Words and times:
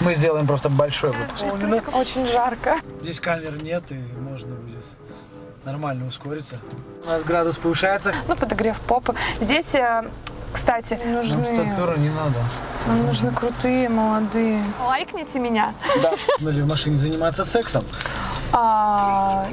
Мы 0.00 0.14
сделаем 0.14 0.46
просто 0.46 0.68
большой 0.68 1.10
выпуск. 1.12 1.84
Очень 1.94 2.26
жарко. 2.26 2.76
Здесь 3.00 3.20
камер 3.20 3.62
нет, 3.62 3.84
и 3.90 3.94
можно 4.20 4.54
будет 4.54 4.84
нормально 5.64 6.06
ускориться. 6.06 6.56
У 7.04 7.08
нас 7.08 7.22
градус 7.24 7.56
повышается. 7.56 8.14
Ну, 8.28 8.36
подогрев 8.36 8.78
попы. 8.80 9.14
Здесь, 9.40 9.74
э, 9.74 10.02
кстати, 10.52 10.98
Нам 11.04 11.14
нужны, 11.14 11.42
стопера 11.44 11.96
не 11.96 12.10
надо. 12.10 12.38
нам 12.86 13.06
нужны 13.06 13.32
крутые, 13.32 13.88
молодые. 13.88 14.62
Лайкните 14.86 15.38
меня. 15.38 15.74
Да. 16.02 16.12
Или 16.38 16.60
в 16.62 16.68
машине 16.68 16.96
заниматься 16.96 17.44
сексом. 17.44 17.84
А, 18.52 19.46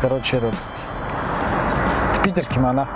короче, 0.00 0.36
этот 0.38 0.54
питерский 2.22 2.60
монах. 2.60 2.88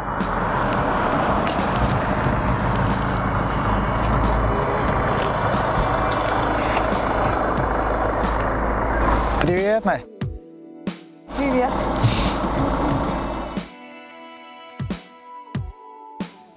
Привет, 9.42 9.84
Настя. 9.84 10.09
привет. 11.36 11.70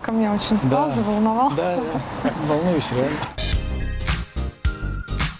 Ко 0.02 0.12
мне 0.12 0.32
очень 0.32 0.58
встал, 0.58 0.86
Да. 0.86 0.90
заволновался. 0.92 1.56
Да, 1.58 1.72
я 1.72 1.82
волнуюсь, 2.48 2.92
реально. 2.92 3.18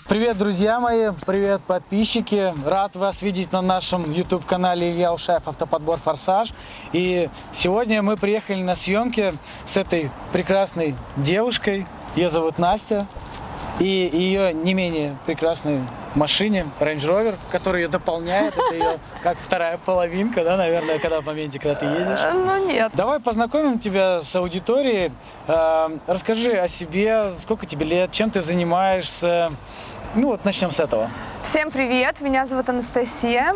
Привет, 0.08 0.38
друзья 0.38 0.80
мои, 0.80 1.10
привет, 1.26 1.62
подписчики. 1.66 2.54
Рад 2.64 2.96
вас 2.96 3.24
видеть 3.24 3.52
на 3.52 3.62
нашем 3.64 4.04
YouTube-канале 4.04 4.92
Илья 4.92 5.12
Ушаев 5.12 5.48
Автоподбор 5.48 5.98
Форсаж. 5.98 6.50
И 6.94 7.28
сегодня 7.52 8.04
мы 8.04 8.16
приехали 8.16 8.62
на 8.62 8.76
съемки 8.76 9.34
с 9.66 9.78
этой 9.78 10.12
прекрасной 10.32 10.94
девушкой. 11.18 11.88
Ее 12.16 12.30
зовут 12.30 12.60
Настя. 12.60 13.08
И 13.80 14.10
ее 14.14 14.54
не 14.54 14.74
менее 14.74 15.18
прекрасной 15.26 15.82
машине 16.14 16.66
Range 16.80 16.98
Rover, 16.98 17.36
который 17.52 17.82
ее 17.82 17.88
дополняет. 17.90 18.54
Это 18.56 18.74
ее 18.74 19.00
как 19.22 19.38
вторая 19.38 19.78
половинка, 19.84 20.46
да, 20.46 20.56
наверное, 20.56 20.98
когда 21.00 21.20
в 21.20 21.26
моменте, 21.26 21.60
когда 21.60 21.76
ты 21.76 21.86
едешь. 21.86 22.20
Э, 22.22 22.32
Ну 22.32 22.68
нет. 22.68 22.92
Давай 22.94 23.20
познакомим 23.20 23.80
тебя 23.80 24.22
с 24.22 24.34
аудиторией. 24.36 25.12
Э, 25.48 25.90
Расскажи 26.08 26.54
о 26.54 26.68
себе, 26.70 27.32
сколько 27.32 27.66
тебе 27.66 27.86
лет, 27.86 28.12
чем 28.12 28.30
ты 28.30 28.42
занимаешься. 28.42 29.50
Ну 30.16 30.28
вот 30.30 30.46
начнем 30.46 30.72
с 30.72 30.80
этого. 30.80 31.10
Всем 31.44 31.72
привет, 31.72 32.22
меня 32.22 32.46
зовут 32.46 32.70
Анастасия. 32.70 33.56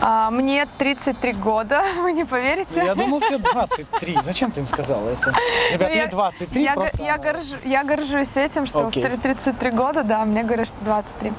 А, 0.00 0.30
Мне 0.30 0.66
33 0.78 1.32
года, 1.34 1.82
вы 2.02 2.12
не 2.12 2.24
поверите. 2.24 2.82
Я 2.84 2.94
думал, 2.94 3.20
тебе 3.20 3.38
23. 3.38 4.18
Зачем 4.24 4.50
ты 4.50 4.60
им 4.60 4.68
сказала 4.68 5.08
это? 5.10 5.34
Ребят, 5.70 5.88
Ну, 5.88 5.94
мне 5.94 5.96
я- 6.04 6.06
23 6.08 6.62
я, 6.62 6.74
просто. 6.74 7.02
я, 7.02 7.16
горжу- 7.16 7.68
я 7.68 7.84
горжусь 7.84 8.36
этим, 8.36 8.66
что 8.66 8.86
Окей. 8.88 9.04
в 9.04 9.08
три- 9.08 9.16
33 9.18 9.70
года, 9.70 10.02
да, 10.02 10.24
мне 10.24 10.42
говорят, 10.44 10.66
что 10.68 10.76
23. 10.84 11.32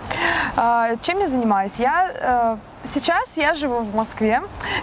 А, 0.56 0.96
Чем 1.02 1.20
я 1.20 1.28
занимаюсь? 1.28 1.80
Я 1.80 2.12
э, 2.14 2.58
сейчас 2.88 3.38
я 3.38 3.54
живу 3.54 3.80
в 3.80 3.96
Москве, 3.96 4.42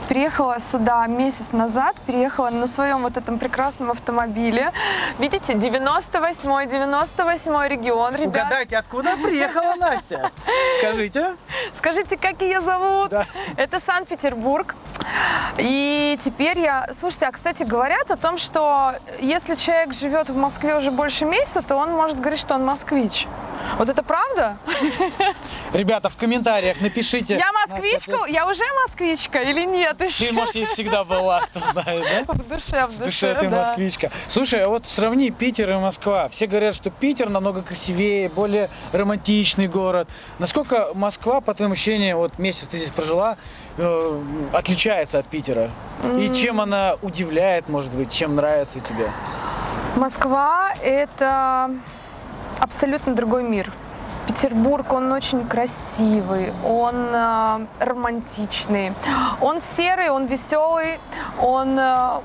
переехала 0.08 0.60
сюда 0.60 1.06
месяц 1.06 1.52
назад, 1.52 1.96
переехала 2.06 2.50
на 2.50 2.66
своем 2.66 3.02
вот 3.02 3.16
этом 3.16 3.38
прекрасном 3.38 3.90
автомобиле. 3.90 4.72
Видите, 5.18 5.54
98-й, 5.54 6.66
98-й 6.66 7.68
регион, 7.68 8.14
ребят. 8.14 8.46
Угадайте, 8.46 8.76
откуда 8.76 9.16
приехала 9.16 9.74
Настя? 9.78 10.30
Скажите. 10.78 11.36
Скажите, 11.72 12.16
как 12.16 12.40
ее 12.42 12.60
зовут? 12.60 13.10
Да. 13.10 13.26
Это 13.56 13.80
Санкт-Петербург. 13.80 14.74
И 15.58 16.18
теперь 16.20 16.58
я... 16.60 16.88
Слушайте, 16.92 17.26
а, 17.26 17.32
кстати, 17.32 17.62
говорят 17.62 18.10
о 18.10 18.16
том, 18.16 18.38
что 18.38 18.94
если 19.20 19.54
человек 19.54 19.94
живет 19.94 20.30
в 20.30 20.36
Москве 20.36 20.76
уже 20.76 20.90
больше 20.90 21.24
месяца, 21.24 21.62
то 21.62 21.76
он 21.76 21.92
может 21.92 22.18
говорить, 22.18 22.40
что 22.40 22.54
он 22.54 22.64
москвич. 22.64 23.26
Вот 23.78 23.88
это 23.88 24.02
правда? 24.02 24.56
Ребята, 25.72 26.08
в 26.08 26.16
комментариях 26.16 26.80
напишите. 26.80 27.36
Я 27.36 27.52
Настя, 27.94 28.10
москвичка? 28.10 28.32
Я 28.32 28.46
уже 28.46 28.64
москвичка 28.82 29.38
или 29.40 29.64
нет 29.64 30.00
еще? 30.00 30.28
ты, 30.28 30.34
может, 30.34 30.56
и 30.56 30.66
всегда 30.66 31.04
была, 31.04 31.40
кто 31.40 31.60
знает, 31.60 32.26
да? 32.26 32.32
В 32.34 32.48
душе, 32.48 32.86
в 32.86 32.90
В 32.90 32.98
душе, 32.98 33.04
душе 33.04 33.34
ты 33.40 33.48
да. 33.48 33.56
москвичка. 33.58 34.10
Слушай, 34.28 34.64
а 34.64 34.68
вот 34.68 34.86
сравни 34.86 35.30
Питер 35.30 35.70
и 35.70 35.74
Москва. 35.74 36.28
Все 36.28 36.46
говорят, 36.46 36.74
что 36.74 36.90
Питер 36.90 37.30
намного 37.30 37.62
красивее, 37.62 38.28
более 38.28 38.68
романтичный 38.92 39.68
город. 39.68 40.08
Насколько 40.38 40.88
Москва, 40.94 41.40
по 41.40 41.54
твоим 41.54 41.72
ощущениям, 41.72 42.18
вот 42.18 42.38
месяц 42.38 42.68
ты 42.68 42.76
здесь 42.76 42.90
прожила, 42.90 43.36
э, 43.78 44.22
отличается 44.52 45.18
от 45.18 45.26
Питера? 45.26 45.70
И 46.18 46.32
чем 46.34 46.60
она 46.60 46.96
удивляет, 47.02 47.68
может 47.68 47.92
быть, 47.94 48.12
чем 48.12 48.36
нравится 48.36 48.80
тебе? 48.80 49.10
Москва– 49.96 50.74
это 50.82 51.70
абсолютно 52.58 53.14
другой 53.14 53.42
мир. 53.42 53.72
Петербург, 54.26 54.92
он 54.92 55.12
очень 55.12 55.46
красивый, 55.46 56.52
он 56.64 57.08
э, 57.12 57.66
романтичный, 57.80 58.92
он 59.40 59.60
серый, 59.60 60.10
он 60.10 60.26
веселый, 60.26 60.98
он 61.40 61.78
э, 61.78 62.20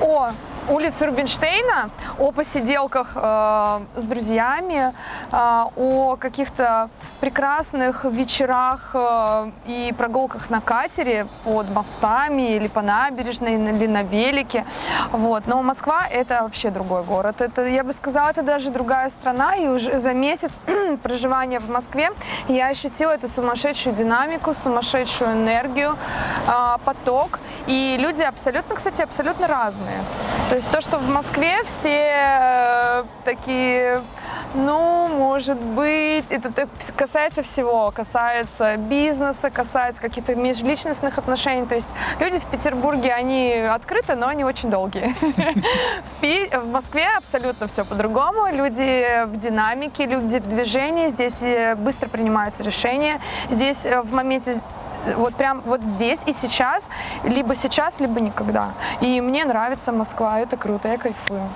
о 0.00 0.30
улице 0.68 1.06
Рубинштейна, 1.06 1.90
о 2.18 2.32
посиделках 2.32 3.12
э, 3.14 3.80
с 3.96 4.04
друзьями, 4.04 4.92
э, 5.32 5.64
о 5.76 6.16
каких-то 6.16 6.88
прекрасных 7.20 8.04
вечерах 8.04 8.90
э, 8.94 9.50
и 9.66 9.94
прогулках 9.96 10.50
на 10.50 10.60
катере 10.60 11.26
под 11.44 11.70
мостами 11.70 12.56
или 12.56 12.68
по 12.68 12.82
набережной, 12.82 13.54
или 13.54 13.86
на 13.86 14.02
велике. 14.02 14.64
Вот. 15.12 15.46
Но 15.46 15.62
Москва 15.62 16.06
это 16.10 16.42
вообще 16.42 16.70
другой 16.70 17.02
город. 17.02 17.40
Это, 17.40 17.66
я 17.66 17.84
бы 17.84 17.92
сказала, 17.92 18.30
это 18.30 18.42
даже 18.42 18.70
другая 18.70 19.08
страна. 19.10 19.56
И 19.56 19.68
уже 19.68 19.98
за 19.98 20.12
месяц 20.12 20.58
проживания 21.02 21.60
в 21.60 21.70
Москве 21.70 22.10
я 22.48 22.68
ощутила 22.68 23.12
эту 23.12 23.28
сумасшедшую 23.28 23.94
динамику, 23.94 24.54
сумасшедшую 24.54 25.32
энергию, 25.32 25.96
э, 26.46 26.78
поток. 26.84 27.38
И 27.66 27.96
люди 27.98 28.22
абсолютно, 28.22 28.74
кстати, 28.74 29.02
абсолютно 29.02 29.46
разные. 29.46 29.98
То 30.48 30.55
есть 30.56 30.70
то, 30.70 30.80
что 30.80 30.98
в 30.98 31.08
Москве 31.08 31.62
все 31.64 32.12
э, 32.12 33.04
такие 33.24 34.00
ну, 34.54 35.08
может 35.08 35.58
быть, 35.58 36.32
это 36.32 36.50
так 36.50 36.68
касается 36.96 37.42
всего, 37.42 37.90
касается 37.90 38.76
бизнеса, 38.76 39.50
касается 39.50 40.00
каких-то 40.00 40.34
межличностных 40.34 41.18
отношений. 41.18 41.66
То 41.66 41.74
есть 41.74 41.88
люди 42.20 42.38
в 42.38 42.44
Петербурге, 42.46 43.12
они 43.12 43.52
открыты, 43.52 44.16
но 44.16 44.28
они 44.28 44.44
очень 44.44 44.70
долгие. 44.70 45.14
В 46.56 46.68
Москве 46.70 47.06
абсолютно 47.16 47.66
все 47.66 47.84
по-другому. 47.84 48.46
Люди 48.52 49.24
в 49.26 49.36
динамике, 49.36 50.06
люди 50.06 50.38
в 50.38 50.48
движении. 50.48 51.08
Здесь 51.08 51.42
э, 51.42 51.74
быстро 51.76 52.08
принимаются 52.08 52.62
решения. 52.62 53.20
Здесь 53.50 53.86
э, 53.86 54.00
в 54.00 54.12
моменте 54.12 54.60
вот 55.16 55.34
прям 55.34 55.60
вот 55.62 55.82
здесь 55.82 56.22
и 56.26 56.32
сейчас, 56.32 56.90
либо 57.24 57.54
сейчас, 57.54 58.00
либо 58.00 58.20
никогда. 58.20 58.72
И 59.00 59.20
мне 59.20 59.44
нравится 59.44 59.92
Москва, 59.92 60.40
это 60.40 60.56
круто, 60.56 60.88
я 60.88 60.98
кайфую. 60.98 61.48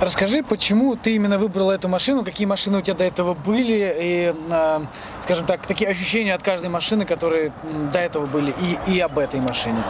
Расскажи, 0.00 0.42
почему 0.42 0.96
ты 0.96 1.14
именно 1.14 1.38
выбрала 1.38 1.72
эту 1.72 1.88
машину, 1.88 2.24
какие 2.24 2.46
машины 2.46 2.78
у 2.78 2.80
тебя 2.82 2.96
до 2.96 3.04
этого 3.04 3.32
были, 3.32 3.96
и, 4.00 4.34
э, 4.50 4.80
скажем 5.22 5.46
так, 5.46 5.66
такие 5.66 5.88
ощущения 5.88 6.34
от 6.34 6.42
каждой 6.42 6.68
машины, 6.68 7.06
которые 7.06 7.52
до 7.92 8.00
этого 8.00 8.26
были, 8.26 8.54
и, 8.60 8.92
и 8.92 9.00
об 9.00 9.18
этой 9.18 9.40
машине. 9.40 9.82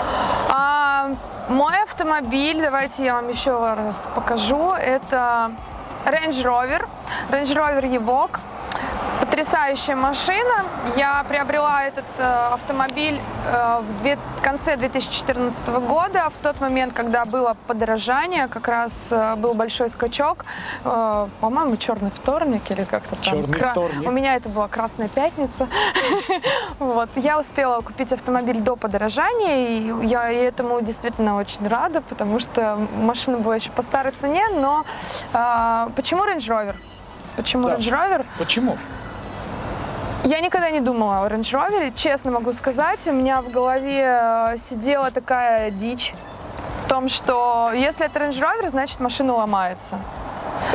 А, 0.50 1.11
мой 1.49 1.82
автомобиль, 1.82 2.61
давайте 2.61 3.05
я 3.05 3.14
вам 3.14 3.29
еще 3.29 3.50
раз 3.59 4.06
покажу, 4.14 4.73
это 4.73 5.53
Range 6.05 6.43
Rover, 6.44 6.87
Range 7.31 7.55
Rover 7.55 7.82
Evoque. 7.82 8.41
Потрясающая 9.25 9.97
машина. 9.97 10.65
Я 10.97 11.25
приобрела 11.26 11.82
этот 11.85 12.05
э, 12.19 12.23
автомобиль 12.53 13.19
э, 13.47 13.81
в 13.81 13.99
две, 14.03 14.19
конце 14.43 14.76
2014 14.76 15.67
года, 15.69 16.29
в 16.29 16.37
тот 16.43 16.61
момент, 16.61 16.93
когда 16.93 17.25
было 17.25 17.56
подорожание, 17.67 18.49
как 18.49 18.69
раз 18.69 19.09
э, 19.12 19.35
был 19.37 19.55
большой 19.55 19.88
скачок, 19.88 20.44
э, 20.85 21.29
по-моему, 21.41 21.79
черный 21.79 22.11
вторник 22.11 22.71
или 22.71 22.85
как-то 22.85 23.17
там. 23.17 23.23
Черный 23.23 23.59
Кра- 23.59 23.71
вторник. 23.71 24.06
У 24.06 24.11
меня 24.11 24.35
это 24.37 24.50
была 24.50 24.69
красная 24.69 25.09
пятница. 25.09 25.69
Вот. 26.79 27.09
Я 27.17 27.38
успела 27.38 27.81
купить 27.81 28.12
автомобиль 28.12 28.61
до 28.61 28.76
подорожания, 28.76 29.79
и 29.79 30.06
я 30.06 30.31
этому 30.31 30.82
действительно 30.82 31.37
очень 31.37 31.67
рада, 31.67 32.03
потому 32.03 32.41
что 32.41 32.79
машина 32.97 33.38
была 33.38 33.55
еще 33.55 33.71
по 33.71 33.81
старой 33.81 34.12
цене, 34.12 34.44
но 34.61 34.85
э, 35.32 35.87
почему 35.97 36.25
Range 36.26 36.37
Rover? 36.37 36.76
Почему 37.37 37.69
Да. 37.69 37.76
Range 37.76 37.91
Rover? 37.91 38.26
Почему? 38.38 38.76
Я 40.25 40.41
никогда 40.41 40.71
не 40.71 40.81
думала 40.81 41.26
о 41.26 41.29
Range 41.29 41.43
Rover, 41.43 41.93
честно 41.94 42.31
могу 42.31 42.53
сказать. 42.53 43.06
У 43.06 43.12
меня 43.12 43.43
в 43.43 43.50
голове 43.50 44.06
э, 44.06 44.56
сидела 44.56 45.11
такая 45.11 45.71
дичь 45.71 46.15
в 46.82 46.88
том, 46.88 47.11
что 47.11 47.73
если 47.75 48.06
это 48.06 48.21
Range 48.21 48.41
Rover, 48.41 48.67
значит 48.69 49.00
машина 49.00 49.35
ломается. 49.35 49.99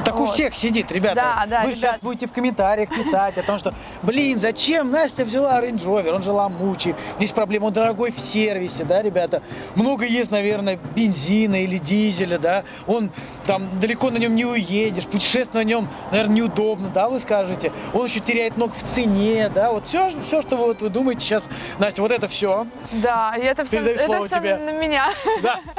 Так 0.05 0.15
у 0.15 0.19
Вот. 0.25 0.33
всех 0.33 0.55
сидит, 0.55 0.91
ребята. 0.91 1.15
Да, 1.15 1.45
да, 1.47 1.61
Вы 1.65 1.71
сейчас 1.71 1.83
ребят. 1.83 1.99
будете 2.01 2.27
в 2.27 2.31
комментариях 2.31 2.89
писать 2.89 3.37
о 3.37 3.43
том, 3.43 3.57
что, 3.57 3.73
блин, 4.01 4.39
зачем 4.39 4.91
Настя 4.91 5.25
взяла 5.25 5.59
Range 5.61 5.83
Rover, 5.83 6.13
он 6.15 6.23
же 6.23 6.31
ломучий, 6.31 6.95
есть 7.19 7.33
проблема, 7.33 7.65
он 7.65 7.73
дорогой 7.73 8.11
в 8.11 8.19
сервисе, 8.19 8.83
да, 8.85 9.01
ребята. 9.01 9.41
Много 9.75 10.05
есть, 10.05 10.31
наверное, 10.31 10.79
бензина 10.95 11.63
или 11.63 11.77
дизеля, 11.77 12.37
да, 12.39 12.63
он 12.87 13.09
там 13.43 13.67
далеко 13.79 14.09
на 14.09 14.17
нем 14.17 14.35
не 14.35 14.45
уедешь, 14.45 15.05
путешествовать 15.05 15.53
на 15.53 15.63
нем, 15.63 15.87
наверное, 16.11 16.35
неудобно, 16.37 16.89
да, 16.89 17.09
вы 17.09 17.19
скажете. 17.19 17.71
Он 17.93 18.05
еще 18.05 18.19
теряет 18.19 18.57
много 18.57 18.73
в 18.73 18.83
цене, 18.83 19.49
да, 19.53 19.71
вот 19.71 19.87
все, 19.87 20.09
все 20.25 20.41
что 20.41 20.55
вы, 20.55 20.67
вот, 20.67 20.81
вы 20.81 20.89
думаете 20.89 21.21
сейчас, 21.21 21.49
Настя, 21.79 22.01
вот 22.01 22.11
это 22.11 22.27
все, 22.27 22.65
Да, 22.93 23.35
и 23.37 23.41
это 23.41 23.63
все, 23.65 23.79
это 23.79 24.21
все 24.21 24.39
тебе. 24.39 24.57
на 24.57 24.71
меня. 24.71 25.09
да. 25.41 25.59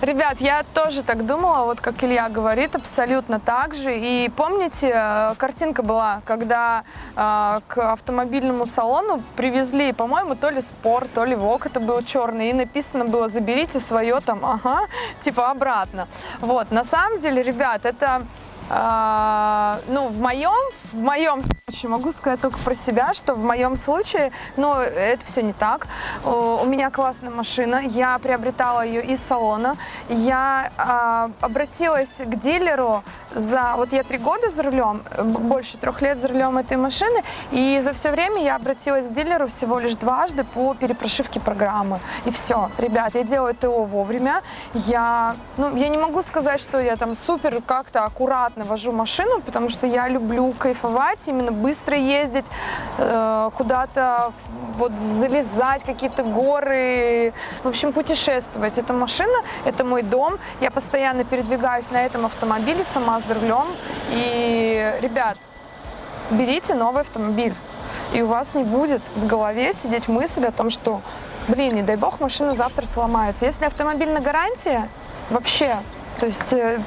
Ребят, 0.00 0.40
я 0.40 0.64
тоже 0.74 1.02
так 1.02 1.26
думала, 1.26 1.64
вот 1.64 1.80
как 1.80 2.02
Илья 2.02 2.28
говорит, 2.28 2.74
абсолютно 2.74 3.40
так 3.40 3.74
же. 3.74 3.96
И 3.96 4.30
помните, 4.36 4.92
э, 4.94 5.34
картинка 5.36 5.82
была, 5.82 6.20
когда 6.24 6.84
э, 7.16 7.60
к 7.66 7.92
автомобильному 7.92 8.66
салону 8.66 9.22
привезли, 9.36 9.92
по-моему, 9.92 10.34
то 10.34 10.50
ли 10.50 10.60
спор, 10.60 11.06
то 11.14 11.24
ли 11.24 11.34
вок, 11.34 11.66
это 11.66 11.80
был 11.80 12.02
черный, 12.02 12.50
и 12.50 12.52
написано 12.52 13.04
было 13.04 13.28
«заберите 13.28 13.80
свое 13.80 14.20
там, 14.20 14.44
ага, 14.44 14.80
типа 15.20 15.50
обратно». 15.50 16.08
Вот, 16.40 16.70
на 16.70 16.84
самом 16.84 17.18
деле, 17.18 17.42
ребят, 17.42 17.86
это 17.86 18.22
а, 18.70 19.80
ну, 19.88 20.08
в 20.08 20.18
моем, 20.18 20.54
в 20.92 21.00
моем 21.00 21.42
случае, 21.42 21.90
могу 21.90 22.12
сказать 22.12 22.40
только 22.40 22.58
про 22.58 22.74
себя, 22.74 23.12
что 23.14 23.34
в 23.34 23.42
моем 23.44 23.76
случае, 23.76 24.32
ну, 24.56 24.74
это 24.74 25.24
все 25.26 25.42
не 25.42 25.52
так. 25.52 25.86
У 26.24 26.64
меня 26.64 26.90
классная 26.90 27.30
машина, 27.30 27.82
я 27.84 28.18
приобретала 28.18 28.84
ее 28.84 29.04
из 29.04 29.20
салона, 29.20 29.76
я 30.08 30.70
а, 30.76 31.30
обратилась 31.40 32.20
к 32.24 32.34
дилеру 32.40 33.02
за, 33.34 33.74
вот 33.76 33.92
я 33.92 34.02
три 34.04 34.18
года 34.18 34.48
за 34.48 34.62
рулем, 34.62 35.02
больше 35.18 35.76
трех 35.76 36.00
лет 36.00 36.18
за 36.18 36.28
рулем 36.28 36.56
этой 36.56 36.76
машины, 36.76 37.22
и 37.50 37.80
за 37.82 37.92
все 37.92 38.10
время 38.10 38.42
я 38.42 38.56
обратилась 38.56 39.08
к 39.08 39.12
дилеру 39.12 39.46
всего 39.46 39.78
лишь 39.78 39.96
дважды 39.96 40.44
по 40.44 40.74
перепрошивке 40.74 41.40
программы. 41.40 41.98
И 42.24 42.30
все, 42.30 42.70
ребят, 42.78 43.14
я 43.14 43.24
делаю 43.24 43.54
ТО 43.54 43.84
вовремя, 43.84 44.42
я, 44.74 45.36
ну, 45.56 45.76
я 45.76 45.88
не 45.88 45.98
могу 45.98 46.22
сказать, 46.22 46.60
что 46.60 46.80
я 46.80 46.96
там 46.96 47.14
супер 47.14 47.60
как-то 47.66 48.04
аккуратно 48.04 48.53
вожу 48.62 48.92
машину, 48.92 49.40
потому 49.40 49.68
что 49.68 49.86
я 49.86 50.08
люблю 50.08 50.52
кайфовать, 50.56 51.26
именно 51.26 51.50
быстро 51.50 51.96
ездить, 51.96 52.46
э, 52.98 53.50
куда-то 53.56 54.32
вот 54.78 54.92
залезать, 54.98 55.82
какие-то 55.84 56.22
горы, 56.22 57.32
в 57.62 57.68
общем, 57.68 57.92
путешествовать. 57.92 58.78
Эта 58.78 58.92
машина, 58.92 59.38
это 59.64 59.84
мой 59.84 60.02
дом, 60.02 60.38
я 60.60 60.70
постоянно 60.70 61.24
передвигаюсь 61.24 61.90
на 61.90 62.04
этом 62.04 62.26
автомобиле 62.26 62.84
сама 62.84 63.20
за 63.20 63.34
рулем. 63.34 63.66
И, 64.10 64.94
ребят, 65.00 65.36
берите 66.30 66.74
новый 66.74 67.02
автомобиль, 67.02 67.54
и 68.12 68.22
у 68.22 68.26
вас 68.26 68.54
не 68.54 68.64
будет 68.64 69.02
в 69.16 69.26
голове 69.26 69.72
сидеть 69.72 70.08
мысль 70.08 70.46
о 70.46 70.52
том, 70.52 70.70
что, 70.70 71.00
блин, 71.48 71.74
не 71.74 71.82
дай 71.82 71.96
бог, 71.96 72.20
машина 72.20 72.54
завтра 72.54 72.86
сломается. 72.86 73.46
Если 73.46 73.64
автомобиль 73.64 74.10
на 74.10 74.20
гарантии, 74.20 74.82
вообще, 75.30 75.76
то 76.18 76.26
есть 76.26 76.52
э, 76.52 76.80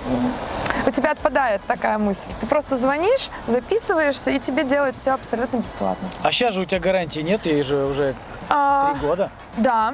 у 0.86 0.92
тебя 0.92 1.12
отпадает 1.12 1.62
такая 1.68 1.98
мысль. 1.98 2.30
Ты 2.40 2.48
просто 2.48 2.78
звонишь, 2.78 3.30
записываешься, 3.48 4.32
и 4.32 4.40
тебе 4.40 4.64
делают 4.64 4.96
все 4.96 5.12
абсолютно 5.12 5.58
бесплатно. 5.58 6.08
А 6.24 6.32
сейчас 6.32 6.54
же 6.54 6.62
у 6.62 6.66
тебя 6.66 6.80
гарантии 6.80 7.20
нет, 7.22 7.46
ей 7.46 7.64
же 7.64 7.86
уже 7.86 8.16
А, 8.50 8.94
три 8.94 9.02
года. 9.08 9.30
да. 9.58 9.94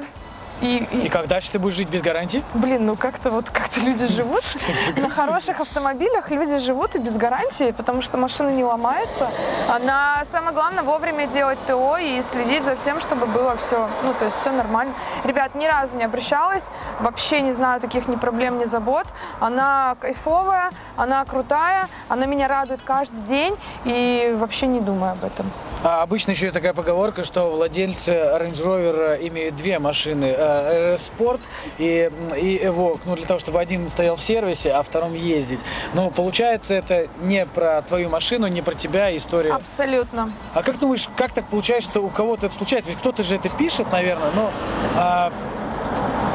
И, 0.60 0.86
и- 0.92 1.06
И 1.06 1.08
как 1.08 1.26
дальше 1.26 1.50
ты 1.52 1.58
будешь 1.58 1.74
жить 1.74 1.88
без 1.88 2.00
гарантии? 2.02 2.42
блин, 2.54 2.86
ну 2.86 2.96
как-то 2.96 3.30
вот 3.30 3.50
как-то 3.50 3.80
люди 3.80 4.06
живут. 4.06 4.42
На 4.96 5.08
хороших 5.10 5.60
автомобилях 5.60 6.30
люди 6.30 6.58
живут 6.58 6.94
и 6.94 6.98
без 6.98 7.16
гарантии, 7.16 7.72
потому 7.72 8.00
что 8.02 8.18
машина 8.18 8.48
не 8.50 8.64
ломается. 8.64 9.28
Она, 9.68 10.22
самое 10.30 10.52
главное, 10.54 10.82
вовремя 10.82 11.26
делать 11.26 11.58
ТО 11.66 11.96
и 11.98 12.20
следить 12.22 12.64
за 12.64 12.76
всем, 12.76 13.00
чтобы 13.00 13.26
было 13.26 13.56
все, 13.56 13.88
ну, 14.02 14.14
то 14.14 14.24
есть 14.26 14.38
все 14.38 14.52
нормально. 14.52 14.94
Ребят, 15.24 15.54
ни 15.54 15.66
разу 15.66 15.96
не 15.96 16.04
обращалась, 16.04 16.68
вообще 17.00 17.40
не 17.40 17.50
знаю 17.50 17.80
таких 17.80 18.08
ни 18.08 18.16
проблем, 18.16 18.58
ни 18.58 18.64
забот. 18.64 19.06
Она 19.40 19.96
кайфовая, 20.00 20.70
она 20.96 21.24
крутая, 21.24 21.88
она 22.08 22.26
меня 22.26 22.48
радует 22.48 22.80
каждый 22.82 23.20
день 23.22 23.56
и 23.84 24.34
вообще 24.38 24.66
не 24.66 24.80
думаю 24.80 25.12
об 25.12 25.24
этом. 25.24 25.50
А 25.82 26.02
обычно 26.02 26.30
еще 26.30 26.50
такая 26.50 26.72
поговорка, 26.72 27.24
что 27.24 27.50
владельцы 27.50 28.12
Range 28.12 28.52
Rover 28.64 29.28
имеют 29.28 29.56
две 29.56 29.78
машины, 29.78 30.34
э, 30.44 30.94
RS 30.94 31.10
Sport 31.16 31.40
и, 31.78 32.10
и 32.36 32.58
Evoque, 32.58 33.00
ну 33.04 33.16
для 33.16 33.26
того, 33.26 33.38
чтобы 33.38 33.60
один 33.60 33.88
стоял 33.88 34.16
в 34.16 34.20
сервисе, 34.20 34.72
а 34.72 34.82
втором 34.82 35.14
ездить. 35.14 35.60
Но 35.94 36.10
получается 36.10 36.74
это 36.74 37.08
не 37.22 37.46
про 37.46 37.82
твою 37.82 38.08
машину, 38.08 38.46
не 38.46 38.62
про 38.62 38.74
тебя 38.74 39.14
история. 39.16 39.52
Абсолютно. 39.52 40.32
А 40.54 40.62
как 40.62 40.78
думаешь, 40.78 41.08
как 41.16 41.32
так 41.32 41.46
получается, 41.46 41.90
что 41.90 42.04
у 42.04 42.08
кого-то 42.08 42.46
это 42.46 42.54
случается? 42.56 42.90
Ведь 42.90 43.00
кто-то 43.00 43.22
же 43.22 43.36
это 43.36 43.48
пишет, 43.48 43.90
наверное, 43.92 44.30
но, 44.34 44.50
а, 44.96 45.32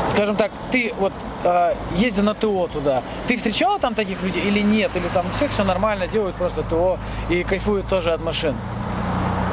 скажем 0.07 0.35
так, 0.35 0.51
ты 0.71 0.94
вот 1.00 1.13
а, 1.44 1.75
ездя 1.95 2.23
на 2.23 2.33
ТО 2.33 2.67
туда, 2.67 3.01
ты 3.27 3.38
встречала 3.38 3.79
там 3.79 3.94
таких 3.95 4.21
людей 4.21 4.44
или 4.44 4.59
нет? 4.59 4.91
Или 4.95 5.07
там 5.13 5.27
у 5.27 5.29
всех 5.31 5.51
все 5.51 5.63
нормально, 5.63 6.07
делают 6.07 6.35
просто 6.35 6.63
ТО 6.63 6.97
и 7.29 7.44
кайфуют 7.44 7.88
тоже 7.88 8.11
от 8.11 8.21
машин? 8.21 8.56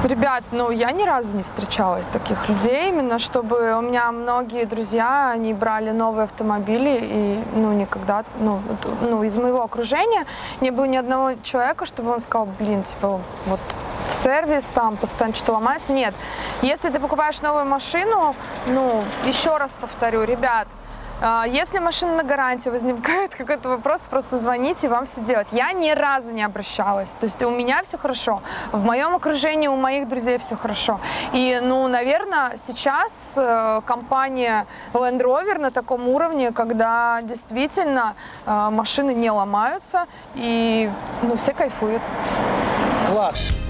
Ребят, 0.05 0.45
ну 0.53 0.71
я 0.71 0.93
ни 0.93 1.05
разу 1.05 1.37
не 1.37 1.43
встречала 1.43 2.01
таких 2.13 2.49
людей, 2.49 2.91
именно 2.91 3.19
чтобы 3.19 3.75
у 3.77 3.81
меня 3.81 4.13
многие 4.13 4.65
друзья, 4.65 5.31
они 5.31 5.53
брали 5.55 5.91
новые 5.91 6.25
автомобили 6.25 6.99
и 7.03 7.45
ну 7.55 7.73
никогда, 7.73 8.25
ну, 8.39 8.61
ну 9.01 9.25
из 9.25 9.37
моего 9.39 9.63
окружения 9.63 10.27
не 10.61 10.71
было 10.71 10.85
ни 10.85 10.97
одного 10.97 11.33
человека, 11.43 11.87
чтобы 11.87 12.13
он 12.13 12.21
сказал, 12.21 12.47
блин, 12.59 12.83
типа 12.83 13.21
вот 13.47 13.61
в 14.07 14.13
сервис 14.13 14.67
там 14.67 14.97
постоянно 14.97 15.35
что-то 15.35 15.55
ломается. 15.55 15.93
Нет, 15.93 16.15
если 16.63 16.91
ты 16.91 17.01
покупаешь 17.01 17.41
новую 17.41 17.65
машину, 17.65 18.37
ну 18.67 19.03
еще 19.25 19.57
раз 19.57 19.77
повторю, 19.81 20.23
ребят, 20.25 20.69
Если 21.23 21.79
машина 21.79 22.17
на 22.17 22.23
гарантии, 22.23 22.69
возникает 22.69 23.35
какой-то 23.39 23.69
вопрос, 23.69 24.03
просто 24.03 24.39
звоните, 24.39 24.89
вам 24.89 25.05
все 25.07 25.23
делать. 25.23 25.49
Я 25.53 25.73
ни 25.73 25.91
разу 25.91 26.33
не 26.35 26.43
обращалась. 26.43 27.13
То 27.13 27.25
есть 27.25 27.43
у 27.43 27.51
меня 27.51 27.83
все 27.83 27.97
хорошо. 27.97 28.43
В 28.73 28.85
моем 28.85 29.15
окружении 29.15 29.69
у 29.69 29.77
моих 29.77 30.09
друзей 30.09 30.39
все 30.39 30.57
хорошо. 30.57 31.01
И, 31.33 31.61
ну, 31.63 31.89
наверное, 31.89 32.57
сейчас 32.57 33.35
э, 33.37 33.81
компания 33.87 34.67
Land 34.93 35.21
Rover 35.21 35.59
на 35.59 35.71
таком 35.71 36.09
уровне, 36.09 36.53
когда 36.53 37.21
действительно 37.23 38.15
э, 38.47 38.69
машины 38.71 39.15
не 39.15 39.31
ломаются, 39.31 40.07
и, 40.35 40.91
ну, 41.23 41.37
все 41.37 41.55
кайфуют. 41.55 42.03
Класс. 43.09 43.66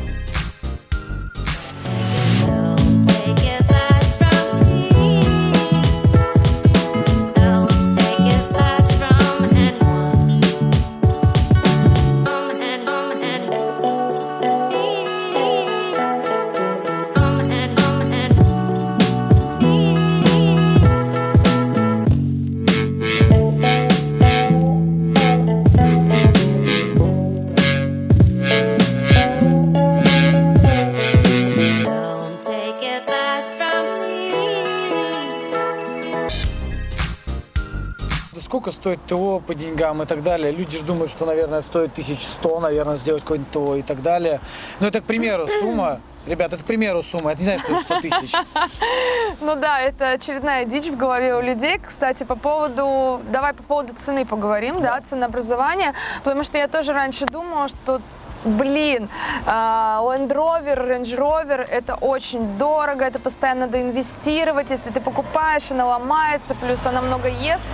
Стоит 38.86 39.00
ТО 39.06 39.42
по 39.44 39.52
деньгам 39.52 40.02
и 40.02 40.06
так 40.06 40.22
далее. 40.22 40.52
Люди 40.52 40.78
же 40.78 40.84
думают, 40.84 41.10
что, 41.10 41.26
наверное, 41.26 41.60
стоит 41.60 41.90
1100, 41.90 42.60
наверное, 42.60 42.96
сделать 42.96 43.22
какое-нибудь 43.22 43.50
ТО 43.50 43.74
и 43.74 43.82
так 43.82 44.00
далее. 44.00 44.38
Ну, 44.78 44.86
это, 44.86 45.00
к 45.00 45.04
примеру, 45.04 45.48
сумма. 45.48 46.00
Ребят, 46.24 46.52
это, 46.52 46.62
к 46.62 46.66
примеру, 46.66 47.02
сумма. 47.02 47.32
Это 47.32 47.40
не 47.40 47.46
значит, 47.46 47.64
что 47.64 47.72
это 47.72 47.82
100 47.82 48.00
тысяч. 48.00 48.32
Ну 49.40 49.56
да, 49.56 49.80
это 49.80 50.10
очередная 50.10 50.64
дичь 50.64 50.86
в 50.86 50.96
голове 50.96 51.34
у 51.34 51.40
людей. 51.40 51.80
Кстати, 51.84 52.22
по 52.22 52.36
поводу, 52.36 53.20
давай 53.32 53.54
по 53.54 53.64
поводу 53.64 53.92
цены 53.92 54.24
поговорим, 54.24 54.80
да, 54.80 55.00
ценообразования, 55.00 55.92
потому 56.22 56.44
что 56.44 56.56
я 56.56 56.68
тоже 56.68 56.92
раньше 56.92 57.26
думала, 57.26 57.66
что 57.68 58.00
Блин, 58.46 59.08
а, 59.44 60.00
Land 60.04 60.28
Rover, 60.28 60.88
Range 60.88 61.18
Rover, 61.18 61.68
это 61.68 61.96
очень 61.96 62.56
дорого, 62.58 63.04
это 63.04 63.18
постоянно 63.18 63.66
надо 63.66 63.82
инвестировать, 63.82 64.70
если 64.70 64.90
ты 64.90 65.00
покупаешь, 65.00 65.72
она 65.72 65.84
ломается, 65.84 66.54
плюс 66.54 66.86
она 66.86 67.02
много 67.02 67.28
ест. 67.28 67.64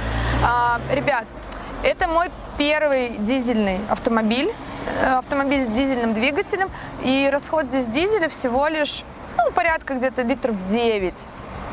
А, 0.43 0.81
Ребят, 0.91 1.27
это 1.83 2.09
мой 2.09 2.31
первый 2.57 3.19
дизельный 3.19 3.81
автомобиль, 3.91 4.51
э, 5.03 5.19
автомобиль 5.19 5.63
с 5.63 5.69
дизельным 5.69 6.15
двигателем, 6.15 6.71
и 7.03 7.29
расход 7.31 7.67
здесь 7.67 7.89
дизеля 7.89 8.31
всего 8.31 8.67
лишь, 8.69 9.05
ну, 9.37 9.53
порядка 9.53 9.93
где-то 9.93 10.23
литров 10.23 10.57
9. 10.69 11.23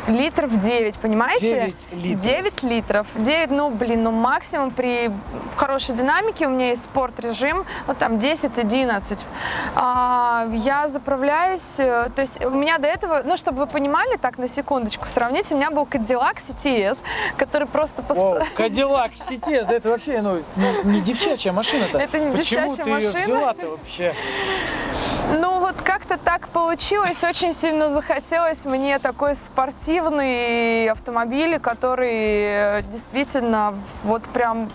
Литров 0.08 0.58
9, 0.60 0.98
понимаете? 1.00 1.74
9 1.92 2.04
литров. 2.04 2.24
9 2.24 2.64
литров. 2.64 3.08
9, 3.16 3.52
ну, 3.52 3.70
блин, 3.70 4.04
ну, 4.04 4.12
максимум 4.12 4.72
при 4.72 5.12
хорошей 5.56 5.96
динамике, 5.96 6.48
у 6.48 6.50
меня 6.50 6.70
есть 6.70 6.84
спорт-режим, 6.84 7.66
вот 7.88 7.98
там 7.98 8.14
10-11. 8.18 9.24
А, 9.76 10.48
я 10.52 10.88
заправляюсь, 10.88 11.80
э, 11.80 12.10
то 12.16 12.22
есть 12.22 12.44
у 12.44 12.50
меня 12.52 12.78
до 12.78 12.88
этого, 12.88 13.22
ну, 13.26 13.38
чтобы 13.38 13.60
вы 13.60 13.68
понимали, 13.68 14.18
так, 14.18 14.38
на 14.38 14.48
секундочку 14.48 15.06
сравнить, 15.06 15.52
у 15.52 15.56
меня 15.56 15.70
был 15.70 15.84
Cadillac 15.84 16.38
CTS, 16.38 17.00
который 17.38 17.68
просто... 17.68 18.02
пост- 18.02 18.20
Вау, 18.20 18.40
Кадиллак 18.56 19.12
CTS, 19.14 19.66
да 19.68 19.76
это 19.76 19.90
вообще, 19.90 20.22
ну, 20.22 20.42
не, 20.56 20.92
не 20.92 21.02
девчачья 21.02 21.52
машина-то. 21.52 22.00
Это 22.00 22.20
не 22.20 22.36
Почему 22.36 22.68
девчачья 22.76 22.84
ты 22.84 22.90
ее 22.90 22.96
машина. 23.12 23.24
взяла-то 23.24 23.70
вообще? 23.70 24.16
Ну 25.32 25.60
вот 25.60 25.76
как-то 25.84 26.18
так 26.18 26.48
получилось, 26.48 27.24
очень 27.24 27.54
сильно 27.54 27.90
захотелось 27.90 28.66
мне 28.66 28.98
такой 28.98 29.36
спортивный 29.36 30.90
автомобиль, 30.90 31.60
который 31.60 32.80
э, 32.80 32.82
действительно 32.92 33.76
вот 34.04 34.24
прям, 34.24 34.70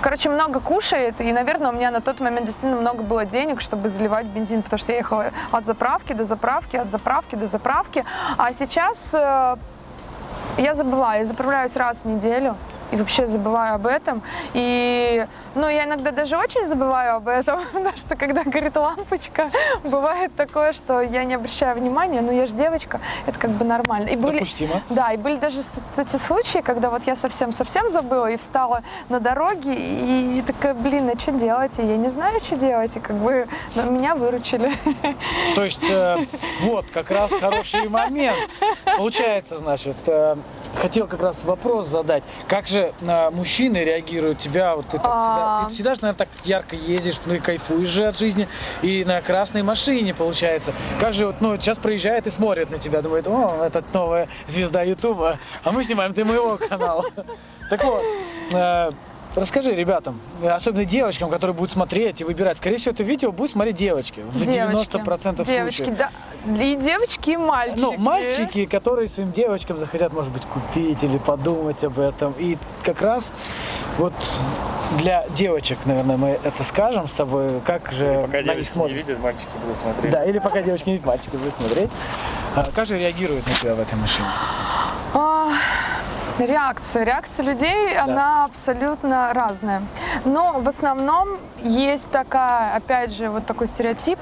короче, 0.00 0.30
много 0.30 0.60
кушает, 0.60 1.20
и, 1.20 1.30
наверное, 1.30 1.70
у 1.70 1.74
меня 1.74 1.90
на 1.90 2.00
тот 2.00 2.20
момент 2.20 2.46
действительно 2.46 2.80
много 2.80 3.02
было 3.02 3.26
денег, 3.26 3.60
чтобы 3.60 3.90
заливать 3.90 4.24
бензин, 4.26 4.62
потому 4.62 4.78
что 4.78 4.92
я 4.92 4.98
ехала 4.98 5.26
от 5.50 5.66
заправки 5.66 6.14
до 6.14 6.24
заправки, 6.24 6.76
от 6.76 6.90
заправки 6.90 7.36
до 7.36 7.46
заправки, 7.46 8.02
а 8.38 8.52
сейчас 8.54 9.12
э, 9.12 9.56
я 10.56 10.74
забываю, 10.74 11.20
я 11.20 11.24
заправляюсь 11.26 11.76
раз 11.76 12.04
в 12.04 12.06
неделю. 12.06 12.56
И 12.90 12.96
вообще 12.96 13.26
забываю 13.26 13.74
об 13.74 13.86
этом. 13.86 14.22
И, 14.54 15.26
ну, 15.54 15.68
я 15.68 15.84
иногда 15.84 16.10
даже 16.10 16.36
очень 16.36 16.64
забываю 16.64 17.16
об 17.16 17.28
этом, 17.28 17.60
потому 17.72 17.96
что 17.96 18.16
когда 18.16 18.44
горит 18.44 18.76
лампочка, 18.76 19.50
бывает 19.84 20.34
такое, 20.36 20.72
что 20.72 21.00
я 21.00 21.24
не 21.24 21.34
обращаю 21.34 21.76
внимания, 21.76 22.20
но 22.20 22.32
я 22.32 22.46
же 22.46 22.54
девочка, 22.54 23.00
это 23.26 23.38
как 23.38 23.50
бы 23.50 23.64
нормально. 23.64 24.08
И 24.08 24.16
были, 24.16 24.34
Допустимо. 24.38 24.82
да, 24.88 25.12
и 25.12 25.16
были 25.16 25.36
даже 25.36 25.58
эти 25.96 26.16
случаи, 26.16 26.58
когда 26.58 26.90
вот 26.90 27.02
я 27.06 27.16
совсем-совсем 27.16 27.90
забыла 27.90 28.30
и 28.30 28.36
встала 28.36 28.82
на 29.08 29.20
дороге, 29.20 29.74
и, 29.74 30.42
такая, 30.46 30.74
блин, 30.74 31.10
а 31.14 31.18
что 31.18 31.32
делать? 31.32 31.78
И 31.78 31.82
я 31.82 31.96
не 31.96 32.08
знаю, 32.08 32.40
что 32.40 32.56
делать, 32.56 32.96
и 32.96 33.00
как 33.00 33.16
бы 33.16 33.46
ну, 33.74 33.90
меня 33.90 34.14
выручили. 34.14 34.72
То 35.54 35.64
есть, 35.64 35.90
э, 35.90 36.26
вот, 36.60 36.86
как 36.92 37.10
раз 37.10 37.32
хороший 37.32 37.88
момент. 37.88 38.38
Получается, 38.96 39.58
значит, 39.58 39.96
э, 40.06 40.36
хотел 40.76 41.06
как 41.06 41.20
раз 41.22 41.36
вопрос 41.44 41.88
задать. 41.88 42.22
Как 42.46 42.66
же 42.66 42.92
э, 43.00 43.30
мужчины 43.30 43.78
реагируют 43.78 44.38
тебя? 44.38 44.76
Вот 44.76 44.86
ты, 44.86 44.98
так 44.98 45.02
всегда, 45.02 45.60
А. 45.60 45.64
ты 45.64 45.74
всегда 45.74 45.94
же, 45.94 46.00
наверное, 46.02 46.18
так 46.18 46.28
ярко 46.44 46.76
ездишь, 46.76 47.16
ну 47.26 47.34
и 47.34 47.38
кайфуешь 47.38 47.88
же 47.88 48.06
от 48.06 48.18
жизни. 48.18 48.48
И 48.82 49.04
на 49.04 49.20
красной 49.20 49.62
машине, 49.62 50.14
получается. 50.14 50.72
Как 51.00 51.12
же, 51.12 51.26
вот, 51.26 51.36
ну, 51.40 51.56
сейчас 51.56 51.78
проезжает 51.78 52.26
и 52.26 52.30
смотрит 52.30 52.70
на 52.70 52.78
тебя, 52.78 53.02
думает, 53.02 53.26
о, 53.26 53.64
это 53.64 53.82
новая 53.92 54.28
звезда 54.46 54.82
Ютуба, 54.82 55.38
а 55.64 55.72
мы 55.72 55.82
снимаем 55.82 56.12
для 56.12 56.24
моего 56.24 56.56
канала. 56.56 57.04
Так 57.70 57.84
вот, 57.84 58.02
э, 58.54 58.90
Расскажи 59.38 59.72
ребятам, 59.72 60.18
особенно 60.42 60.84
девочкам, 60.84 61.30
которые 61.30 61.54
будут 61.54 61.70
смотреть 61.70 62.20
и 62.20 62.24
выбирать. 62.24 62.56
Скорее 62.56 62.76
всего, 62.78 62.90
это 62.92 63.04
видео 63.04 63.30
будут 63.30 63.52
смотреть 63.52 63.76
девочки. 63.76 64.20
В 64.32 64.44
Девочки. 64.44 64.96
90% 64.96 65.46
Девочки, 65.46 65.84
случаев. 65.84 65.98
да. 65.98 66.10
И 66.60 66.74
девочки, 66.74 67.30
и 67.30 67.36
мальчики. 67.36 67.80
Ну, 67.80 67.96
мальчики, 67.98 68.66
которые 68.66 69.06
своим 69.06 69.30
девочкам 69.30 69.78
захотят, 69.78 70.12
может 70.12 70.32
быть, 70.32 70.42
купить 70.42 71.02
или 71.04 71.18
подумать 71.18 71.84
об 71.84 72.00
этом. 72.00 72.34
И 72.38 72.58
как 72.82 73.00
раз 73.00 73.32
вот 73.96 74.12
для 74.98 75.24
девочек, 75.36 75.78
наверное, 75.84 76.16
мы 76.16 76.40
это 76.42 76.64
скажем 76.64 77.06
с 77.06 77.12
тобой, 77.14 77.60
как 77.64 77.92
же 77.92 78.22
Пока 78.26 78.38
на 78.38 78.40
них 78.40 78.44
девочки 78.44 78.60
не 78.62 78.64
смотрят. 78.72 78.96
видят, 78.96 79.20
мальчики 79.20 79.48
будут 79.62 79.76
смотреть. 79.76 80.10
Да, 80.12 80.24
или 80.24 80.38
пока 80.40 80.62
девочки 80.62 80.86
не 80.86 80.92
видят, 80.94 81.06
мальчики 81.06 81.36
будут 81.36 81.54
смотреть. 81.54 81.90
А 82.56 82.68
как 82.74 82.86
же 82.86 82.98
реагируют 82.98 83.46
на 83.46 83.54
тебя 83.54 83.74
в 83.76 83.80
этой 83.80 83.94
машине? 83.94 84.26
Реакция. 86.38 87.04
Реакция 87.04 87.46
людей, 87.46 87.98
она 87.98 88.44
абсолютно 88.44 89.32
разная. 89.34 89.82
Но 90.24 90.60
в 90.60 90.68
основном 90.68 91.28
есть 91.60 92.10
такая, 92.10 92.76
опять 92.76 93.12
же, 93.12 93.28
вот 93.28 93.44
такой 93.46 93.66
стереотип, 93.66 94.18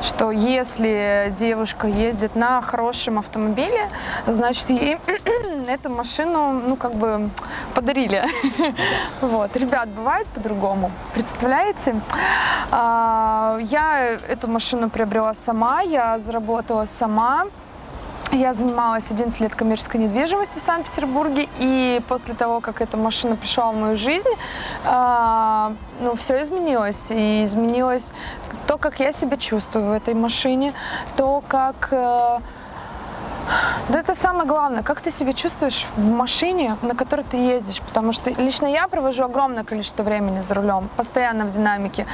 что 0.00 0.30
если 0.30 1.32
девушка 1.36 1.88
ездит 1.88 2.36
на 2.36 2.60
хорошем 2.62 3.18
автомобиле, 3.18 3.88
значит, 4.26 4.70
ей 4.70 4.98
эту 5.68 5.90
машину, 5.90 6.52
ну, 6.52 6.76
как 6.76 6.94
бы 6.94 7.28
подарили. 7.74 8.24
Вот. 9.20 9.56
Ребят, 9.56 9.88
бывает 9.88 10.26
по-другому. 10.28 10.90
Представляете? 11.14 12.00
А, 12.70 13.58
Я 13.60 14.18
эту 14.28 14.48
машину 14.48 14.90
приобрела 14.90 15.34
сама, 15.34 15.80
я 15.80 16.18
заработала 16.18 16.84
сама. 16.84 17.46
Я 18.32 18.52
занималась 18.52 19.10
11 19.10 19.40
лет 19.40 19.54
коммерческой 19.54 19.98
недвижимостью 19.98 20.60
в 20.60 20.62
Санкт-Петербурге, 20.62 21.48
и 21.58 22.02
после 22.08 22.34
того, 22.34 22.60
как 22.60 22.82
эта 22.82 22.96
машина 22.96 23.36
пришла 23.36 23.72
в 23.72 23.76
мою 23.76 23.96
жизнь, 23.96 24.28
а, 24.84 25.72
ну, 26.00 26.14
все 26.14 26.42
изменилось. 26.42 27.10
И 27.10 27.42
изменилось 27.42 28.12
то, 28.66 28.76
как 28.76 29.00
я 29.00 29.12
себя 29.12 29.38
чувствую 29.38 29.86
в 29.86 29.92
этой 29.92 30.14
машине, 30.14 30.74
то, 31.16 31.42
как... 31.48 31.88
э, 31.90 32.38
да 33.88 34.00
это 34.00 34.14
самое 34.14 34.46
главное, 34.46 34.82
как 34.82 35.00
ты 35.00 35.10
себя 35.10 35.32
чувствуешь 35.32 35.86
в 35.96 36.10
машине, 36.10 36.76
на 36.82 36.94
которой 36.94 37.22
ты 37.22 37.36
ездишь, 37.36 37.80
потому 37.80 38.12
что 38.12 38.30
лично 38.30 38.66
я 38.66 38.88
провожу 38.88 39.24
огромное 39.24 39.64
количество 39.64 40.02
времени 40.02 40.42
за 40.42 40.54
рулем, 40.54 40.88
постоянно 40.96 41.44
в 41.44 41.50
динамике. 41.50 42.06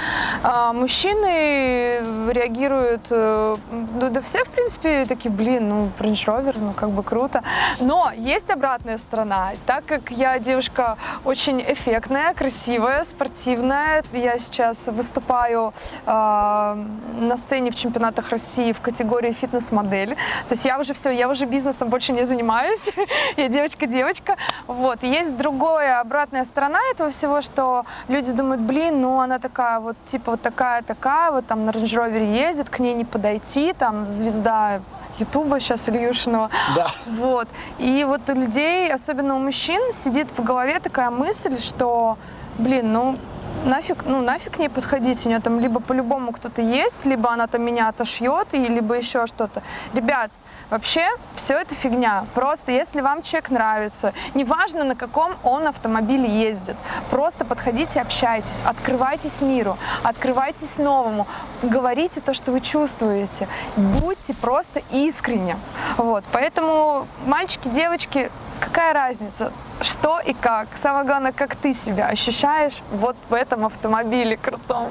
А 0.43 0.73
мужчины 0.73 2.01
реагируют, 2.31 3.11
ну, 3.11 4.11
да 4.11 4.21
все 4.21 4.45
в 4.45 4.49
принципе 4.49 5.05
такие, 5.07 5.31
блин, 5.31 5.69
ну 5.69 5.91
Range 5.99 6.27
Rover, 6.27 6.57
ну 6.59 6.73
как 6.73 6.91
бы 6.91 7.03
круто. 7.03 7.43
Но 7.81 8.11
есть 8.17 8.51
обратная 8.51 8.99
сторона, 8.99 9.53
так 9.67 9.85
как 9.87 10.11
я 10.11 10.39
девушка 10.39 10.97
очень 11.25 11.61
эффектная, 11.61 12.35
красивая, 12.35 13.05
спортивная, 13.05 14.05
я 14.13 14.39
сейчас 14.39 14.89
выступаю 14.89 15.73
э, 16.07 16.11
на 16.11 17.37
сцене 17.37 17.71
в 17.71 17.75
чемпионатах 17.75 18.31
России 18.31 18.73
в 18.73 18.81
категории 18.81 19.33
фитнес-модель. 19.33 20.17
То 20.49 20.53
есть 20.53 20.65
я 20.65 20.79
уже 20.79 20.95
все, 20.95 21.11
я 21.11 21.24
уже 21.29 21.47
бизнесом 21.47 21.89
больше 21.89 22.13
не 22.13 22.25
занимаюсь. 22.25 22.91
я 23.37 23.49
девочка-девочка. 23.49 24.37
Вот. 24.67 25.03
Есть 25.03 25.37
другая, 25.37 26.01
обратная 26.01 26.45
сторона 26.45 26.79
этого 26.91 27.11
всего, 27.11 27.41
что 27.43 27.85
люди 28.09 28.33
думают, 28.33 28.61
блин, 28.63 29.01
ну 29.01 29.21
она 29.21 29.39
такая 29.39 29.81
вот, 29.81 29.97
типа 30.05 30.33
вот 30.33 30.43
такая-такая, 30.43 31.31
вот 31.31 31.47
там 31.47 31.65
на 31.65 31.71
Range 31.71 31.85
Rover 31.85 32.49
ездит, 32.49 32.71
к 32.71 32.79
ней 32.79 32.95
не 32.95 33.05
подойти, 33.05 33.73
там 33.73 34.07
звезда 34.07 34.81
Ютуба 35.19 35.61
сейчас 35.61 35.89
Ильюшиного. 35.89 36.51
Да. 36.75 36.91
Вот. 37.07 37.49
И 37.79 38.05
вот 38.05 38.29
у 38.29 38.35
людей, 38.35 38.93
особенно 38.93 39.37
у 39.37 39.39
мужчин, 39.39 39.81
сидит 39.93 40.29
в 40.37 40.43
голове 40.43 40.81
такая 40.81 41.11
мысль, 41.11 41.59
что, 41.61 42.19
блин, 42.59 42.93
ну 42.93 43.17
нафиг, 43.65 44.05
ну 44.07 44.21
нафиг 44.21 44.53
к 44.53 44.59
ней 44.59 44.69
подходить, 44.69 45.25
у 45.27 45.29
нее 45.29 45.41
там 45.41 45.61
либо 45.61 45.81
по-любому 45.81 46.33
кто-то 46.33 46.63
есть, 46.63 47.07
либо 47.07 47.33
она 47.33 47.47
там 47.47 47.63
меня 47.63 47.89
отошьет, 47.89 48.49
и 48.53 48.59
либо 48.59 48.95
еще 48.95 49.27
что-то. 49.27 49.63
Ребят, 49.95 50.31
Вообще, 50.75 51.07
все 51.37 51.57
это 51.57 51.73
фигня. 51.73 52.27
Просто 52.35 52.73
если 52.73 53.01
вам 53.01 53.23
человек 53.23 53.51
нравится, 53.51 54.13
неважно 54.35 54.83
на 54.83 54.97
каком 54.97 55.37
он 55.45 55.69
автомобиле 55.69 56.29
ездит, 56.29 56.75
просто 57.11 57.45
подходите, 57.45 58.01
общайтесь, 58.01 58.61
открывайтесь 58.61 59.41
миру, 59.41 59.79
открывайтесь 60.03 60.77
новому, 60.77 61.29
говорите 61.63 62.21
то, 62.21 62.35
что 62.35 62.51
вы 62.51 62.61
чувствуете, 62.61 63.47
будьте 63.77 64.35
просто 64.35 64.83
искренне. 64.91 65.57
Вот. 65.97 66.25
Поэтому, 66.33 67.07
мальчики, 67.25 67.69
девочки, 67.69 68.29
какая 68.59 68.95
разница, 68.95 69.53
что 69.81 70.19
и 70.19 70.33
как. 70.33 70.67
Самое 70.75 71.07
главное, 71.07 71.31
как 71.31 71.55
ты 71.55 71.73
себя 71.73 72.09
ощущаешь 72.09 72.83
вот 72.91 73.15
в 73.29 73.35
этом 73.35 73.65
автомобиле 73.65 74.37
крутом. 74.37 74.89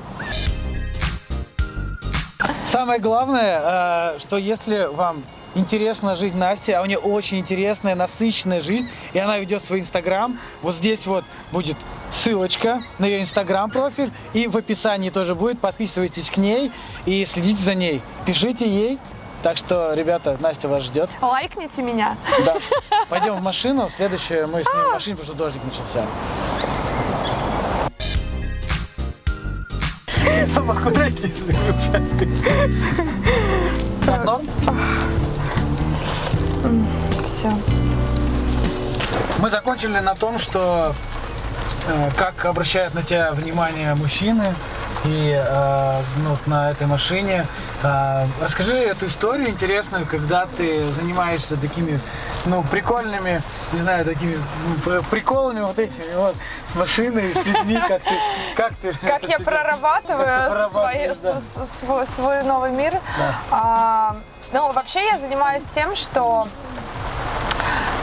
Самое 2.63 3.01
главное, 3.01 4.13
э, 4.13 4.19
что 4.19 4.37
если 4.37 4.85
вам 4.85 5.23
интересна 5.55 6.15
жизнь 6.15 6.37
Насти, 6.37 6.71
а 6.71 6.81
у 6.81 6.85
нее 6.85 6.97
очень 6.97 7.39
интересная, 7.39 7.95
насыщенная 7.95 8.59
жизнь, 8.59 8.89
и 9.13 9.19
она 9.19 9.37
ведет 9.37 9.63
свой 9.63 9.79
инстаграм. 9.79 10.37
Вот 10.61 10.75
здесь 10.75 11.05
вот 11.07 11.25
будет 11.51 11.77
ссылочка 12.11 12.81
на 12.99 13.05
ее 13.05 13.21
инстаграм 13.21 13.69
профиль, 13.69 14.11
и 14.33 14.47
в 14.47 14.57
описании 14.57 15.09
тоже 15.09 15.35
будет. 15.35 15.59
Подписывайтесь 15.59 16.29
к 16.29 16.37
ней 16.37 16.71
и 17.05 17.25
следите 17.25 17.61
за 17.61 17.75
ней. 17.75 18.01
Пишите 18.25 18.67
ей. 18.67 18.99
Так 19.41 19.57
что, 19.57 19.93
ребята, 19.93 20.37
Настя 20.39 20.69
вас 20.69 20.83
ждет. 20.83 21.09
Лайкните 21.21 21.81
меня. 21.81 22.15
Да. 22.45 22.57
Пойдем 23.09 23.35
в 23.35 23.41
машину. 23.41 23.89
Следующее 23.89 24.45
мы 24.47 24.63
снимем 24.63 24.89
в 24.89 24.93
машине, 24.93 25.17
потому 25.17 25.33
что 25.33 25.43
дождик 25.43 25.61
начался. 25.65 26.05
Там 30.55 30.71
аккуратнее 30.71 31.31
с 31.31 31.41
моими 31.41 31.65
Так, 34.05 34.25
норм? 34.25 34.47
Все. 37.25 37.51
Мы 39.39 39.49
закончили 39.49 39.99
на 39.99 40.15
том, 40.15 40.37
что 40.37 40.93
э, 41.87 42.09
как 42.17 42.45
обращают 42.45 42.93
на 42.93 43.01
тебя 43.03 43.31
внимание 43.31 43.93
мужчины 43.95 44.53
и 45.05 45.33
э, 45.37 46.01
ну, 46.23 46.29
вот 46.29 46.47
на 46.47 46.71
этой 46.71 46.87
машине. 46.87 47.45
Э, 47.83 48.25
расскажи 48.41 48.77
эту 48.77 49.07
историю 49.07 49.49
интересную, 49.49 50.05
когда 50.05 50.45
ты 50.45 50.89
занимаешься 50.93 51.57
такими, 51.57 51.99
ну, 52.45 52.63
прикольными, 52.63 53.41
не 53.73 53.79
знаю, 53.81 54.05
такими 54.05 54.37
ну, 54.85 55.01
приколами 55.11 55.59
вот 55.61 55.77
этими 55.77 56.13
вот 56.15 56.35
с 56.71 56.75
машиной, 56.75 57.33
с 57.33 57.45
людьми, 57.45 57.77
как 57.87 58.01
ты, 58.03 58.15
как 58.55 58.75
ты, 58.77 58.93
Как 59.05 59.23
я 59.27 59.39
прорабатываю, 59.43 60.25
как 60.25 60.43
ты 60.45 60.49
прорабатываешь, 60.51 61.17
свои- 61.17 61.33
да. 61.33 61.41
с- 61.41 61.67
с- 61.69 61.79
свой, 61.81 62.07
свой 62.07 62.43
новый 62.43 62.71
мир. 62.71 62.93
Да. 63.17 63.35
А, 63.51 64.15
ну, 64.53 64.71
вообще 64.71 65.03
я 65.05 65.17
занимаюсь 65.17 65.63
тем, 65.63 65.95
что 65.95 66.47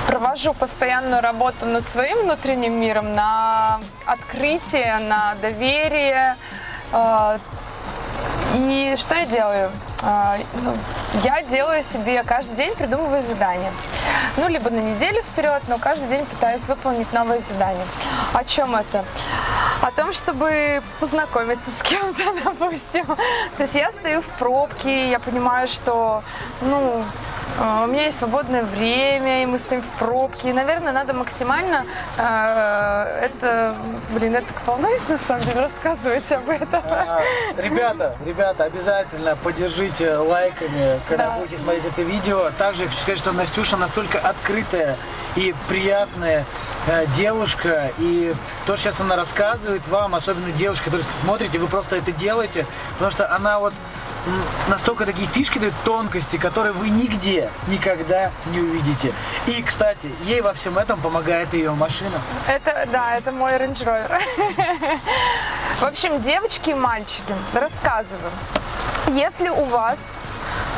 провожу 0.09 0.53
постоянную 0.53 1.23
работу 1.23 1.65
над 1.65 1.87
своим 1.87 2.23
внутренним 2.23 2.81
миром, 2.81 3.13
на 3.13 3.81
открытие, 4.05 4.99
на 4.99 5.37
доверие. 5.37 6.37
А, 6.93 7.39
И 8.55 8.95
что 8.97 9.15
я 9.15 9.27
делаю? 9.27 9.71
А, 10.03 10.37
ну, 10.63 10.75
Я 11.23 11.43
делаю 11.43 11.85
себе 11.85 12.25
каждый 12.25 12.57
день, 12.57 12.75
придумываю 12.75 13.23
задания. 13.23 13.73
Ну, 14.37 14.49
либо 14.49 14.71
на 14.71 14.81
неделю 14.81 15.23
вперед, 15.23 15.63
но 15.69 15.79
каждый 15.79 16.09
день 16.09 16.27
пытаюсь 16.27 16.67
выполнить 16.67 17.13
новые 17.13 17.41
задания. 17.41 17.87
О 18.33 18.43
чем 18.43 18.75
это? 18.75 19.05
О 19.83 19.91
том, 19.91 20.13
чтобы 20.13 20.83
познакомиться 20.99 21.71
с 21.71 21.83
кем-то, 21.83 22.23
допустим. 22.45 23.07
То 23.07 23.63
есть 23.63 23.75
я 23.75 23.91
стою 23.91 24.21
в 24.21 24.27
пробке, 24.39 25.11
я 25.11 25.19
понимаю, 25.19 25.69
что, 25.69 26.23
ну, 26.61 27.03
у 27.59 27.87
меня 27.87 28.05
есть 28.05 28.19
свободное 28.19 28.63
время, 28.63 29.43
и 29.43 29.47
мы 29.47 29.59
стоим 29.59 29.83
в 29.83 29.89
пробке. 29.99 30.51
И, 30.51 30.53
наверное, 30.53 30.93
надо 30.93 31.13
максимально 31.13 31.85
э, 32.17 32.23
это, 33.25 33.77
блин, 34.11 34.33
я 34.33 34.41
так 34.41 34.67
волнуюсь, 34.67 35.07
на 35.09 35.19
самом 35.19 35.43
деле, 35.43 35.61
рассказывать 35.61 36.31
об 36.33 36.49
этом. 36.49 36.83
А, 36.85 37.21
Ребята, 37.57 38.17
ребята, 38.25 38.65
обязательно 38.65 39.37
поддержите 39.37 40.15
лайками, 40.17 41.01
когда 41.09 41.31
Да. 41.31 41.37
будете 41.39 41.57
смотреть 41.59 41.85
это 41.87 42.03
видео. 42.03 42.51
Также 42.57 42.83
я 42.85 42.89
хочу 42.89 43.01
сказать, 43.01 43.19
что 43.19 43.33
Настюша 43.33 43.77
настолько 43.77 44.19
открытая 44.19 44.97
и 45.37 45.55
приятная 45.69 46.47
э, 46.87 47.07
девушка. 47.17 47.91
И 47.99 48.33
то, 48.67 48.77
что 48.77 48.85
сейчас 48.85 49.01
она 49.01 49.17
рассказывает 49.17 49.87
вам, 49.89 50.15
особенно 50.15 50.51
девушки, 50.53 50.85
которые 50.85 51.05
смотрите, 51.23 51.59
вы 51.59 51.67
просто 51.67 51.97
это 51.97 52.13
делаете, 52.13 52.67
потому 52.95 53.11
что 53.11 53.31
она 53.35 53.59
вот 53.59 53.75
настолько 54.69 55.07
такие 55.07 55.27
фишки 55.29 55.59
дает, 55.59 55.75
тонкости, 55.85 56.37
которые 56.37 56.73
вы 56.73 56.91
нигде 56.91 57.51
никогда 57.69 58.31
не 58.47 58.61
увидите. 58.61 59.13
И, 59.47 59.63
кстати, 59.63 60.11
ей 60.25 60.41
во 60.41 60.53
всем 60.53 60.79
этом 60.79 61.01
помогает 61.01 61.53
ее 61.55 61.73
машина. 61.73 62.21
Это, 62.47 62.87
да, 62.93 63.17
это 63.17 63.33
мой 63.33 63.53
Range 63.53 63.85
Rover. 63.85 64.21
В 65.81 65.85
общем, 65.85 66.21
девочки 66.23 66.71
и 66.71 66.75
мальчики, 66.75 67.35
рассказываю. 67.55 68.31
Если 69.09 69.49
у 69.49 69.65
вас 69.65 70.13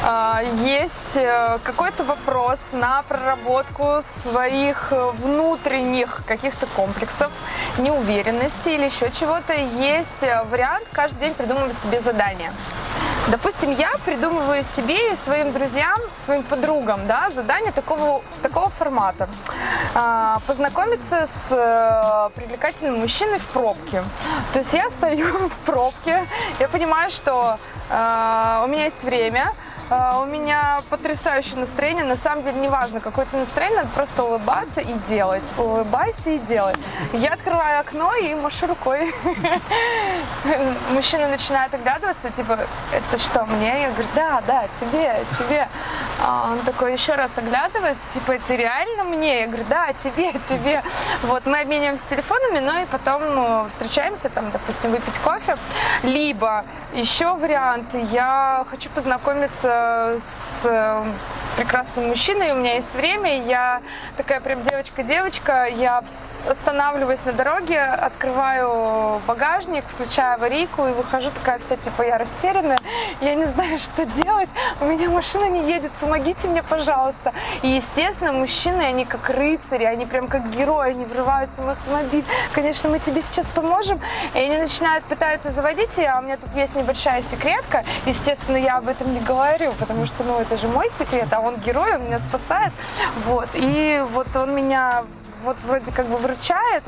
а, 0.04 0.42
есть 0.64 1.16
э, 1.16 1.58
какой-то 1.62 2.02
вопрос 2.02 2.60
на 2.72 3.02
проработку 3.02 3.98
своих 4.00 4.90
внутренних 4.90 6.22
каких-то 6.26 6.66
комплексов, 6.66 7.30
неуверенности 7.78 8.70
или 8.70 8.86
еще 8.86 9.10
чего-то, 9.10 9.52
есть 9.52 10.22
э, 10.22 10.42
вариант 10.50 10.86
каждый 10.92 11.20
день 11.20 11.34
придумывать 11.34 11.78
себе 11.78 12.00
задание. 12.00 12.52
Допустим, 13.28 13.70
я 13.70 13.92
придумываю 14.04 14.62
себе 14.62 15.12
и 15.12 15.16
своим 15.16 15.52
друзьям, 15.52 15.98
своим 16.18 16.42
подругам, 16.42 17.06
да, 17.06 17.30
задание 17.30 17.72
такого, 17.72 18.20
такого 18.42 18.68
формата. 18.70 19.28
А, 19.94 20.38
познакомиться 20.46 21.26
с 21.26 21.52
э, 21.52 22.30
привлекательным 22.34 22.98
мужчиной 22.98 23.38
в 23.38 23.46
пробке. 23.46 24.02
То 24.52 24.58
есть 24.58 24.72
я 24.74 24.88
стою 24.88 25.48
в 25.48 25.56
пробке, 25.64 26.26
я 26.58 26.68
понимаю, 26.68 27.10
что 27.10 27.58
э, 27.90 28.62
у 28.64 28.68
меня 28.68 28.84
есть 28.84 29.04
время, 29.04 29.52
э, 29.88 30.20
у 30.20 30.26
меня 30.26 30.80
потрясающее 30.90 31.58
настроение. 31.58 32.04
На 32.04 32.16
самом 32.16 32.42
деле, 32.42 32.58
неважно, 32.58 33.00
какое 33.00 33.24
у 33.24 33.28
тебя 33.28 33.40
настроение, 33.40 33.78
надо 33.78 33.90
просто 33.94 34.24
улыбаться 34.24 34.80
и 34.80 34.94
делать. 35.06 35.52
Улыбайся 35.58 36.30
и 36.30 36.38
делай. 36.38 36.74
Я 37.12 37.34
открываю 37.34 37.80
окно 37.80 38.14
и 38.16 38.34
машу 38.34 38.66
рукой. 38.66 39.14
Мужчина 40.92 41.28
начинает 41.28 41.72
оглядываться, 41.72 42.30
типа, 42.30 42.58
это 42.92 43.18
что, 43.18 43.46
мне? 43.46 43.82
Я 43.82 43.90
говорю, 43.90 44.08
да, 44.14 44.42
да, 44.46 44.68
тебе, 44.78 45.24
тебе. 45.38 45.68
А 46.20 46.50
он 46.52 46.58
такой 46.60 46.92
еще 46.92 47.14
раз 47.14 47.38
оглядывается, 47.38 48.02
типа, 48.10 48.32
это 48.32 48.54
реально 48.54 49.04
мне? 49.04 49.40
Я 49.40 49.46
говорю, 49.46 49.64
да, 49.70 49.92
тебе, 49.94 50.32
тебе. 50.48 50.82
Вот, 51.22 51.46
мы 51.46 51.60
обмениваемся 51.60 52.04
телефонами, 52.08 52.58
ну 52.58 52.82
и 52.82 52.84
потом 52.86 53.34
ну, 53.34 53.68
встречаемся, 53.68 54.28
там, 54.28 54.50
допустим, 54.50 54.90
выпить 54.90 55.18
кофе. 55.18 55.56
Либо 56.02 56.64
еще 56.92 57.34
вариант, 57.34 57.86
я 58.10 58.66
хочу 58.70 58.90
познакомиться 58.90 60.16
с 60.18 61.02
прекрасным 61.56 62.08
мужчиной, 62.08 62.52
у 62.52 62.54
меня 62.56 62.74
есть 62.74 62.94
время, 62.94 63.42
я 63.42 63.82
такая 64.16 64.40
прям 64.40 64.62
девочка-девочка, 64.62 65.66
я 65.66 66.02
останавливаюсь 66.48 67.24
на 67.24 67.32
дороге, 67.32 67.80
открываю 67.80 69.20
багажник, 69.26 69.84
включаю 69.88 70.34
аварийку 70.34 70.86
и 70.86 70.92
выхожу 70.92 71.30
такая 71.30 71.58
вся, 71.58 71.76
типа, 71.76 72.02
я 72.02 72.18
растерянная, 72.18 72.78
я 73.20 73.34
не 73.34 73.44
знаю, 73.44 73.78
что 73.80 74.04
делать, 74.06 74.48
у 74.80 74.86
меня 74.86 75.08
машина 75.10 75.48
не 75.48 75.70
едет, 75.70 75.92
помогите 76.00 76.48
мне, 76.48 76.62
пожалуйста. 76.62 77.32
И, 77.62 77.68
естественно, 77.68 78.32
мужчины, 78.32 78.82
они 78.82 79.04
как 79.04 79.28
рыцари, 79.30 79.84
они 79.84 80.06
прям 80.06 80.28
как 80.28 80.50
герои, 80.50 80.90
они 80.90 81.04
врываются 81.04 81.62
в 81.62 81.64
мой 81.66 81.74
автомобиль, 81.74 82.24
конечно, 82.52 82.88
мы 82.88 82.98
тебе 82.98 83.22
сейчас 83.22 83.50
поможем, 83.50 84.00
и 84.34 84.38
они 84.38 84.56
начинают, 84.58 85.04
пытаются 85.04 85.50
заводить, 85.50 85.98
а 85.98 86.18
у 86.18 86.22
меня 86.22 86.36
тут 86.36 86.54
есть 86.54 86.74
небольшая 86.74 87.22
секретка, 87.22 87.84
естественно, 88.06 88.56
я 88.56 88.76
об 88.78 88.88
этом 88.88 89.12
не 89.12 89.20
говорю, 89.20 89.72
потому 89.78 90.06
что, 90.06 90.24
ну, 90.24 90.38
это 90.40 90.56
же 90.56 90.68
мой 90.68 90.88
секрет, 90.88 91.28
а 91.30 91.41
он 91.42 91.56
герой, 91.56 91.96
он 91.96 92.04
меня 92.04 92.18
спасает, 92.18 92.72
вот, 93.24 93.48
и 93.54 94.04
вот 94.10 94.34
он 94.36 94.54
меня 94.54 95.04
вот 95.42 95.62
вроде 95.64 95.92
как 95.92 96.06
бы 96.06 96.16
выручает. 96.16 96.82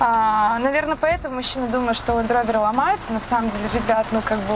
А, 0.00 0.58
наверное, 0.58 0.96
поэтому 0.96 1.36
мужчина 1.36 1.68
думает, 1.68 1.96
что 1.96 2.12
Rover 2.20 2.58
ломается. 2.58 3.12
На 3.12 3.20
самом 3.20 3.50
деле, 3.50 3.64
ребят, 3.74 4.06
ну 4.12 4.22
как 4.22 4.38
бы 4.40 4.54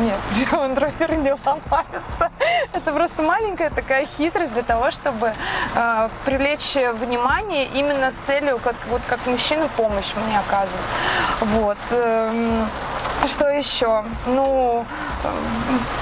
нет, 0.00 0.18
Rover 0.52 1.16
не 1.16 1.32
ломается. 1.32 2.30
Это 2.72 2.92
просто 2.92 3.22
маленькая 3.22 3.70
такая 3.70 4.04
хитрость 4.04 4.52
для 4.52 4.62
того, 4.62 4.90
чтобы 4.90 5.32
а, 5.74 6.10
привлечь 6.24 6.74
внимание 6.74 7.66
именно 7.66 8.10
с 8.10 8.16
целью, 8.26 8.58
как, 8.58 8.76
вот 8.88 9.02
как 9.08 9.26
мужчина 9.26 9.68
помощь 9.76 10.12
мне 10.14 10.38
оказывает. 10.38 10.84
Вот. 11.40 11.78
эм, 11.90 12.68
что 13.26 13.48
еще? 13.48 14.04
Ну, 14.26 14.84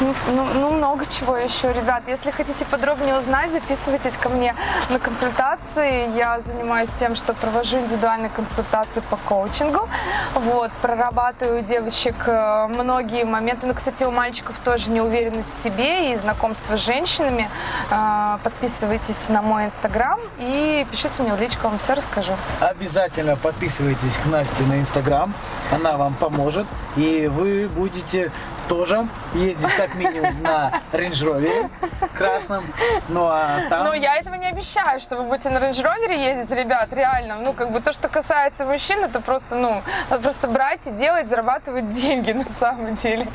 ну, 0.01 0.15
ну, 0.35 0.45
ну, 0.55 0.71
много 0.71 1.07
чего 1.07 1.37
еще, 1.37 1.73
ребят. 1.73 2.03
Если 2.09 2.31
хотите 2.33 2.65
подробнее 2.65 3.17
узнать, 3.17 3.53
записывайтесь 3.53 4.17
ко 4.17 4.29
мне 4.29 4.57
на 4.91 4.99
консультации. 4.99 6.11
Я 6.17 6.41
занимаюсь 6.41 6.72
тем, 6.99 7.15
что 7.17 7.35
провожу 7.35 7.79
индивидуальные 7.79 8.31
консультации 8.31 9.01
по 9.01 9.17
коучингу. 9.17 9.89
Вот, 10.35 10.73
прорабатываю 10.81 11.61
у 11.63 11.65
девочек 11.65 12.15
э, 12.27 12.67
многие 12.69 13.25
моменты. 13.25 13.67
Ну, 13.67 13.75
кстати, 13.75 14.05
у 14.05 14.11
мальчиков 14.11 14.57
тоже 14.65 14.91
неуверенность 14.91 15.53
в 15.53 15.55
себе 15.55 16.13
и 16.13 16.17
знакомство 16.17 16.77
с 16.77 16.81
женщинами. 16.81 17.49
Э, 17.91 18.39
Подписывайтесь 18.43 19.29
на 19.29 19.43
мой 19.43 19.67
инстаграм 19.67 20.19
и 20.39 20.87
пишите 20.91 21.23
мне 21.23 21.35
в 21.35 21.41
личку, 21.41 21.69
вам 21.69 21.79
все 21.79 21.95
расскажу. 21.95 22.33
Обязательно 22.61 23.37
подписывайтесь 23.37 24.17
к 24.19 24.27
Насте 24.27 24.65
на 24.65 24.79
Инстаграм. 24.79 25.35
Она 25.71 25.97
вам 25.97 26.15
поможет. 26.15 26.67
И 26.97 27.29
вы 27.31 27.69
будете 27.69 28.31
тоже 28.73 29.07
ездить 29.35 29.75
как 29.77 29.95
минимум 29.97 30.43
на 30.43 30.81
Range 30.93 31.11
Rover 31.11 31.71
красном. 32.17 32.65
Ну 33.09 33.27
а 33.27 33.69
там... 33.69 33.85
Ну, 33.85 33.93
я 33.93 34.17
этого 34.17 34.35
не 34.35 34.47
обещаю, 34.47 34.99
что 34.99 35.17
вы 35.17 35.25
будете 35.25 35.51
на 35.51 35.59
Range 35.59 35.73
Rover 35.73 36.17
ездить, 36.17 36.57
ребят, 36.57 36.89
реально. 36.91 37.37
Ну, 37.37 37.53
как 37.53 37.71
бы 37.71 37.81
то, 37.81 37.93
что 37.93 38.09
касается 38.09 38.65
мужчин, 38.65 39.05
это 39.05 39.21
просто, 39.21 39.57
ну, 39.57 39.83
надо 40.09 40.23
просто 40.23 40.49
брать 40.49 40.87
и 40.87 40.91
делать, 40.91 41.29
зарабатывать 41.29 41.91
деньги 41.91 42.33
на 42.33 42.51
самом 42.51 42.95
деле. 42.95 43.27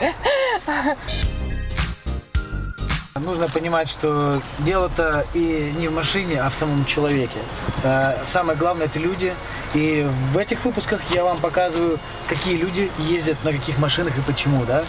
Нужно 3.19 3.47
понимать, 3.47 3.89
что 3.89 4.41
дело-то 4.60 5.25
и 5.34 5.73
не 5.77 5.88
в 5.88 5.93
машине, 5.93 6.41
а 6.41 6.49
в 6.49 6.56
самом 6.56 6.86
человеке. 6.86 7.39
Э, 7.84 8.23
Самое 8.25 8.58
главное 8.58 8.88
это 8.88 8.99
люди. 8.99 9.34
И 9.73 10.08
в 10.34 10.38
этих 10.38 10.63
выпусках 10.65 11.01
я 11.12 11.23
вам 11.23 11.38
показываю, 11.38 11.99
какие 12.27 12.58
люди 12.58 12.91
ездят 12.99 13.43
на 13.43 13.51
каких 13.51 13.77
машинах 13.77 14.17
и 14.17 14.21
почему, 14.21 14.65
да. 14.65 14.84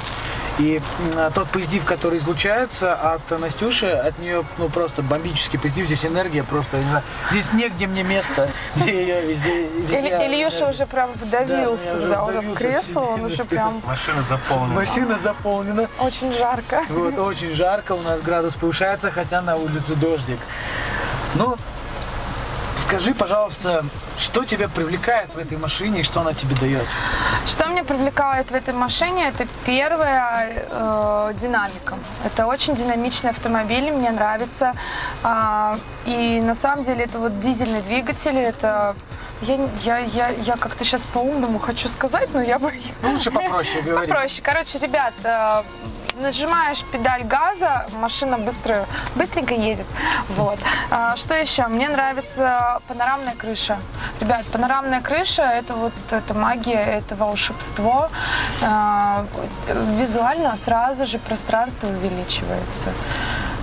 И 0.59 0.81
м, 1.15 1.33
тот 1.33 1.49
позитив, 1.49 1.85
который 1.85 2.19
излучается 2.19 2.95
от 2.95 3.31
Настюши, 3.41 3.87
от 3.89 4.19
нее 4.19 4.45
ну 4.59 4.69
просто 4.69 5.03
бомбический 5.03 5.59
позитив. 5.59 5.87
Здесь 5.87 6.05
энергия 6.05 6.43
просто, 6.43 6.79
я 6.79 6.83
не 6.83 6.89
знаю, 6.91 7.05
здесь 7.31 7.53
негде 7.53 7.87
мне 7.87 8.03
место, 8.03 8.51
где 8.75 9.01
ее 9.03 9.21
везде. 9.23 9.67
везде 9.69 9.99
Или, 9.99 10.09
Ильюша 10.09 10.69
уже 10.69 10.87
прям 10.87 11.13
вдавился, 11.13 11.93
Да, 11.95 11.99
я 11.99 11.99
уже 11.99 12.09
да, 12.11 12.25
уже 12.25 12.33
в 12.33 12.37
вдавился 12.41 12.59
кресло, 12.65 13.01
он 13.01 13.25
уже 13.25 13.45
прям 13.45 13.83
Машина 13.87 14.23
заполнена. 14.23 14.75
Машина 14.75 15.17
заполнена. 15.19 15.89
очень 16.01 16.33
жарко. 16.33 16.83
Вот, 16.89 17.19
очень 17.19 17.53
жарко, 17.53 17.93
у 17.93 18.03
нас 18.03 18.21
градус 18.23 18.55
повышается, 18.55 19.11
хотя 19.11 19.41
на 19.43 19.57
улице 19.57 19.95
дождик. 19.95 20.39
Ну, 21.35 21.57
скажи, 22.79 23.15
пожалуйста, 23.15 23.85
что 24.17 24.45
тебя 24.45 24.69
привлекает 24.69 25.35
в 25.35 25.39
этой 25.39 25.59
машине 25.59 26.01
и 26.01 26.03
что 26.03 26.21
она 26.21 26.33
тебе 26.33 26.55
дает? 26.57 26.87
Что 27.47 27.67
меня 27.67 27.85
привлекает 27.85 28.51
в 28.51 28.55
этой 28.55 28.75
машине, 28.75 29.29
это 29.29 29.47
первая 29.65 30.67
э, 30.71 31.31
динамика. 31.35 31.97
Это 32.25 32.47
очень 32.47 32.75
динамичный 32.75 33.31
автомобиль, 33.31 33.91
мне 33.91 34.11
нравится. 34.11 34.75
А, 35.23 35.79
и 36.05 36.41
на 36.41 36.55
самом 36.55 36.85
деле 36.85 37.05
это 37.05 37.19
вот 37.19 37.41
дизельный 37.41 37.83
двигатель, 37.83 38.37
это 38.37 38.97
я, 39.43 39.69
я, 39.83 39.99
я, 39.99 40.29
я 40.31 40.57
как-то 40.57 40.85
сейчас 40.85 41.07
по-умному 41.07 41.59
хочу 41.59 41.89
сказать, 41.89 42.31
но 42.33 42.43
я 42.43 42.59
бы 42.59 42.73
Ну, 43.03 43.13
лучше 43.13 43.31
попроще 43.31 43.83
говори. 43.83 44.07
Попроще. 44.07 44.43
Короче, 44.43 44.79
ребят, 44.79 45.15
э, 45.23 45.63
нажимаешь 46.19 46.83
педаль 46.93 47.25
газа, 47.25 47.87
машина 48.01 48.39
быстро, 48.39 48.87
быстренько 49.15 49.55
едет. 49.55 49.87
Вот. 50.31 50.59
А, 50.91 51.17
Что 51.17 51.35
еще? 51.35 51.67
Мне 51.69 51.89
нравится 51.89 52.81
панорамная 52.89 53.35
крыша. 53.35 53.79
Ребят, 54.21 54.45
панорамная 54.53 55.01
крыша 55.01 55.43
это 55.43 55.75
вот 55.75 55.93
это 56.11 56.35
магия, 56.35 56.83
это 56.83 57.17
волшебство. 57.17 58.09
А, 58.63 59.25
Визуально 59.99 60.57
сразу 60.57 61.07
же 61.07 61.19
пространство 61.19 61.89
увеличивается. 61.89 62.89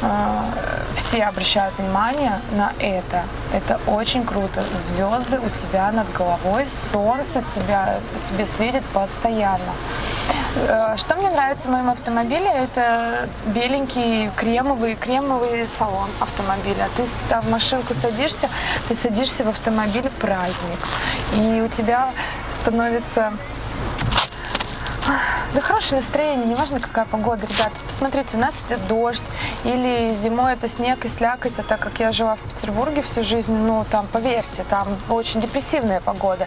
А, 0.02 0.46
Все 0.96 1.24
обращают 1.24 1.78
внимание 1.78 2.40
на 2.52 2.72
это. 2.80 3.24
Это 3.54 3.80
очень 3.88 4.26
круто. 4.26 4.64
Звезды 4.74 5.40
у 5.40 5.50
тебя 5.50 5.92
над 5.92 6.12
головой, 6.14 6.70
солнце 6.70 7.42
тебя, 7.42 8.00
тебе 8.24 8.46
светит 8.46 8.84
постоянно. 8.94 9.74
Э, 10.68 10.96
Что 10.98 11.16
мне 11.16 11.30
нравится 11.30 11.68
в 11.68 11.72
моем 11.72 11.90
автомобиле, 11.90 12.48
это 12.48 13.28
беленький 13.48 14.30
кремовый, 14.38 14.96
кремовый 14.96 15.68
салон 15.68 16.10
автомобиля. 16.22 16.88
Ты 16.96 17.08
сюда 17.08 17.42
в 17.42 17.50
машинку 17.50 17.94
садишься, 17.94 18.50
ты 18.88 18.96
садишься 18.96 19.44
в 19.44 19.50
автомобиль 19.50 20.10
праздник. 20.20 20.80
И 21.34 21.62
у 21.62 21.68
тебя 21.68 22.10
становится 22.52 23.34
да 25.56 25.62
хорошее 25.62 26.02
настроение, 26.02 26.46
неважно 26.46 26.82
какая 26.82 27.06
погода, 27.06 27.48
ребят. 27.48 27.72
Посмотрите, 27.86 28.36
у 28.36 28.40
нас 28.42 28.66
идет 28.66 28.86
дождь, 28.88 29.24
или 29.64 30.12
зимой 30.14 30.54
это 30.54 30.68
снег 30.68 31.06
и 31.06 31.08
слякоть, 31.08 31.58
а 31.58 31.64
так 31.64 31.80
как 31.80 31.98
я 32.00 32.12
жила 32.12 32.36
в 32.36 32.40
Петербурге 32.52 33.02
всю 33.02 33.24
жизнь, 33.24 33.54
ну 33.54 33.86
там, 33.90 34.06
поверьте, 34.12 34.66
там 34.70 34.90
очень 35.10 35.40
депрессивная 35.40 36.02
погода. 36.02 36.46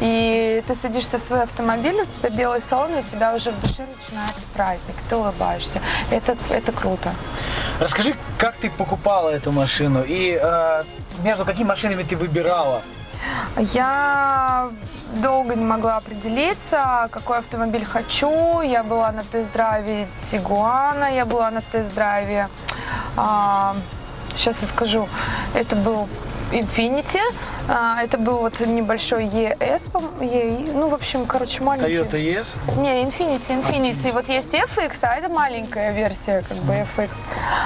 И 0.00 0.62
ты 0.66 0.74
садишься 0.74 1.18
в 1.18 1.22
свой 1.22 1.42
автомобиль, 1.42 2.00
у 2.02 2.04
тебя 2.04 2.28
белый 2.28 2.60
салон, 2.60 2.94
и 2.94 3.00
у 3.00 3.02
тебя 3.02 3.34
уже 3.34 3.52
в 3.52 3.60
душе 3.60 3.86
начинается 3.96 4.42
праздник, 4.54 4.96
ты 5.08 5.16
улыбаешься. 5.16 5.80
Это, 6.10 6.36
это 6.50 6.72
круто. 6.72 7.14
Расскажи, 7.80 8.14
как 8.36 8.56
ты 8.56 8.68
покупала 8.68 9.30
эту 9.30 9.50
машину 9.50 10.04
и 10.06 10.38
э, 10.40 10.84
между 11.22 11.46
какими 11.46 11.68
машинами 11.68 12.02
ты 12.02 12.16
выбирала? 12.16 12.82
Я 13.56 14.70
долго 15.16 15.54
не 15.56 15.64
могла 15.64 15.96
определиться, 15.96 17.08
какой 17.10 17.38
автомобиль 17.38 17.84
хочу. 17.84 18.60
Я 18.60 18.82
была 18.82 19.12
на 19.12 19.22
тест-драйве 19.22 20.08
Тигуана, 20.22 21.12
я 21.12 21.24
была 21.26 21.50
на 21.50 21.60
тест-драйве, 21.62 22.48
а, 23.16 23.76
сейчас 24.34 24.62
я 24.62 24.68
скажу, 24.68 25.08
это 25.54 25.76
был 25.76 26.08
Infinity, 26.52 27.20
а, 27.68 28.02
это 28.02 28.18
был 28.18 28.38
вот 28.38 28.58
небольшой 28.60 29.26
ES, 29.26 29.90
E- 30.20 30.72
ну, 30.74 30.88
в 30.88 30.94
общем, 30.94 31.26
короче, 31.26 31.62
маленький. 31.62 31.94
Toyota 31.94 32.18
ES? 32.18 32.80
Не, 32.80 33.02
Infinity, 33.04 33.62
Infinity. 33.62 34.12
Вот 34.12 34.28
есть 34.28 34.52
FX, 34.54 34.98
а 35.02 35.14
это 35.16 35.28
маленькая 35.28 35.92
версия, 35.92 36.42
как 36.48 36.56
бы 36.58 36.72
FX. 36.96 37.24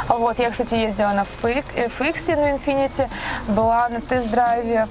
Вот, 0.08 0.38
я, 0.38 0.50
кстати, 0.50 0.74
ездила 0.74 1.12
на 1.12 1.24
FX, 1.42 1.64
FX 1.74 2.36
на 2.36 2.54
Infinity, 2.56 3.08
была 3.48 3.88
на 3.88 4.00
тест-драйве. 4.00 4.86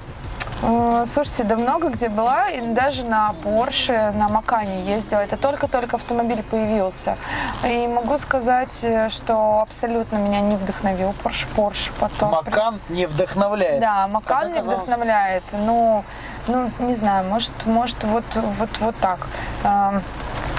Э, 0.64 1.04
Слушайте, 1.06 1.44
да 1.44 1.56
много 1.56 1.90
где 1.90 2.08
была, 2.08 2.48
и 2.48 2.60
даже 2.72 3.04
на 3.04 3.34
Porsche, 3.44 4.12
на 4.12 4.28
Макане 4.28 4.82
ездила. 4.84 5.20
Это 5.20 5.36
только-только 5.36 5.96
автомобиль 5.96 6.42
появился. 6.42 7.16
И 7.64 7.86
могу 7.86 8.16
сказать, 8.18 8.78
э, 8.82 9.10
что 9.10 9.60
абсолютно 9.60 10.16
меня 10.16 10.40
не 10.40 10.56
вдохновил 10.56 11.14
Porsche. 11.22 11.46
Porsche 11.54 11.92
потом. 12.00 12.30
Макан 12.30 12.80
не 12.88 13.06
вдохновляет. 13.06 13.80
Да, 13.80 14.08
Макан 14.08 14.52
не 14.52 14.62
вдохновляет. 14.62 15.44
Ну, 15.52 16.04
ну, 16.46 16.70
не 16.78 16.96
знаю, 16.96 17.28
может, 17.28 17.52
может 17.66 18.02
вот, 18.04 18.24
вот, 18.34 18.70
вот 18.80 18.96
так. 18.96 19.26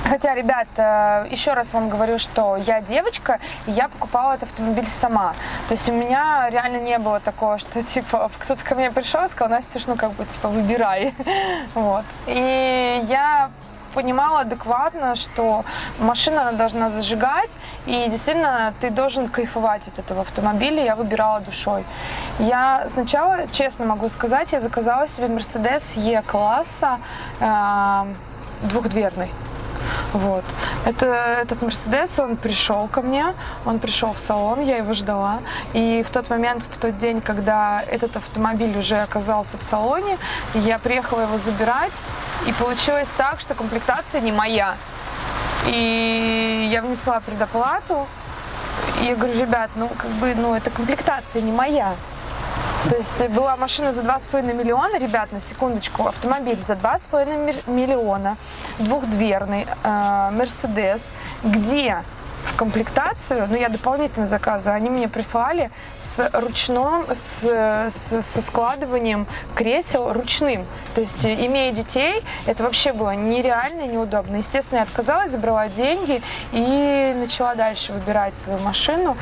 Хотя, 0.07 0.35
ребят, 0.35 0.67
э, 0.77 1.27
еще 1.31 1.53
раз 1.53 1.73
вам 1.73 1.89
говорю, 1.89 2.19
что 2.19 2.57
я 2.57 2.79
девочка, 2.79 3.39
и 3.65 3.71
я 3.71 3.89
покупала 3.89 4.33
этот 4.33 4.49
автомобиль 4.49 4.87
сама. 4.87 5.33
То 5.67 5.73
есть 5.73 5.89
у 5.89 5.93
меня 5.93 6.47
реально 6.51 6.77
не 6.77 6.99
было 6.99 7.19
такого, 7.19 7.57
что, 7.57 7.81
типа, 7.93 8.29
кто-то 8.37 8.63
ко 8.63 8.75
мне 8.75 8.91
пришел 8.91 9.23
и 9.25 9.27
сказал, 9.27 9.49
Настюш, 9.49 9.87
ну, 9.87 9.95
как 9.95 10.11
бы, 10.13 10.25
типа, 10.25 10.49
выбирай. 10.49 11.13
Вот. 11.73 12.05
И 12.27 13.01
я 13.03 13.49
понимала 13.93 14.41
адекватно, 14.41 15.15
что 15.15 15.63
машина 15.99 16.51
должна 16.51 16.89
зажигать, 16.89 17.57
и 17.85 18.07
действительно 18.09 18.73
ты 18.79 18.89
должен 18.89 19.29
кайфовать 19.29 19.87
от 19.87 19.99
этого 19.99 20.21
автомобиля. 20.21 20.83
Я 20.83 20.95
выбирала 20.95 21.39
душой. 21.39 21.83
Я 22.39 22.87
сначала, 22.87 23.47
честно 23.51 23.85
могу 23.85 24.09
сказать, 24.09 24.53
я 24.53 24.59
заказала 24.59 25.07
себе 25.07 25.27
Mercedes 25.27 25.97
E-класса 25.97 26.99
э, 27.39 28.13
двухдверный. 28.63 29.31
Вот. 30.13 30.43
Это, 30.85 31.05
этот 31.41 31.61
Мерседес, 31.61 32.19
он 32.19 32.37
пришел 32.37 32.87
ко 32.87 33.01
мне, 33.01 33.33
он 33.65 33.79
пришел 33.79 34.13
в 34.13 34.19
салон, 34.19 34.61
я 34.61 34.77
его 34.77 34.93
ждала. 34.93 35.39
И 35.73 36.03
в 36.07 36.09
тот 36.09 36.29
момент, 36.29 36.63
в 36.63 36.77
тот 36.77 36.97
день, 36.97 37.21
когда 37.21 37.81
этот 37.81 38.17
автомобиль 38.17 38.77
уже 38.77 38.97
оказался 38.97 39.57
в 39.57 39.61
салоне, 39.61 40.17
я 40.53 40.79
приехала 40.79 41.21
его 41.21 41.37
забирать, 41.37 41.93
и 42.47 42.53
получилось 42.53 43.09
так, 43.17 43.39
что 43.39 43.55
комплектация 43.55 44.21
не 44.21 44.31
моя. 44.31 44.75
И 45.67 46.69
я 46.71 46.81
внесла 46.81 47.19
предоплату, 47.19 48.07
и 49.01 49.05
я 49.05 49.15
говорю, 49.15 49.39
ребят, 49.39 49.71
ну 49.75 49.89
как 49.89 50.11
бы, 50.11 50.35
ну 50.35 50.53
это 50.53 50.69
комплектация 50.69 51.41
не 51.41 51.51
моя. 51.51 51.95
То 52.89 52.97
есть 52.97 53.27
была 53.29 53.55
машина 53.55 53.91
за 53.91 54.03
2,5 54.03 54.53
миллиона, 54.53 54.97
ребят, 54.99 55.31
на 55.31 55.39
секундочку, 55.39 56.07
автомобиль 56.07 56.61
за 56.61 56.73
2,5 56.75 57.35
мир- 57.35 57.55
миллиона, 57.67 58.37
двухдверный, 58.77 59.65
э, 59.83 60.29
Мерседес, 60.31 61.11
где 61.43 62.03
в 62.45 62.55
комплектацию, 62.57 63.47
ну 63.49 63.55
я 63.55 63.69
дополнительно 63.69 64.25
заказы, 64.25 64.69
они 64.69 64.89
мне 64.89 65.07
прислали 65.07 65.71
с 65.97 66.29
ручным, 66.33 67.05
с, 67.11 67.43
с- 67.43 68.21
со 68.21 68.41
складыванием 68.41 69.25
кресел 69.55 70.13
ручным. 70.13 70.65
То 70.93 71.01
есть, 71.01 71.25
э, 71.25 71.33
имея 71.45 71.73
детей, 71.73 72.23
это 72.45 72.63
вообще 72.63 72.93
было 72.93 73.15
нереально, 73.15 73.87
неудобно. 73.87 74.37
Естественно, 74.37 74.79
я 74.79 74.83
отказалась, 74.83 75.31
забрала 75.31 75.67
деньги 75.67 76.21
и 76.51 77.13
начала 77.17 77.55
дальше 77.55 77.93
выбирать 77.93 78.37
свою 78.37 78.59
машину. 78.59 79.17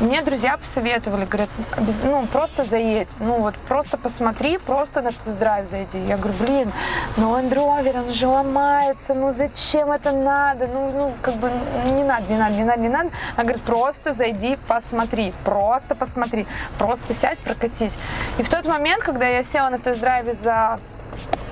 Мне 0.00 0.22
друзья 0.22 0.56
посоветовали, 0.56 1.24
говорят, 1.24 1.50
«Обяз- 1.76 2.02
ну 2.04 2.26
просто 2.26 2.62
заедь, 2.64 3.10
ну 3.18 3.40
вот 3.40 3.56
просто 3.56 3.96
посмотри, 3.98 4.58
просто 4.58 5.02
на 5.02 5.10
тест-драйв 5.10 5.66
зайди. 5.66 5.98
Я 5.98 6.16
говорю, 6.16 6.34
блин, 6.38 6.72
ну 7.16 7.36
Land 7.36 7.50
Rover, 7.52 8.04
он 8.06 8.12
же 8.12 8.28
ломается, 8.28 9.14
ну 9.14 9.32
зачем 9.32 9.90
это 9.90 10.12
надо, 10.12 10.68
ну, 10.68 10.92
ну 10.92 11.12
как 11.22 11.34
бы 11.34 11.50
не 11.86 12.04
надо, 12.04 12.24
не 12.32 12.38
надо, 12.38 12.54
не 12.54 12.62
надо, 12.64 12.67
не 12.76 12.88
надо. 12.88 13.10
Она 13.34 13.44
говорит, 13.44 13.62
просто 13.62 14.12
зайди, 14.12 14.58
посмотри, 14.66 15.32
просто 15.44 15.94
посмотри, 15.94 16.46
просто 16.78 17.14
сядь, 17.14 17.38
прокатись. 17.38 17.96
И 18.38 18.42
в 18.42 18.48
тот 18.48 18.64
момент, 18.64 19.02
когда 19.02 19.26
я 19.26 19.42
села 19.42 19.70
на 19.70 19.78
тест-драйве 19.78 20.34
за 20.34 20.80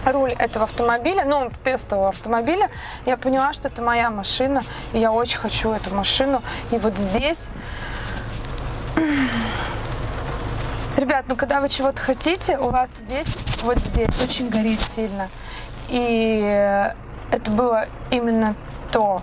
руль 0.04 0.32
этого 0.32 0.64
автомобиля, 0.64 1.24
ну, 1.24 1.50
тестового 1.64 2.08
автомобиля, 2.08 2.70
я 3.06 3.16
поняла, 3.16 3.52
что 3.52 3.68
это 3.68 3.82
моя 3.82 4.10
машина, 4.10 4.62
и 4.92 4.98
я 4.98 5.12
очень 5.12 5.38
хочу 5.38 5.72
эту 5.72 5.94
машину. 5.94 6.42
И 6.70 6.78
вот 6.78 6.96
здесь 6.96 7.48
Ребят, 10.96 11.26
ну 11.28 11.36
когда 11.36 11.60
вы 11.60 11.68
чего-то 11.68 12.00
хотите, 12.00 12.58
у 12.58 12.70
вас 12.70 12.90
здесь, 13.00 13.28
вот 13.62 13.78
здесь, 13.78 14.08
очень 14.22 14.48
горит 14.48 14.80
сильно. 14.94 15.28
И 15.88 16.40
это 17.30 17.50
было 17.50 17.86
именно 18.10 18.54
то, 18.90 19.22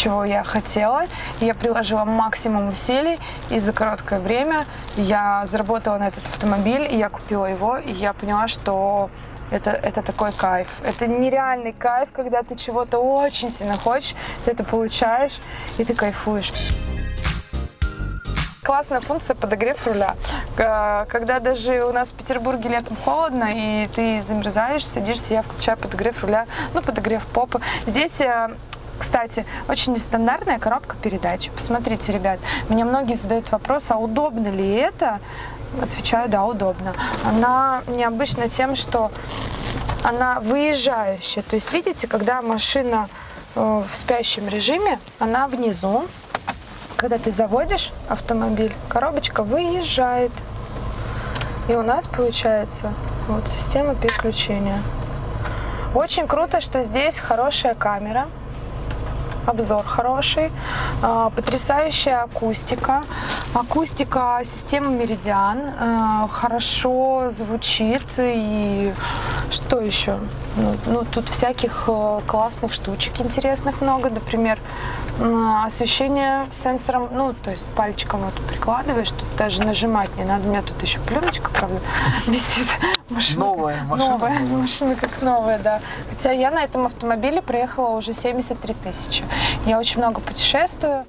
чего 0.00 0.24
я 0.24 0.44
хотела. 0.44 1.02
Я 1.40 1.54
приложила 1.54 2.04
максимум 2.04 2.68
усилий, 2.68 3.18
и 3.50 3.58
за 3.58 3.72
короткое 3.72 4.18
время 4.20 4.64
я 4.96 5.42
заработала 5.44 5.98
на 5.98 6.08
этот 6.08 6.24
автомобиль, 6.26 6.86
и 6.90 6.96
я 6.96 7.08
купила 7.10 7.44
его, 7.46 7.76
и 7.76 7.92
я 7.92 8.12
поняла, 8.14 8.48
что 8.48 9.10
это, 9.50 9.70
это 9.70 10.00
такой 10.02 10.32
кайф. 10.32 10.68
Это 10.82 11.06
нереальный 11.06 11.72
кайф, 11.72 12.08
когда 12.12 12.42
ты 12.42 12.56
чего-то 12.56 12.98
очень 12.98 13.50
сильно 13.50 13.76
хочешь, 13.76 14.14
ты 14.44 14.52
это 14.52 14.64
получаешь, 14.64 15.38
и 15.78 15.84
ты 15.84 15.94
кайфуешь. 15.94 16.52
Классная 18.62 19.00
функция 19.00 19.34
подогрев 19.34 19.86
руля. 19.86 20.14
К- 20.56 21.06
Когда 21.10 21.40
даже 21.40 21.84
у 21.84 21.92
нас 21.92 22.12
в 22.12 22.14
Петербурге 22.14 22.68
летом 22.68 22.96
холодно, 23.04 23.48
и 23.52 23.88
ты 23.88 24.20
замерзаешь, 24.20 24.86
садишься, 24.86 25.34
я 25.34 25.42
включаю 25.42 25.76
подогрев 25.76 26.22
руля, 26.22 26.46
ну, 26.74 26.80
подогрев 26.80 27.24
попы. 27.26 27.60
Здесь 27.86 28.20
э, 28.20 28.48
кстати, 29.00 29.44
очень 29.68 29.94
нестандартная 29.94 30.58
коробка 30.58 30.94
передач. 30.96 31.50
Посмотрите, 31.50 32.12
ребят, 32.12 32.38
меня 32.68 32.84
многие 32.84 33.14
задают 33.14 33.50
вопрос, 33.50 33.90
а 33.90 33.96
удобно 33.96 34.48
ли 34.48 34.74
это? 34.74 35.18
Отвечаю, 35.82 36.28
да, 36.28 36.44
удобно. 36.44 36.94
Она 37.24 37.82
необычна 37.88 38.48
тем, 38.48 38.76
что 38.76 39.10
она 40.04 40.40
выезжающая. 40.40 41.42
То 41.42 41.56
есть, 41.56 41.72
видите, 41.72 42.06
когда 42.06 42.42
машина 42.42 43.08
э, 43.54 43.82
в 43.90 43.96
спящем 43.96 44.48
режиме, 44.48 44.98
она 45.18 45.48
внизу. 45.48 46.06
Когда 46.96 47.16
ты 47.16 47.32
заводишь 47.32 47.92
автомобиль, 48.08 48.74
коробочка 48.88 49.42
выезжает. 49.42 50.32
И 51.68 51.72
у 51.72 51.82
нас 51.82 52.06
получается 52.06 52.92
вот 53.28 53.48
система 53.48 53.94
переключения. 53.94 54.82
Очень 55.94 56.26
круто, 56.26 56.60
что 56.60 56.82
здесь 56.82 57.18
хорошая 57.18 57.74
камера, 57.74 58.26
обзор 59.46 59.82
хороший, 59.84 60.50
а, 61.02 61.30
потрясающая 61.30 62.22
акустика. 62.22 63.02
Акустика 63.54 64.40
системы 64.44 64.90
Меридиан 64.90 65.58
а, 65.78 66.28
хорошо 66.28 67.30
звучит 67.30 68.02
и 68.18 68.92
что 69.50 69.80
еще? 69.80 70.18
Ну, 70.56 71.04
тут 71.04 71.28
всяких 71.28 71.84
э, 71.86 72.20
классных 72.26 72.72
штучек 72.72 73.20
интересных 73.20 73.80
много, 73.80 74.10
например, 74.10 74.58
освещение 75.64 76.46
сенсором, 76.50 77.08
ну, 77.12 77.34
то 77.34 77.50
есть 77.50 77.66
пальчиком 77.76 78.20
вот 78.20 78.34
прикладываешь, 78.46 79.10
тут 79.10 79.26
даже 79.36 79.62
нажимать 79.62 80.14
не 80.16 80.24
надо, 80.24 80.46
у 80.46 80.50
меня 80.50 80.62
тут 80.62 80.80
еще 80.82 80.98
пленочка, 81.00 81.50
правда, 81.50 81.80
висит. 82.26 82.66
Машина 83.10 83.40
Новая 83.40 83.82
машина 83.84 84.10
Новая, 84.10 84.38
новая. 84.38 84.56
машина 84.62 84.96
как 84.96 85.22
новая, 85.22 85.58
да. 85.58 85.80
Хотя 86.08 86.30
я 86.32 86.50
на 86.50 86.62
этом 86.62 86.86
автомобиле 86.86 87.42
проехала 87.42 87.96
уже 87.96 88.14
73 88.14 88.74
тысячи. 88.74 89.24
Я 89.66 89.78
очень 89.78 89.98
много 89.98 90.20
путешествую. 90.20 91.04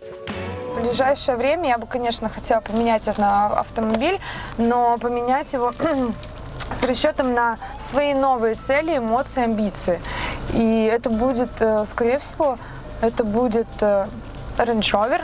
В 0.76 0.82
ближайшее 0.82 1.38
время 1.38 1.70
я 1.70 1.78
бы, 1.78 1.86
конечно, 1.86 2.28
хотела 2.28 2.60
поменять 2.60 3.04
этот 3.04 3.20
автомобиль, 3.20 4.20
но 4.58 4.98
поменять 4.98 5.54
его 5.54 5.74
с 6.74 6.84
расчетом 6.84 7.34
на 7.34 7.58
свои 7.78 8.14
новые 8.14 8.56
цели, 8.56 8.98
эмоции, 8.98 9.44
амбиции. 9.44 10.02
И 10.54 10.84
это 10.84 11.10
будет, 11.10 11.50
э, 11.60 11.86
скорее 11.86 12.20
всего, 12.20 12.58
это 13.02 13.24
будет 13.24 13.68
э, 13.82 14.06
Range 14.58 14.80
Rover, 14.80 15.24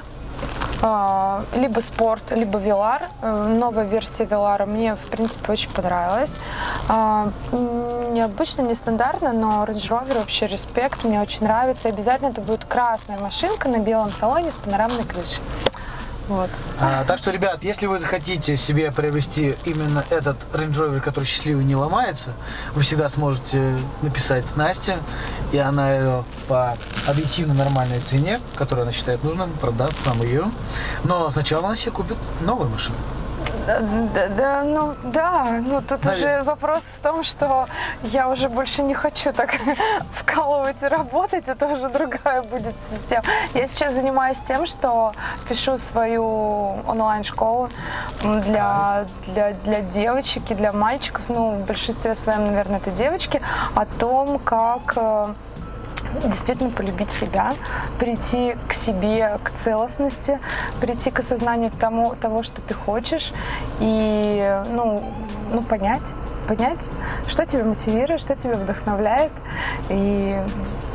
а, 0.81 1.43
либо 1.55 1.79
спорт, 1.79 2.23
либо 2.31 2.59
Velar. 2.59 3.03
Э, 3.21 3.47
Новая 3.59 3.85
версия 3.85 4.25
Velar 4.25 4.65
мне, 4.65 4.95
в 4.95 5.09
принципе, 5.09 5.51
очень 5.51 5.71
понравилась. 5.71 6.37
А, 6.87 7.31
Необычно, 7.51 8.61
нестандартно, 8.61 9.33
но 9.33 9.63
Range 9.65 9.89
Rover 9.89 10.17
вообще 10.19 10.47
респект, 10.47 11.03
мне 11.03 11.21
очень 11.21 11.43
нравится. 11.43 11.89
Обязательно 11.89 12.29
это 12.29 12.41
будет 12.41 12.65
красная 12.65 13.19
машинка 13.19 13.69
на 13.69 13.77
белом 13.77 14.11
салоне 14.11 14.51
с 14.51 14.57
панорамной 14.57 15.03
крышей. 15.03 15.41
Вот. 16.27 16.49
А, 16.79 17.05
так 17.05 17.17
что, 17.17 17.31
ребят, 17.31 17.63
если 17.63 17.85
вы 17.85 17.99
захотите 17.99 18.57
себе 18.57 18.91
приобрести 18.91 19.55
именно 19.65 20.03
этот 20.09 20.37
Range 20.53 20.73
Rover, 20.73 20.99
который 20.99 21.23
счастливый 21.23 21.63
не 21.63 21.75
ломается, 21.75 22.31
вы 22.73 22.81
всегда 22.81 23.07
сможете 23.09 23.77
написать 24.01 24.43
Насте, 24.57 24.97
и 25.51 25.57
она 25.57 25.95
ее 25.95 26.23
по 26.47 26.77
объективно 27.07 27.53
нормальной 27.53 28.01
цене, 28.01 28.41
которую 28.55 28.83
она 28.83 28.91
считает 28.91 29.23
нужным, 29.23 29.49
продаст 29.61 29.95
вам 30.05 30.21
ее. 30.21 30.45
Но 31.05 31.29
сначала 31.31 31.67
она 31.67 31.75
себе 31.75 31.91
купит 31.91 32.17
новую 32.41 32.69
машину. 32.69 32.97
Да, 33.67 34.27
да, 34.29 34.63
ну 34.63 34.95
да, 35.03 35.59
ну 35.61 35.81
тут 35.81 36.05
Наверное. 36.05 36.39
уже 36.39 36.43
вопрос 36.43 36.83
в 36.83 36.99
том, 36.99 37.25
что 37.25 37.67
я 38.01 38.29
уже 38.29 38.47
больше 38.47 38.81
не 38.81 38.93
хочу 38.93 39.33
так 39.33 39.55
вкалывать 40.11 40.81
и 40.83 40.87
работать, 40.87 41.49
это 41.49 41.67
уже 41.67 41.89
другая 41.89 42.43
будет 42.43 42.75
система. 42.81 43.23
Я 43.53 43.67
сейчас 43.67 43.93
занимаюсь 43.93 44.39
тем, 44.39 44.65
что 44.65 45.11
пишу 45.49 45.77
свою 45.77 46.23
онлайн-школу 46.87 47.69
для, 48.21 49.05
для, 49.27 49.51
для 49.51 49.81
девочек 49.81 50.49
и 50.49 50.55
для 50.55 50.71
мальчиков, 50.71 51.23
ну, 51.27 51.51
в 51.51 51.65
большинстве 51.65 52.15
своем, 52.15 52.45
наверное, 52.45 52.77
это 52.77 52.91
девочки, 52.91 53.41
о 53.75 53.85
том, 53.85 54.39
как 54.39 54.93
э, 54.95 55.33
действительно 56.25 56.69
полюбить 56.69 57.11
себя, 57.11 57.53
прийти 57.99 58.55
к 58.67 58.73
себе, 58.73 59.39
к 59.43 59.51
целостности, 59.51 60.39
прийти 60.79 61.11
к 61.11 61.19
осознанию 61.19 61.71
тому, 61.71 62.15
того, 62.15 62.43
что 62.43 62.61
ты 62.61 62.73
хочешь, 62.73 63.33
и 63.79 64.61
ну, 64.69 65.03
ну, 65.51 65.61
понять, 65.63 66.13
понять, 66.47 66.89
что 67.27 67.45
тебя 67.45 67.63
мотивирует, 67.63 68.21
что 68.21 68.35
тебя 68.35 68.55
вдохновляет, 68.55 69.31
и 69.89 70.39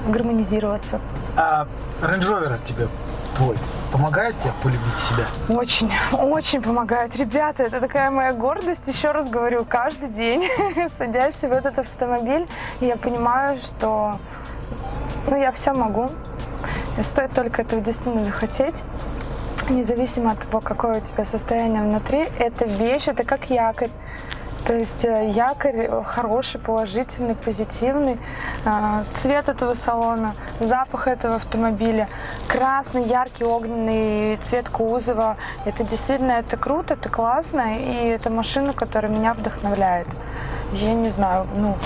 гармонизироваться. 0.06 1.00
А 1.36 1.66
Range 2.02 2.20
Rover 2.20 2.58
тебе 2.64 2.88
твой 3.36 3.56
помогает 3.92 4.38
тебе 4.40 4.52
полюбить 4.62 4.98
себя? 4.98 5.26
Очень, 5.48 5.92
очень 6.12 6.62
помогает. 6.62 7.14
Ребята, 7.16 7.64
это 7.64 7.80
такая 7.80 8.10
моя 8.10 8.32
гордость. 8.32 8.88
Еще 8.88 9.10
раз 9.10 9.28
говорю, 9.28 9.64
каждый 9.68 10.08
день, 10.08 10.42
садясь 10.88 11.42
в 11.42 11.52
этот 11.52 11.78
автомобиль, 11.78 12.46
я 12.80 12.96
понимаю, 12.96 13.58
что 13.58 14.18
ну, 15.26 15.36
я 15.36 15.52
все 15.52 15.72
могу. 15.72 16.10
Стоит 17.00 17.32
только 17.32 17.62
этого 17.62 17.80
действительно 17.80 18.22
захотеть. 18.22 18.84
Независимо 19.70 20.32
от 20.32 20.40
того, 20.40 20.60
какое 20.60 20.98
у 20.98 21.00
тебя 21.00 21.24
состояние 21.24 21.82
внутри, 21.82 22.28
это 22.38 22.66
вещь, 22.66 23.08
это 23.08 23.24
как 23.24 23.50
якорь. 23.50 23.90
То 24.66 24.74
есть 24.74 25.04
э, 25.04 25.28
якорь 25.28 25.88
хороший, 26.04 26.60
положительный, 26.60 27.34
позитивный. 27.34 28.18
Э, 28.64 29.02
Цвет 29.12 29.48
этого 29.48 29.74
салона, 29.74 30.34
запах 30.60 31.08
этого 31.08 31.36
автомобиля, 31.36 32.08
красный, 32.46 33.04
яркий, 33.04 33.44
огненный 33.44 34.36
цвет 34.36 34.68
кузова. 34.68 35.36
Это 35.64 35.82
действительно 35.82 36.32
это 36.32 36.56
круто, 36.56 36.94
это 36.94 37.08
классно, 37.08 37.76
и 37.76 38.06
это 38.06 38.30
машина, 38.30 38.72
которая 38.72 39.10
меня 39.10 39.34
вдохновляет. 39.34 40.06
Я 40.72 40.94
не 40.94 41.10
знаю, 41.10 41.46
ну, 41.56 41.76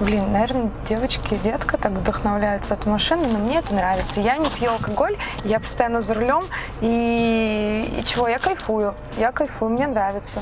блин, 0.00 0.32
наверное, 0.32 0.70
девочки 0.84 1.38
редко 1.44 1.78
так 1.78 1.92
вдохновляются 1.92 2.74
от 2.74 2.86
машины, 2.86 3.26
но 3.28 3.38
мне 3.38 3.58
это 3.58 3.72
нравится. 3.72 4.20
Я 4.20 4.36
не 4.36 4.50
пью 4.50 4.70
алкоголь, 4.72 5.16
я 5.44 5.60
постоянно 5.60 6.00
за 6.00 6.14
рулем, 6.14 6.44
и, 6.80 7.96
и 7.98 8.04
чего, 8.04 8.26
я 8.26 8.38
кайфую, 8.38 8.94
я 9.16 9.30
кайфую, 9.30 9.70
мне 9.70 9.86
нравится. 9.86 10.40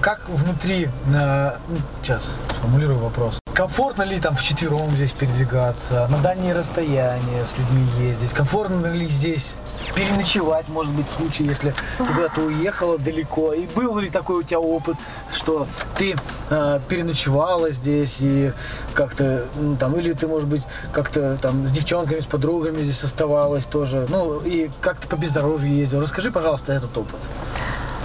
Как 0.00 0.28
внутри, 0.28 0.90
э, 1.14 1.52
ну, 1.68 1.76
сейчас 2.02 2.30
сформулирую 2.50 2.98
вопрос. 2.98 3.38
Комфортно 3.56 4.02
ли 4.02 4.20
там 4.20 4.36
вчетвером 4.36 4.90
здесь 4.90 5.12
передвигаться, 5.12 6.06
на 6.10 6.18
дальние 6.18 6.52
расстояния 6.52 7.46
с 7.46 7.56
людьми 7.56 8.06
ездить? 8.06 8.30
Комфортно 8.32 8.88
ли 8.88 9.08
здесь 9.08 9.56
переночевать, 9.94 10.68
может 10.68 10.92
быть, 10.92 11.06
в 11.08 11.16
случае, 11.16 11.48
если 11.48 11.70
ты 11.96 12.04
куда-то 12.04 12.42
уехала 12.42 12.98
далеко? 12.98 13.54
И 13.54 13.66
был 13.66 13.98
ли 13.98 14.10
такой 14.10 14.40
у 14.40 14.42
тебя 14.42 14.60
опыт, 14.60 14.96
что 15.32 15.66
ты 15.96 16.16
э, 16.50 16.80
переночевала 16.86 17.70
здесь 17.70 18.18
и 18.20 18.52
как-то, 18.92 19.46
ну, 19.58 19.74
там, 19.76 19.96
или 19.96 20.12
ты, 20.12 20.28
может 20.28 20.50
быть, 20.50 20.64
как-то 20.92 21.38
там 21.40 21.66
с 21.66 21.70
девчонками, 21.70 22.20
с 22.20 22.26
подругами 22.26 22.82
здесь 22.82 23.04
оставалась 23.04 23.64
тоже, 23.64 24.06
ну, 24.10 24.38
и 24.40 24.70
как-то 24.82 25.08
по 25.08 25.16
бездорожью 25.16 25.70
ездил? 25.70 26.02
Расскажи, 26.02 26.30
пожалуйста, 26.30 26.74
этот 26.74 26.94
опыт. 26.94 27.20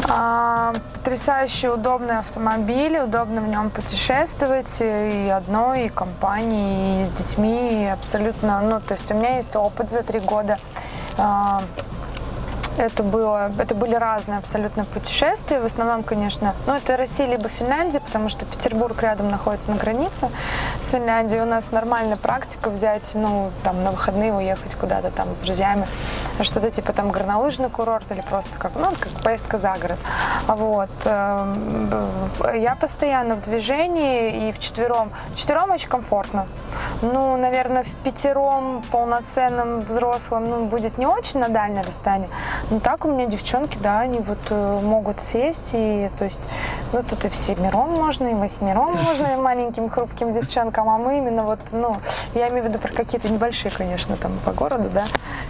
А, 0.10 0.74
потрясающий 0.94 1.70
удобный 1.70 2.18
автомобиль, 2.18 3.00
удобно 3.00 3.42
в 3.42 3.48
нем 3.48 3.70
путешествовать 3.70 4.82
и 4.82 5.30
одной, 5.30 5.86
и 5.86 5.90
компанией, 5.90 7.02
и 7.02 7.06
с 7.06 7.12
детьми, 7.12 7.84
и 7.84 7.88
абсолютно, 7.88 8.62
ну, 8.62 8.80
то 8.80 8.94
есть 8.94 9.12
у 9.12 9.14
меня 9.14 9.36
есть 9.38 9.56
опыт 9.56 9.90
за 9.90 10.04
три 10.04 10.20
года. 10.20 10.58
Это, 12.78 13.04
было, 13.04 13.52
это 13.60 13.76
были 13.76 13.96
разные 13.96 14.38
абсолютно 14.38 14.86
путешествия. 14.86 15.60
В 15.60 15.66
основном, 15.66 16.04
конечно, 16.04 16.56
ну, 16.68 16.76
это 16.76 16.98
Россия 16.98 17.28
либо 17.28 17.50
Финляндия, 17.50 18.00
потому 18.00 18.30
что 18.30 18.46
Петербург 18.46 19.02
рядом 19.02 19.30
находится 19.30 19.72
на 19.72 19.78
границе 19.78 20.30
с 20.82 20.90
Финляндией. 20.90 21.42
У 21.42 21.46
нас 21.46 21.72
нормальная 21.72 22.18
практика 22.18 22.70
взять, 22.70 23.12
ну, 23.16 23.52
там, 23.64 23.84
на 23.84 23.92
выходные 23.92 24.34
уехать 24.34 24.76
куда-то 24.76 25.12
там 25.12 25.34
с 25.36 25.38
друзьями 25.40 25.88
что-то 26.44 26.72
типа 26.72 26.94
там 26.94 27.12
горнолыжный 27.12 27.70
курорт 27.70 28.12
или 28.12 28.22
просто 28.22 28.58
как, 28.58 28.72
ну, 28.76 28.92
как 29.00 29.10
поездка 29.24 29.58
за 29.58 29.76
город. 29.80 30.00
Вот. 30.48 30.90
Эм, 31.06 31.90
Я 32.54 32.76
постоянно 32.76 33.36
в 33.36 33.42
движении 33.42 34.50
и 34.50 34.52
в 34.52 34.60
четвером. 34.60 35.12
В 35.34 35.36
четвером 35.36 35.72
очень 35.72 35.90
комфортно. 35.90 36.48
Ну, 37.02 37.38
наверное, 37.38 37.84
в 37.84 37.94
пятером 38.04 38.84
полноценным 38.92 39.82
взрослым 39.82 40.50
ну, 40.50 40.66
будет 40.66 40.98
не 40.98 41.06
очень 41.06 41.40
на 41.40 41.50
дальнее 41.50 41.84
расстояние. 41.84 42.30
Но 42.70 42.80
так 42.80 43.06
у 43.06 43.12
меня 43.12 43.26
девчонки, 43.26 43.78
да, 43.82 44.02
они 44.02 44.20
вот 44.20 44.40
э, 44.50 44.80
могут 44.82 45.20
сесть 45.20 45.72
и, 45.74 46.10
то 46.18 46.26
есть, 46.26 46.40
ну, 46.94 47.04
тут 47.04 47.26
и 47.26 47.30
в 47.30 47.36
семером 47.36 47.92
можно, 47.92 48.28
и 48.28 48.34
восьмером 48.34 48.94
можно, 48.94 49.28
и 49.28 49.36
маленьким 49.38 49.90
хрупким 49.90 50.32
девчонкам, 50.32 50.90
а 50.90 50.98
мы 50.98 51.18
именно 51.18 51.44
вот, 51.44 51.60
ну, 51.72 51.98
я 52.34 52.50
имею 52.50 52.64
в 52.64 52.68
виду 52.68 52.80
про 52.80 52.92
какие-то 52.94 53.30
небольшие, 53.30 53.72
конечно, 53.72 54.18
там 54.18 54.32
по 54.46 54.52
городу, 54.52 54.90
да. 54.94 55.06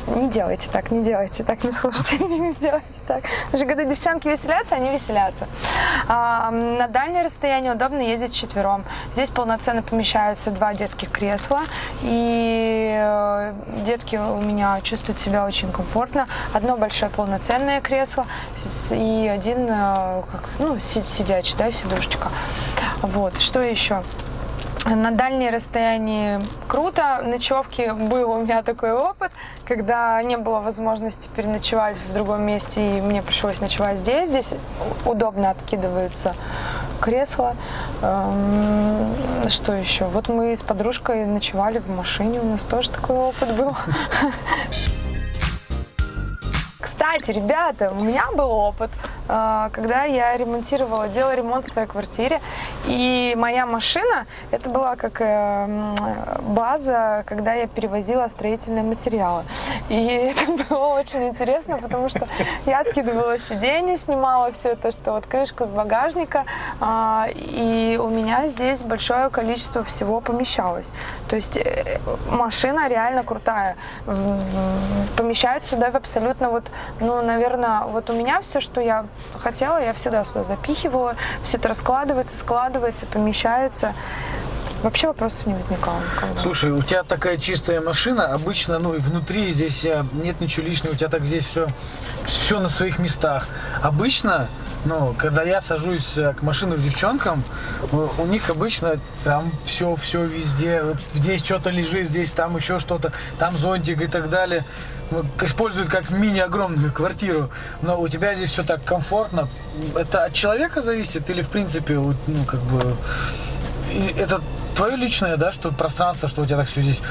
Не 0.08 0.30
делайте 0.30 0.70
так, 0.72 0.92
не 0.92 1.04
делайте 1.04 1.44
так, 1.44 1.64
не 1.64 1.72
слушайте, 1.72 2.18
не 2.24 2.54
делайте 2.56 2.86
так. 3.08 3.24
Потому 3.46 3.58
что 3.58 3.66
когда 3.66 3.84
девчонки 3.86 4.28
веселятся, 4.28 4.76
они 4.76 4.90
веселятся. 4.90 5.48
А, 6.08 6.52
на 6.52 6.88
дальнее 6.88 7.24
расстояние 7.24 7.74
удобно 7.74 8.02
ездить 8.02 8.34
четвером. 8.34 8.84
Здесь 9.14 9.30
полноценно 9.30 9.82
помещаются 9.82 10.52
два 10.52 10.74
детских 10.74 11.12
кресла, 11.12 11.62
и 12.02 12.96
э, 12.98 13.54
детки 13.84 14.16
у 14.16 14.42
меня 14.42 14.80
чувствуют 14.82 15.20
себя 15.20 15.46
очень 15.46 15.72
комфортно. 15.72 16.28
Одно 16.54 16.78
большое 16.78 17.12
полноценное 17.12 17.82
кресло 17.82 18.26
и 18.92 19.30
один, 19.34 19.68
э, 19.70 20.24
как, 20.32 20.50
ну, 20.60 20.80
си- 20.80 21.04
сидячий, 21.32 21.56
да, 21.58 21.72
сидушечка. 21.72 22.30
Вот, 23.02 23.39
что 23.39 23.62
еще? 23.62 24.04
На 24.86 25.12
дальние 25.12 25.52
расстояния 25.52 26.41
круто. 26.67 27.22
Ночевки 27.24 27.91
был 27.91 28.32
у 28.32 28.41
меня 28.41 28.63
такой 28.63 28.91
опыт, 28.91 29.32
когда 29.65 30.22
не 30.24 30.38
было 30.38 30.60
возможности 30.60 31.30
переночевать 31.34 31.98
в 31.98 32.13
другом 32.13 32.41
месте, 32.41 32.98
и 32.98 33.02
мне 33.02 33.22
пришлось 33.22 33.62
ночевать 33.62 34.00
здесь. 34.00 34.30
Здесь 34.30 34.56
удобно 35.06 35.52
откидываются 35.52 36.34
кресла. 37.00 37.56
Эм, 38.02 39.48
Что 39.48 39.74
еще? 39.74 40.06
Вот 40.06 40.28
мы 40.28 40.56
с 40.56 40.63
подружкой 40.63 41.26
ночевали 41.26 41.80
в 41.80 41.89
машине, 41.89 42.41
у 42.41 42.46
нас 42.46 42.65
тоже 42.65 42.89
такой 42.89 43.15
опыт 43.15 43.56
был. 43.56 43.76
Кстати, 47.02 47.32
ребята, 47.32 47.92
у 47.98 48.04
меня 48.04 48.26
был 48.36 48.52
опыт, 48.52 48.92
э, 49.28 49.70
когда 49.72 50.04
я 50.04 50.38
ремонтировала, 50.38 51.08
делала 51.08 51.34
ремонт 51.34 51.66
в 51.66 51.68
своей 51.68 51.88
квартире, 51.88 52.40
и 52.86 53.34
моя 53.40 53.66
машина, 53.66 54.28
это 54.52 54.70
была 54.70 54.96
как 54.96 55.20
э, 55.20 55.96
база, 56.42 57.24
когда 57.26 57.56
я 57.56 57.66
перевозила 57.66 58.28
строительные 58.28 58.84
материалы. 58.84 59.46
И 59.90 59.96
это 59.96 60.64
было 60.70 61.00
очень 61.00 61.28
интересно, 61.28 61.80
потому 61.80 62.08
что 62.08 62.28
я 62.68 62.82
откидывала 62.82 63.40
сиденье, 63.40 63.98
снимала 63.98 64.52
все 64.52 64.70
это, 64.70 64.92
что 64.92 65.14
вот 65.14 65.26
крышку 65.26 65.66
с 65.66 65.70
багажника, 65.70 66.46
а, 66.80 67.28
и 67.34 68.00
у 68.00 68.10
меня 68.10 68.46
здесь 68.46 68.84
большое 68.84 69.32
количество 69.32 69.82
всего 69.82 70.22
помещалось. 70.22 70.92
То 71.28 71.36
есть 71.36 71.58
э, 71.58 71.98
машина 72.30 72.88
реально 72.88 73.24
крутая. 73.24 73.76
Помещают 75.18 75.66
сюда 75.66 75.90
в 75.90 75.96
абсолютно 75.96 76.50
вот, 76.50 76.66
ну, 77.00 77.22
наверное, 77.22 77.84
вот 77.86 78.10
у 78.10 78.14
меня 78.14 78.42
все, 78.42 78.60
что 78.60 78.82
я 78.82 79.06
хотела, 79.40 79.82
я 79.82 79.94
всегда 79.94 80.24
сюда 80.24 80.44
запихивала. 80.44 81.16
Все 81.44 81.58
это 81.58 81.70
раскладывается, 81.70 82.38
складывается, 82.38 83.06
помещается. 83.06 83.94
Вообще 84.84 85.08
вопросов 85.08 85.46
не 85.46 85.54
возникало 85.54 86.00
никогда. 86.00 86.40
Слушай, 86.40 86.72
у 86.72 86.82
тебя 86.82 87.04
такая 87.04 87.38
чистая 87.38 87.82
машина, 87.82 88.34
обычно, 88.34 88.80
ну 88.80 88.96
и 88.96 88.98
внутри 88.98 89.52
здесь 89.52 89.86
э, 89.86 90.04
нет 90.14 90.42
ничего 90.42 90.66
лишнего, 90.66 90.94
у 90.94 90.96
тебя 90.96 91.10
так 91.10 91.26
здесь 91.28 91.46
все, 91.46 91.68
все 92.26 92.60
на 92.60 92.68
своих 92.68 92.98
местах. 92.98 93.48
Обычно, 93.84 94.48
ну, 94.86 95.14
когда 95.16 95.44
я 95.44 95.62
сажусь 95.62 96.18
э, 96.18 96.34
к 96.34 96.42
машинам 96.42 96.80
к 96.80 96.82
девчонкам, 96.82 97.44
у 97.92 98.26
них 98.26 98.50
обычно 98.50 99.00
там 99.24 99.52
все, 99.66 99.96
все 99.96 100.26
везде, 100.26 100.82
вот 100.82 100.98
здесь 101.14 101.46
что-то 101.46 101.70
лежит, 101.70 102.10
здесь 102.10 102.32
там 102.32 102.58
еще 102.58 102.80
что-то, 102.80 103.12
там 103.38 103.56
зонтик 103.56 104.02
и 104.02 104.08
так 104.08 104.32
далее. 104.32 104.64
Ну, 105.12 105.26
Используют 105.41 105.89
как 105.89 106.10
мини-огромную 106.10 106.91
квартиру, 106.91 107.50
но 107.82 108.00
у 108.00 108.08
тебя 108.08 108.34
здесь 108.34 108.50
все 108.50 108.63
так 108.63 108.84
комфортно. 108.84 109.50
Это 109.95 110.26
от 110.26 110.34
человека 110.34 110.82
зависит 110.82 111.30
или 111.30 111.41
в 111.41 111.50
принципе, 111.50 111.95
ну, 111.95 112.45
как 112.47 112.62
бы, 112.62 112.95
это 114.17 114.41
твое 114.76 114.95
личное, 114.95 115.38
да, 115.38 115.52
что 115.52 115.71
пространство, 115.71 116.30
что 116.30 116.41
у 116.41 116.45
тебя 116.45 116.58
так 116.58 116.67
все 116.67 116.82
здесь, 116.82 117.02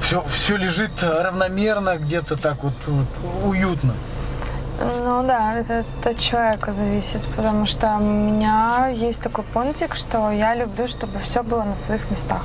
все, 0.00 0.22
все 0.24 0.56
лежит 0.56 1.02
равномерно, 1.02 1.96
где-то 1.96 2.36
так 2.36 2.62
вот, 2.62 2.74
вот 2.86 3.06
уютно. 3.44 3.94
Ну 4.78 5.22
да, 5.22 5.54
это 5.54 5.84
от 6.04 6.18
человека 6.18 6.72
зависит, 6.74 7.22
потому 7.34 7.64
что 7.64 7.96
у 7.96 8.02
меня 8.02 8.88
есть 8.88 9.22
такой 9.22 9.44
пунктик, 9.44 9.94
что 9.94 10.30
я 10.30 10.54
люблю, 10.54 10.86
чтобы 10.86 11.18
все 11.20 11.42
было 11.42 11.62
на 11.62 11.76
своих 11.76 12.10
местах. 12.10 12.42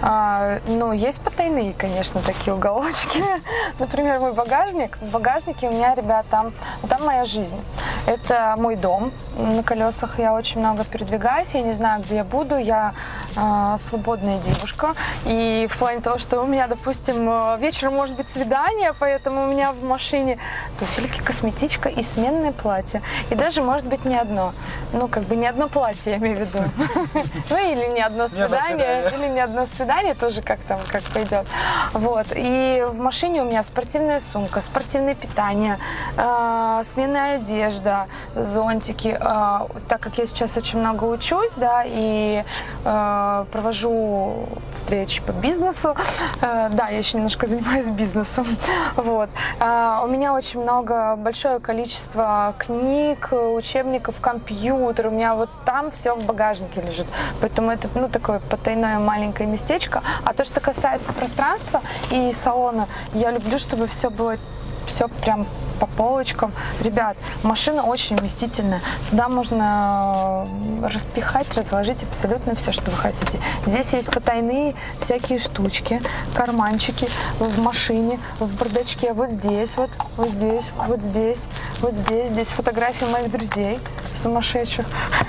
А, 0.00 0.60
ну, 0.66 0.92
есть 0.92 1.20
потайные, 1.20 1.74
конечно, 1.74 2.22
такие 2.22 2.54
уголочки. 2.54 3.22
Например, 3.78 4.18
мой 4.20 4.32
багажник. 4.32 4.96
В 4.98 5.10
багажнике 5.10 5.68
у 5.68 5.72
меня, 5.72 5.94
ребят, 5.94 6.24
там, 6.30 6.52
там 6.88 7.04
моя 7.04 7.26
жизнь. 7.26 7.60
Это 8.06 8.54
мой 8.56 8.76
дом 8.76 9.12
на 9.36 9.62
колесах. 9.62 10.18
Я 10.18 10.32
очень 10.32 10.60
много 10.60 10.84
передвигаюсь, 10.84 11.54
я 11.54 11.62
не 11.62 11.74
знаю, 11.74 12.02
где 12.02 12.16
я 12.16 12.24
буду. 12.24 12.56
Я 12.56 12.94
а, 13.36 13.76
свободная 13.76 14.38
девушка. 14.38 14.94
И 15.26 15.66
в 15.68 15.76
плане 15.76 16.00
того, 16.00 16.16
что 16.18 16.40
у 16.40 16.46
меня, 16.46 16.66
допустим, 16.66 17.58
вечером 17.58 17.94
может 17.94 18.16
быть 18.16 18.30
свидание, 18.30 18.94
поэтому 18.98 19.44
у 19.44 19.46
меня 19.48 19.72
в 19.72 19.82
машине 19.82 20.38
туфельки, 20.78 21.20
косметичка 21.58 21.88
и 21.88 22.02
сменное 22.02 22.52
платье. 22.52 23.02
И 23.30 23.34
даже, 23.34 23.62
может 23.62 23.86
быть, 23.86 24.04
не 24.04 24.16
одно. 24.16 24.52
Ну, 24.92 25.08
как 25.08 25.24
бы 25.24 25.36
не 25.36 25.46
одно 25.46 25.68
платье, 25.68 26.12
я 26.12 26.18
имею 26.18 26.38
в 26.38 26.40
виду. 26.40 26.64
Ну, 27.50 27.56
или 27.56 27.86
не 27.94 28.00
одно 28.00 28.28
свидание, 28.28 29.10
или 29.14 29.28
не 29.28 29.40
одно 29.40 29.66
свидание, 29.66 30.14
тоже 30.14 30.42
как 30.42 30.60
там, 30.60 30.78
как 30.88 31.02
пойдет. 31.02 31.46
Вот. 31.92 32.26
И 32.34 32.84
в 32.88 32.98
машине 32.98 33.42
у 33.42 33.44
меня 33.44 33.62
спортивная 33.62 34.20
сумка, 34.20 34.60
спортивное 34.60 35.14
питание, 35.14 35.78
э, 36.16 36.80
сменная 36.84 37.36
одежда, 37.36 38.06
зонтики. 38.34 39.16
Э, 39.20 39.66
так 39.88 40.00
как 40.00 40.18
я 40.18 40.26
сейчас 40.26 40.56
очень 40.56 40.78
много 40.78 41.04
учусь, 41.04 41.54
да, 41.54 41.82
и 41.86 42.44
э, 42.84 43.44
провожу 43.52 44.46
встречи 44.74 45.22
по 45.22 45.32
бизнесу, 45.32 45.96
да, 46.40 46.88
я 46.88 46.98
еще 46.98 47.16
немножко 47.16 47.46
занимаюсь 47.46 47.88
бизнесом, 47.88 48.46
вот. 48.96 49.30
У 49.60 50.06
меня 50.06 50.34
очень 50.34 50.60
много, 50.60 51.16
большое 51.48 51.60
количество 51.60 52.54
книг, 52.58 53.30
учебников, 53.32 54.20
компьютер, 54.20 55.06
у 55.06 55.10
меня 55.10 55.34
вот 55.34 55.48
там 55.64 55.90
все 55.90 56.14
в 56.14 56.26
багажнике 56.26 56.82
лежит, 56.82 57.06
поэтому 57.40 57.70
это, 57.70 57.88
ну, 57.94 58.08
такое 58.08 58.40
потайное 58.50 58.98
маленькое 58.98 59.48
местечко. 59.48 60.02
А 60.24 60.34
то, 60.34 60.44
что 60.44 60.60
касается 60.60 61.12
пространства 61.12 61.80
и 62.10 62.32
салона, 62.32 62.86
я 63.14 63.30
люблю, 63.30 63.56
чтобы 63.58 63.86
все 63.86 64.10
было 64.10 64.36
все 64.84 65.08
прям 65.08 65.46
по 65.78 65.86
полочкам. 65.86 66.52
Ребят, 66.80 67.16
машина 67.42 67.84
очень 67.84 68.16
вместительная. 68.16 68.80
Сюда 69.02 69.28
можно 69.28 70.46
э, 70.82 70.86
распихать, 70.86 71.54
разложить 71.56 72.02
абсолютно 72.02 72.54
все, 72.54 72.72
что 72.72 72.90
вы 72.90 72.96
хотите. 72.96 73.38
Здесь 73.66 73.92
есть 73.92 74.10
потайные 74.10 74.74
всякие 75.00 75.38
штучки, 75.38 76.02
карманчики 76.34 77.08
в 77.38 77.60
машине, 77.60 78.20
в 78.38 78.54
бардачке. 78.56 79.12
Вот 79.12 79.30
здесь, 79.30 79.76
вот, 79.76 79.90
вот 80.16 80.30
здесь, 80.30 80.72
вот 80.86 81.02
здесь, 81.02 81.48
вот 81.80 81.94
здесь. 81.94 82.30
Здесь 82.30 82.50
фотографии 82.50 83.04
моих 83.04 83.30
друзей 83.30 83.78
сумасшедших. 84.14 84.86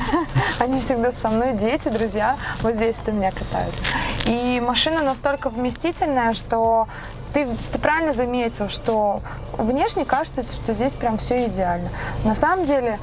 Они 0.59 0.79
всегда 0.81 1.11
со 1.11 1.29
мной, 1.29 1.53
дети, 1.53 1.89
друзья. 1.89 2.37
Вот 2.61 2.75
здесь 2.75 2.99
у 3.07 3.11
меня 3.11 3.31
катаются. 3.31 3.85
И 4.25 4.59
машина 4.59 5.01
настолько 5.01 5.49
вместительная, 5.49 6.33
что 6.33 6.87
ты, 7.33 7.47
ты 7.71 7.79
правильно 7.79 8.13
заметил, 8.13 8.69
что 8.69 9.21
внешне 9.57 10.05
кажется, 10.05 10.41
что 10.41 10.73
здесь 10.73 10.93
прям 10.93 11.17
все 11.17 11.47
идеально. 11.47 11.89
На 12.23 12.35
самом 12.35 12.65
деле 12.65 12.99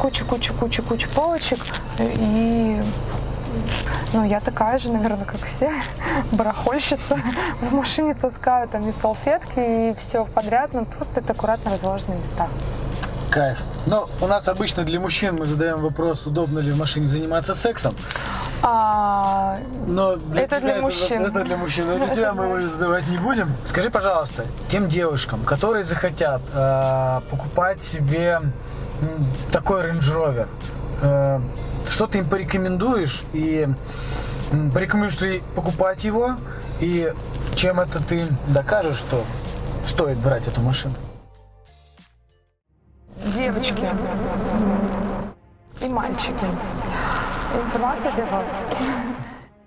куча-куча-куча-куча 0.00 1.08
полочек 1.08 1.60
и 1.98 2.82
ну, 4.12 4.24
я 4.24 4.40
такая 4.40 4.78
же, 4.78 4.90
наверное, 4.90 5.24
как 5.24 5.42
все, 5.42 5.70
барахольщица. 6.32 7.18
В 7.60 7.74
машине 7.74 8.14
таскаю 8.14 8.68
там 8.68 8.88
и 8.88 8.92
салфетки, 8.92 9.90
и 9.90 9.94
все 9.98 10.24
подряд, 10.24 10.72
но 10.72 10.84
просто 10.84 11.20
это 11.20 11.32
аккуратно 11.32 11.70
разложенные 11.70 12.18
места. 12.18 12.48
Кайф. 13.30 13.58
Ну, 13.86 14.06
у 14.20 14.26
нас 14.26 14.48
обычно 14.48 14.84
для 14.84 14.98
мужчин 15.00 15.36
мы 15.36 15.46
задаем 15.46 15.80
вопрос, 15.80 16.26
удобно 16.26 16.60
ли 16.60 16.72
в 16.72 16.78
машине 16.78 17.06
заниматься 17.06 17.54
сексом. 17.54 17.94
А, 18.62 19.58
Но 19.86 20.16
для 20.16 20.42
Это 20.42 20.56
тебя 20.56 20.72
для 20.74 20.82
мужчин. 20.82 21.22
Это, 21.26 21.44
для 21.44 21.56
мужчин. 21.56 21.86
Но 21.86 21.98
для 21.98 22.08
тебя 22.08 22.32
мы 22.32 22.44
его 22.46 22.68
задавать 22.68 23.08
не 23.08 23.18
будем. 23.18 23.52
Скажи, 23.64 23.90
пожалуйста, 23.90 24.44
тем 24.68 24.88
девушкам, 24.88 25.44
которые 25.44 25.84
захотят 25.84 26.42
э, 26.54 27.20
покупать 27.30 27.82
себе 27.82 28.40
такой 29.52 29.82
Range 29.82 30.00
Rover, 30.00 30.48
э, 31.02 31.40
что 31.88 32.06
ты 32.06 32.18
им 32.18 32.28
порекомендуешь 32.28 33.22
и 33.32 33.68
м, 34.52 34.70
порекомендуешь 34.70 35.20
ли 35.20 35.42
покупать 35.54 36.02
его 36.04 36.32
и 36.80 37.12
чем 37.54 37.78
это 37.80 38.00
ты 38.02 38.24
докажешь, 38.48 38.98
что 38.98 39.24
стоит 39.84 40.18
брать 40.18 40.46
эту 40.48 40.60
машину? 40.62 40.94
Девочки 43.34 43.86
и 45.82 45.88
мальчики. 45.88 46.46
Информация 47.60 48.12
для 48.12 48.26
вас. 48.26 48.64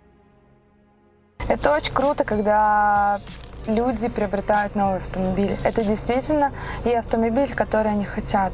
Это 1.47 1.75
очень 1.75 1.93
круто, 1.93 2.23
когда 2.23 3.19
люди 3.67 4.07
приобретают 4.09 4.75
новый 4.75 4.97
автомобиль. 4.97 5.55
Это 5.63 5.83
действительно 5.83 6.51
и 6.85 6.91
автомобиль, 6.91 7.53
который 7.53 7.91
они 7.91 8.05
хотят. 8.05 8.53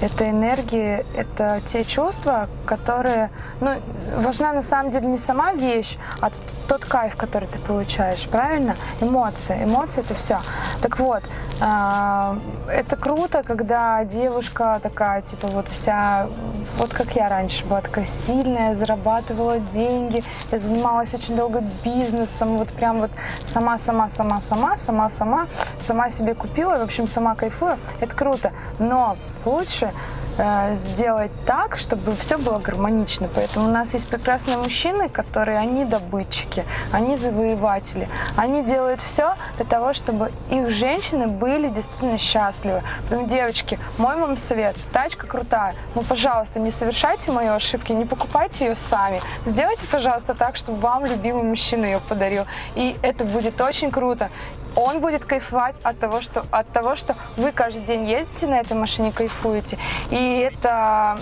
Это 0.00 0.28
энергии, 0.30 1.04
это 1.16 1.60
те 1.64 1.84
чувства, 1.84 2.48
которые... 2.64 3.30
Ну, 3.60 3.70
важна 4.16 4.52
на 4.52 4.62
самом 4.62 4.90
деле 4.90 5.08
не 5.08 5.16
сама 5.16 5.52
вещь, 5.52 5.96
а 6.20 6.30
тот, 6.30 6.42
тот 6.68 6.84
кайф, 6.84 7.16
который 7.16 7.48
ты 7.48 7.58
получаешь, 7.58 8.26
правильно? 8.28 8.76
Эмоции. 9.00 9.64
Эмоции— 9.64 10.00
это 10.04 10.14
все. 10.14 10.40
Так 10.82 10.98
вот, 10.98 11.22
а, 11.60 12.38
это 12.68 12.96
круто, 12.96 13.42
когда 13.42 14.04
девушка 14.04 14.78
такая, 14.82 15.22
типа, 15.22 15.48
вот 15.48 15.68
вся... 15.68 16.28
Вот 16.78 16.92
как 16.92 17.12
я 17.12 17.28
раньше 17.28 17.64
была 17.64 17.80
такая 17.80 18.04
сильная, 18.04 18.74
зарабатывала 18.74 19.58
деньги, 19.58 20.22
я 20.52 20.58
занималась 20.58 21.14
очень 21.14 21.34
долго 21.34 21.62
бизнесом, 21.82 22.58
вот 22.58 22.68
прям 22.68 22.98
вот 23.00 23.10
сама-сама-сама 23.44 24.40
сама, 24.46 24.76
сама-сама, 24.76 25.48
сама 25.80 26.08
себе 26.10 26.34
купила, 26.34 26.78
в 26.78 26.82
общем, 26.82 27.06
сама 27.06 27.34
кайфую. 27.34 27.76
Это 28.00 28.14
круто. 28.14 28.52
Но 28.78 29.16
лучше 29.44 29.92
сделать 30.74 31.30
так, 31.46 31.76
чтобы 31.76 32.14
все 32.14 32.36
было 32.38 32.58
гармонично. 32.58 33.28
Поэтому 33.34 33.68
у 33.68 33.70
нас 33.70 33.94
есть 33.94 34.08
прекрасные 34.08 34.56
мужчины, 34.56 35.08
которые, 35.08 35.58
они 35.58 35.84
добытчики, 35.84 36.64
они 36.92 37.16
завоеватели. 37.16 38.08
Они 38.36 38.62
делают 38.62 39.00
все 39.00 39.34
для 39.56 39.64
того, 39.64 39.92
чтобы 39.92 40.30
их 40.50 40.70
женщины 40.70 41.26
были 41.26 41.68
действительно 41.68 42.18
счастливы. 42.18 42.82
Поэтому, 43.08 43.28
девочки, 43.28 43.78
мой 43.98 44.16
вам 44.16 44.36
совет, 44.36 44.76
тачка 44.92 45.26
крутая, 45.26 45.74
ну, 45.94 46.02
пожалуйста, 46.02 46.60
не 46.60 46.70
совершайте 46.70 47.32
мои 47.32 47.46
ошибки, 47.46 47.92
не 47.92 48.04
покупайте 48.04 48.66
ее 48.66 48.74
сами. 48.74 49.22
Сделайте, 49.46 49.86
пожалуйста, 49.86 50.34
так, 50.34 50.56
чтобы 50.56 50.78
вам 50.78 51.06
любимый 51.06 51.44
мужчина 51.44 51.86
ее 51.86 52.00
подарил. 52.00 52.44
И 52.74 52.96
это 53.02 53.24
будет 53.24 53.60
очень 53.60 53.90
круто 53.90 54.30
он 54.76 55.00
будет 55.00 55.24
кайфовать 55.24 55.76
от 55.82 55.98
того, 55.98 56.20
что, 56.20 56.44
от 56.50 56.68
того, 56.70 56.96
что 56.96 57.16
вы 57.36 57.50
каждый 57.50 57.82
день 57.82 58.08
ездите 58.08 58.46
на 58.46 58.60
этой 58.60 58.76
машине, 58.76 59.10
кайфуете. 59.10 59.78
И 60.10 60.38
это, 60.38 61.18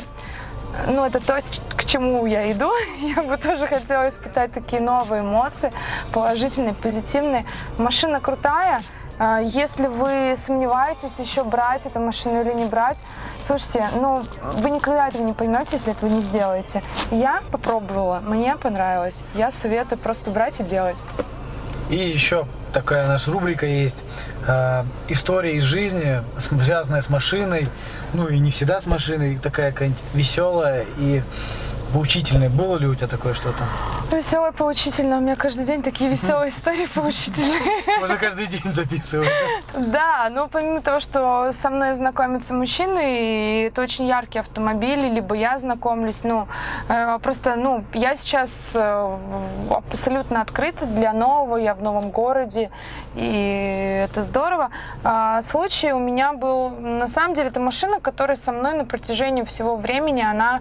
ну, 0.88 1.05
это 1.05 1.20
то, 1.24 1.42
к 1.76 1.84
чему 1.84 2.26
я 2.26 2.50
иду. 2.50 2.72
Я 2.98 3.22
бы 3.22 3.36
тоже 3.36 3.66
хотела 3.66 4.09
испытать 4.09 4.52
такие 4.52 4.82
новые 4.82 5.22
эмоции, 5.22 5.72
положительные, 6.12 6.74
позитивные. 6.74 7.46
Машина 7.78 8.20
крутая. 8.20 8.82
А, 9.18 9.40
Если 9.40 9.86
вы 9.86 10.34
сомневаетесь 10.34 11.18
еще 11.20 11.44
брать 11.44 11.86
эту 11.86 12.00
машину 12.00 12.40
или 12.40 12.52
не 12.52 12.64
брать, 12.64 12.98
слушайте, 13.40 13.88
ну 13.94 14.24
вы 14.57 14.70
никогда 14.70 15.09
этого 15.09 15.22
не 15.22 15.32
поймете, 15.32 15.76
если 15.76 15.92
этого 15.92 16.11
не 16.11 16.22
сделаете. 16.22 16.82
Я 17.12 17.40
попробовала, 17.52 18.20
мне 18.26 18.57
понравилось. 18.57 19.22
Я 19.34 19.50
советую 19.52 19.98
просто 19.98 20.30
брать 20.30 20.59
и 20.61 20.64
делать. 20.64 20.96
И 21.91 21.97
еще 21.97 22.47
такая 22.72 23.07
наша 23.07 23.30
рубрика 23.30 23.66
есть. 23.66 24.05
э, 24.47 24.85
история 25.09 25.57
из 25.57 25.64
жизни, 25.64 26.22
связанная 26.39 27.03
с 27.03 27.09
машиной. 27.09 27.68
Ну 28.14 28.28
и 28.28 28.39
не 28.39 28.51
всегда 28.51 28.80
с 28.80 28.87
машиной. 28.87 29.39
Такая 29.39 29.72
какая-нибудь 29.72 30.03
веселая 30.14 30.87
и 30.99 31.22
поучительная. 31.95 32.51
Было 32.51 32.76
ли 32.76 32.88
у 32.88 32.95
тебя 32.95 33.07
такое 33.07 33.34
что-то? 33.34 33.62
Веселая, 34.11 34.51
поучительная. 34.51 35.18
У 35.18 35.20
меня 35.20 35.36
каждый 35.36 35.64
день 35.64 35.80
такие 35.80 36.11
веселые 36.11 36.49
истории 36.49 36.86
поучительные. 36.95 37.61
Можно 38.01 38.16
каждый 38.16 38.47
день 38.49 38.72
записывать. 38.72 39.28
Да, 39.74 40.28
ну 40.30 40.49
помимо 40.49 40.80
того, 40.80 40.99
что 40.99 41.53
со 41.53 41.70
мной 41.70 41.95
знакомятся 41.95 42.53
мужчины, 42.53 43.01
и 43.18 43.62
это 43.68 43.82
очень 43.82 44.07
яркие 44.07 44.40
автомобили, 44.40 45.09
либо 45.09 45.36
я 45.36 45.57
знакомлюсь, 45.59 46.24
ну, 46.24 46.49
э, 46.88 47.18
просто, 47.22 47.55
ну, 47.55 47.84
я 47.92 48.16
сейчас 48.16 48.74
э, 48.74 49.16
абсолютно 49.70 50.40
открыта 50.40 50.86
для 50.86 51.12
нового, 51.12 51.57
я 51.57 51.74
в 51.74 51.82
новом 51.82 52.11
городе, 52.11 52.70
и 53.14 53.84
это 54.05 54.22
здорово. 54.22 54.70
А, 55.02 55.42
случай 55.42 55.92
у 55.92 55.98
меня 55.98 56.32
был, 56.32 56.70
на 56.70 57.09
самом 57.09 57.34
деле, 57.34 57.48
это 57.48 57.61
машина, 57.61 58.00
которая 58.00 58.36
со 58.36 58.52
мной 58.52 58.74
на 58.74 58.84
протяжении 58.84 59.42
всего 59.42 59.76
времени, 59.76 60.22
она, 60.22 60.61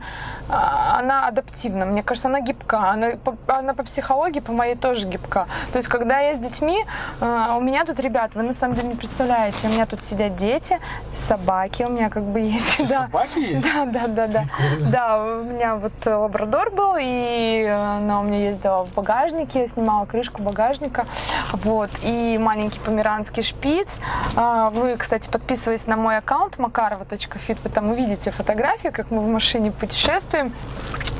а, 0.50 1.00
она 1.00 1.28
адаптивна, 1.28 1.86
мне 1.86 2.04
кажется, 2.04 2.30
она 2.30 2.42
гибка, 2.42 2.90
она 2.90 3.14
она 3.48 3.74
по 3.74 3.84
психологии, 3.84 4.40
по 4.40 4.52
моей 4.52 4.76
тоже 4.76 5.08
гибка. 5.08 5.48
То 5.72 5.78
есть, 5.78 5.88
когда 5.88 6.20
я 6.20 6.36
с 6.36 6.40
детьми, 6.40 6.86
а, 7.22 7.56
у 7.58 7.62
меня 7.62 7.86
тут, 7.86 8.00
ребят, 8.00 8.32
вы 8.36 8.44
на 8.44 8.54
самом 8.54 8.76
деле 8.76 8.90
не 8.90 8.96
представляете, 8.96 9.68
у 9.68 9.72
меня 9.72 9.86
тут 9.86 10.04
сидят 10.04 10.36
дети, 10.36 10.80
собаки 11.16 11.84
у 11.84 11.90
меня 11.90 12.10
как 12.10 12.24
бы 12.24 12.40
есть. 12.54 12.88
Да. 12.88 13.06
собаки 13.06 13.40
есть? 13.40 13.66
Да, 13.66 13.86
да, 13.86 14.08
да, 14.08 14.28
да. 14.28 14.46
Да, 14.82 15.24
у 15.24 15.44
меня 15.44 15.76
вот 15.76 15.94
э, 16.06 16.14
лабрадор 16.14 16.72
был, 16.72 16.96
и 17.00 17.64
э, 17.64 17.74
она 17.74 18.20
у 18.20 18.24
меня 18.24 18.48
ездила 18.48 18.86
в 18.86 18.94
багажнике, 18.94 19.62
я 19.62 19.68
снимала 19.68 20.06
крышку 20.06 20.42
багажника, 20.42 21.06
вот, 21.54 21.90
и 22.04 22.38
маленький 22.40 22.80
померанский 22.80 23.33
шпиц. 23.42 24.00
А, 24.36 24.70
Вы, 24.70 24.98
кстати, 24.98 25.30
подписываясь 25.30 25.88
на 25.88 25.98
мой 25.98 26.18
аккаунт 26.18 26.58
makarova.fit, 26.58 27.60
вы 27.64 27.70
там 27.70 27.92
увидите 27.92 28.32
фотографии, 28.32 28.90
как 28.90 29.12
мы 29.12 29.22
в 29.22 29.28
машине 29.28 29.72
путешествуем. 29.72 30.54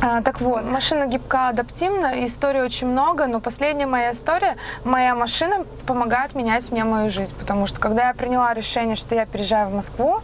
А, 0.02 0.22
Так 0.22 0.42
вот, 0.42 0.64
машина 0.64 1.06
гибка, 1.08 1.50
адаптивна, 1.50 2.26
историй 2.26 2.62
очень 2.62 2.88
много, 2.88 3.28
но 3.28 3.40
последняя 3.40 3.88
моя 3.88 4.12
история, 4.12 4.58
моя 4.84 5.16
машина 5.16 5.66
помогает 5.86 6.36
менять 6.36 6.72
мне 6.72 6.84
мою 6.84 7.10
жизнь, 7.10 7.36
потому 7.40 7.68
что 7.68 7.80
когда 7.80 8.10
я 8.10 8.14
приняла 8.14 8.54
решение, 8.54 8.96
что 8.96 9.16
я 9.16 9.26
переезжаю 9.26 9.70
в 9.70 9.74
Москву, 9.74 10.20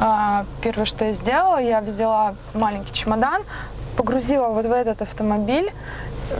а, 0.00 0.44
первое, 0.62 0.86
что 0.86 1.04
я 1.04 1.12
сделала, 1.12 1.58
я 1.58 1.80
взяла 1.80 2.34
маленький 2.54 2.92
чемодан, 2.92 3.42
погрузила 3.96 4.48
вот 4.48 4.66
в 4.66 4.72
этот 4.72 5.02
автомобиль, 5.02 5.72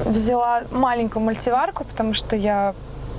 взяла 0.05 0.63
маленькую 0.71 1.25
мультиварку, 1.25 1.85
потому 1.85 2.15
что 2.15 2.37
я 2.37 2.75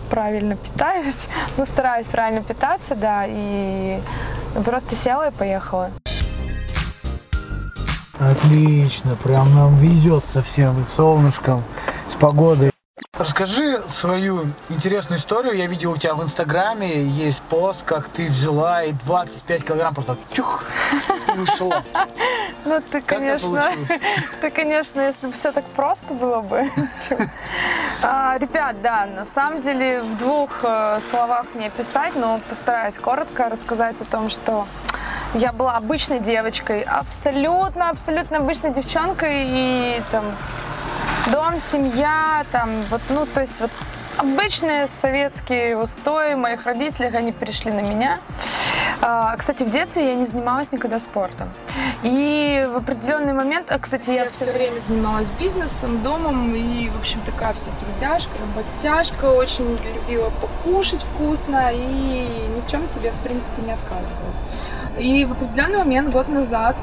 правильно 0.10 0.56
питаюсь, 0.56 1.28
ну, 1.58 1.66
стараюсь 1.66 2.08
правильно 2.08 2.44
питаться, 2.44 2.96
да, 2.96 3.26
и 3.28 4.00
просто 4.66 4.96
села 4.96 5.30
и 5.30 5.32
поехала. 5.32 5.92
Отлично, 8.20 9.16
прям 9.16 9.56
нам 9.56 9.78
везет 9.78 10.26
совсем 10.26 10.82
и 10.82 10.86
с 10.86 10.90
солнышком, 10.96 11.64
с 12.10 12.16
погодой. 12.16 12.69
Расскажи 13.20 13.84
свою 13.90 14.48
интересную 14.70 15.20
историю. 15.20 15.54
Я 15.54 15.68
видел 15.68 15.92
у 15.92 15.98
тебя 15.98 16.14
в 16.14 16.24
Инстаграме 16.24 17.04
есть 17.04 17.42
пост, 17.44 17.84
как 17.84 18.08
ты 18.08 18.28
взяла 18.28 18.84
и 18.84 18.94
25 18.94 19.66
килограмм 19.66 19.94
просто 19.94 20.18
чух 20.32 20.64
и 21.36 21.40
ушла. 21.40 21.84
Ну, 22.64 22.82
ты, 22.90 23.02
конечно, 23.02 23.62
ты, 24.42 24.50
конечно, 24.50 25.02
если 25.02 25.28
бы 25.28 25.34
все 25.34 25.52
так 25.52 25.66
просто 25.66 26.14
было 26.14 26.42
бы. 26.42 26.72
А, 28.02 28.38
Ребят, 28.38 28.82
да, 28.82 29.06
на 29.06 29.26
самом 29.26 29.62
деле 29.62 30.02
в 30.02 30.18
двух 30.18 30.64
э, 30.64 31.02
словах 31.12 31.48
не 31.56 31.66
описать, 31.66 32.16
но 32.16 32.40
постараюсь 32.48 32.98
коротко 32.98 33.50
рассказать 33.50 34.00
о 34.00 34.06
том, 34.06 34.30
что 34.30 34.66
я 35.34 35.52
была 35.52 35.76
обычной 35.76 36.22
девочкой, 36.22 36.82
абсолютно, 36.84 37.90
абсолютно 37.90 38.38
обычной 38.38 38.72
девчонкой, 38.72 39.44
и 39.50 40.02
там 40.12 40.24
дом, 41.28 41.60
семья, 41.60 42.46
там, 42.52 42.82
вот, 42.90 43.02
ну, 43.10 43.26
то 43.26 43.42
есть 43.42 43.60
вот 43.60 43.72
обычные 44.18 44.88
советские 44.88 45.78
устои 45.78 46.34
моих 46.34 46.66
родителей, 46.66 47.10
они 47.10 47.32
перешли 47.32 47.72
на 47.72 47.82
меня. 47.82 48.20
А, 49.02 49.36
Кстати, 49.38 49.64
в 49.64 49.70
детстве 49.70 50.10
я 50.10 50.16
не 50.16 50.26
занималась 50.26 50.72
никогда 50.72 51.00
спортом. 51.00 51.50
И 52.04 52.68
в 52.74 52.78
определенный 52.78 53.34
момент, 53.34 53.72
а, 53.72 53.80
кстати, 53.80 54.10
я 54.10 54.24
Я 54.24 54.30
все 54.30 54.52
время 54.52 54.78
занималась 54.78 55.32
бизнесом, 55.32 56.04
домом 56.04 56.54
и, 56.54 56.90
в 56.90 57.00
общем, 57.00 57.20
такая 57.26 57.54
вся 57.54 57.72
трудяжка, 57.80 58.32
работяжка, 58.40 59.26
очень 59.26 59.78
любила 59.78 60.30
покушать 60.42 61.04
вкусно 61.04 61.72
и 61.74 62.50
ни 62.56 62.62
в 62.62 62.68
чем 62.68 62.88
себе, 62.88 63.12
в 63.12 63.20
принципе, 63.24 63.62
не 63.62 63.72
отказывала. 63.72 64.34
И 64.98 65.24
в 65.24 65.32
определенный 65.32 65.78
момент, 65.78 66.12
год 66.12 66.28
назад, 66.28 66.76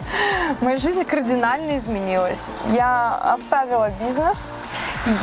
Моя 0.60 0.78
жизнь 0.78 1.04
кардинально 1.04 1.76
изменилась. 1.76 2.50
Я 2.72 3.14
оставила 3.16 3.90
бизнес, 4.00 4.50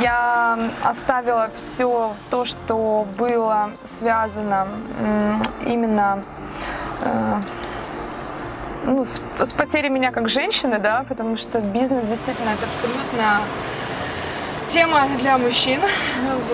я 0.00 0.58
оставила 0.82 1.50
все 1.54 2.12
то, 2.30 2.44
что 2.44 3.06
было 3.18 3.70
связано 3.84 4.68
именно 5.64 6.22
ну, 8.84 9.04
с, 9.04 9.20
с 9.38 9.52
потерей 9.52 9.88
меня 9.88 10.12
как 10.12 10.28
женщины, 10.28 10.78
да, 10.78 11.04
потому 11.08 11.36
что 11.36 11.60
бизнес 11.60 12.06
действительно 12.06 12.50
это 12.50 12.66
абсолютно 12.66 13.40
тема 14.68 15.02
для 15.18 15.38
мужчин. 15.38 15.80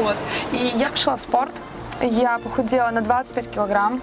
Вот. 0.01 0.17
И 0.53 0.73
я 0.75 0.89
пошла 0.89 1.17
в 1.17 1.21
спорт. 1.21 1.53
Я 2.01 2.39
похудела 2.39 2.91
на 2.91 3.01
25 3.01 3.51
килограмм. 3.51 4.01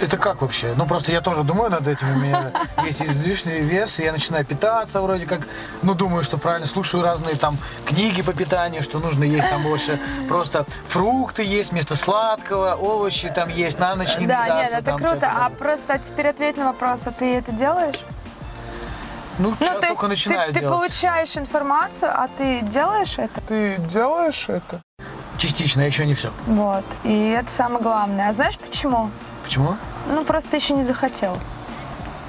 Это 0.00 0.16
как 0.18 0.42
вообще? 0.42 0.74
Ну, 0.76 0.86
просто 0.86 1.12
я 1.12 1.20
тоже 1.20 1.44
думаю 1.44 1.70
над 1.70 1.86
этим. 1.86 2.10
У 2.10 2.18
меня 2.18 2.50
есть 2.84 3.02
излишний 3.02 3.60
вес, 3.60 4.00
и 4.00 4.04
я 4.04 4.12
начинаю 4.12 4.44
питаться 4.44 5.00
вроде 5.00 5.26
как. 5.26 5.40
Ну, 5.82 5.94
думаю, 5.94 6.24
что 6.24 6.36
правильно 6.36 6.66
слушаю 6.66 7.02
разные 7.04 7.36
там 7.36 7.56
книги 7.84 8.22
по 8.22 8.32
питанию, 8.32 8.82
что 8.82 8.98
нужно 8.98 9.24
есть 9.24 9.48
там 9.48 9.62
больше 9.62 10.00
просто 10.28 10.66
фрукты 10.88 11.44
есть 11.44 11.70
вместо 11.70 11.96
сладкого, 11.96 12.74
овощи 12.74 13.30
там 13.34 13.48
есть, 13.48 13.78
на 13.78 13.94
ночь 13.94 14.16
не 14.18 14.26
да, 14.26 14.62
нет, 14.62 14.72
это 14.72 14.82
там 14.82 14.98
круто. 14.98 15.30
А 15.34 15.50
просто 15.50 15.98
теперь 15.98 16.28
ответь 16.28 16.56
на 16.56 16.66
вопрос, 16.66 17.06
а 17.06 17.12
ты 17.12 17.36
это 17.36 17.52
делаешь? 17.52 18.04
Ну, 19.38 19.50
Ну, 19.50 19.56
то 19.56 19.64
есть 19.64 19.80
только 19.88 20.02
ты, 20.02 20.08
начинаю 20.08 20.52
ты 20.52 20.60
делать. 20.60 20.76
получаешь 20.76 21.36
информацию, 21.36 22.10
а 22.14 22.28
ты 22.28 22.60
делаешь 22.62 23.18
это? 23.18 23.40
Ты 23.40 23.76
делаешь 23.78 24.46
это? 24.48 24.80
Частично, 25.38 25.80
еще 25.80 26.06
не 26.06 26.14
все. 26.14 26.30
Вот. 26.46 26.84
И 27.02 27.30
это 27.30 27.50
самое 27.50 27.82
главное. 27.82 28.28
А 28.28 28.32
знаешь 28.32 28.56
почему? 28.58 29.10
Почему? 29.44 29.76
Ну, 30.08 30.24
просто 30.24 30.56
еще 30.56 30.74
не 30.74 30.82
захотел. 30.82 31.36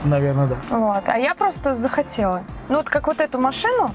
Наверное, 0.03 0.47
да. 0.47 0.57
Вот. 0.70 1.03
А 1.07 1.18
я 1.18 1.34
просто 1.34 1.74
захотела. 1.74 2.43
Ну, 2.70 2.78
вот 2.78 2.89
как 2.89 3.07
вот 3.07 3.22
эту 3.22 3.39
машину. 3.39 3.91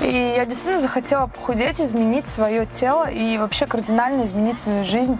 И 0.00 0.34
я 0.36 0.46
действительно 0.46 0.80
захотела 0.80 1.26
похудеть, 1.26 1.80
изменить 1.80 2.26
свое 2.26 2.64
тело 2.64 3.10
и 3.10 3.36
вообще 3.36 3.66
кардинально 3.66 4.24
изменить 4.24 4.58
свою 4.58 4.84
жизнь. 4.84 5.18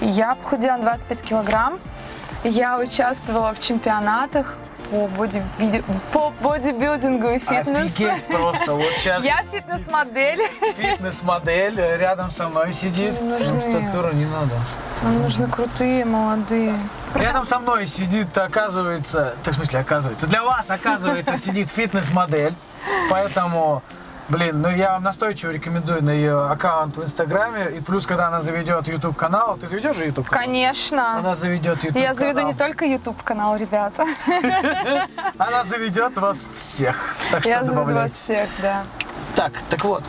И 0.00 0.06
я 0.06 0.36
похудела 0.36 0.76
на 0.76 0.84
25 0.84 1.22
килограмм. 1.22 1.78
Я 2.44 2.78
участвовала 2.78 3.52
в 3.52 3.60
чемпионатах 3.60 4.56
по, 4.92 5.06
бодибиди- 5.06 5.82
по 6.12 6.30
бодибилдингу 6.42 7.28
и 7.30 7.38
фитнесу. 7.38 7.80
Офигеть 7.80 8.26
просто. 8.26 8.74
Вот 8.74 8.92
сейчас 8.96 9.24
Я 9.24 9.42
фитнес-модель. 9.42 10.42
фитнес-модель 10.76 11.80
рядом 11.98 12.30
со 12.30 12.48
мной 12.48 12.74
сидит. 12.74 13.18
Не 13.22 13.28
нужны. 13.30 13.58
Стопера 13.60 14.12
не 14.12 14.26
надо. 14.26 14.54
Нам 15.02 15.22
нужны 15.22 15.48
крутые, 15.48 16.04
молодые. 16.04 16.74
Рядом 17.14 17.46
со 17.46 17.58
мной 17.58 17.86
сидит, 17.86 18.36
оказывается, 18.36 19.34
так 19.42 19.54
в 19.54 19.56
смысле, 19.56 19.80
оказывается, 19.80 20.26
для 20.26 20.42
вас, 20.44 20.70
оказывается, 20.70 21.38
сидит 21.38 21.70
фитнес-модель. 21.70 22.54
Поэтому, 23.08 23.82
блин, 24.28 24.60
ну 24.62 24.68
я 24.70 24.92
вам 24.92 25.02
настойчиво 25.02 25.50
рекомендую 25.50 26.02
на 26.02 26.10
ее 26.10 26.46
аккаунт 26.46 26.96
в 26.96 27.02
Инстаграме. 27.04 27.70
И 27.76 27.80
плюс, 27.80 28.06
когда 28.06 28.28
она 28.28 28.40
заведет 28.40 28.88
YouTube 28.88 29.16
канал, 29.16 29.56
ты 29.60 29.68
заведешь 29.68 29.96
же 29.96 30.06
YouTube 30.06 30.28
канал? 30.28 30.44
Конечно. 30.46 31.18
Она 31.18 31.34
заведет 31.36 31.82
YouTube 31.84 32.00
Я 32.00 32.14
заведу 32.14 32.40
не 32.40 32.52
канал. 32.54 32.58
только 32.68 32.84
YouTube 32.86 33.22
канал, 33.22 33.56
ребята. 33.56 34.06
Она 35.38 35.64
заведет 35.64 36.16
вас 36.18 36.46
всех. 36.56 37.14
Так 37.30 37.40
что 37.42 37.50
Я 37.50 37.64
заведу 37.64 37.94
вас 37.94 38.12
всех, 38.12 38.48
да. 38.60 38.82
Так, 39.34 39.52
так 39.70 39.84
вот, 39.84 40.04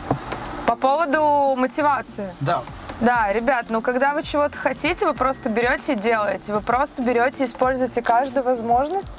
По 0.66 0.76
поводу 0.76 1.54
мотивации. 1.56 2.34
да. 2.40 2.62
Да, 3.00 3.32
ребят, 3.32 3.66
ну 3.70 3.82
когда 3.82 4.14
вы 4.14 4.22
чего-то 4.22 4.56
хотите, 4.56 5.04
вы 5.04 5.14
просто 5.14 5.48
берете 5.48 5.94
и 5.94 5.96
делаете. 5.96 6.54
Вы 6.54 6.60
просто 6.60 7.02
берете, 7.02 7.44
используете 7.44 8.00
каждую 8.02 8.44
возможность 8.44 9.10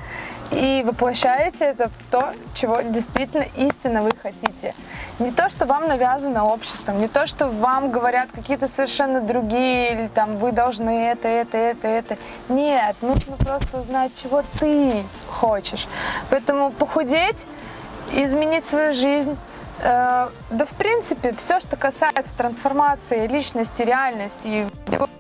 и 0.56 0.84
воплощаете 0.86 1.66
это 1.66 1.90
в 1.90 2.12
то, 2.12 2.34
чего 2.54 2.82
действительно 2.82 3.46
истинно 3.58 4.02
вы 4.04 4.12
хотите. 4.22 4.74
Не 5.20 5.32
то, 5.32 5.50
что 5.50 5.66
вам 5.66 5.88
навязано 5.88 6.46
обществом, 6.46 7.02
не 7.02 7.08
то, 7.08 7.28
что 7.28 7.48
вам 7.48 7.92
говорят 7.92 8.30
какие-то 8.34 8.68
совершенно 8.68 9.20
другие, 9.22 9.94
или 9.94 10.08
там 10.08 10.38
вы 10.38 10.52
должны 10.52 11.08
это, 11.08 11.28
это, 11.28 11.58
это, 11.58 11.88
это. 11.88 12.18
Нет, 12.48 12.96
нужно 13.02 13.36
просто 13.38 13.84
знать, 13.84 14.12
чего 14.16 14.44
ты 14.60 15.04
хочешь. 15.30 15.88
Поэтому 16.30 16.72
похудеть, 16.72 17.48
изменить 18.14 18.64
свою 18.64 18.94
жизнь, 18.94 19.38
да, 19.82 20.66
в 20.66 20.76
принципе, 20.78 21.34
все, 21.34 21.60
что 21.60 21.76
касается 21.76 22.32
трансформации 22.38 23.28
личности, 23.28 23.82
реальности 23.82 24.48
и 24.48 24.68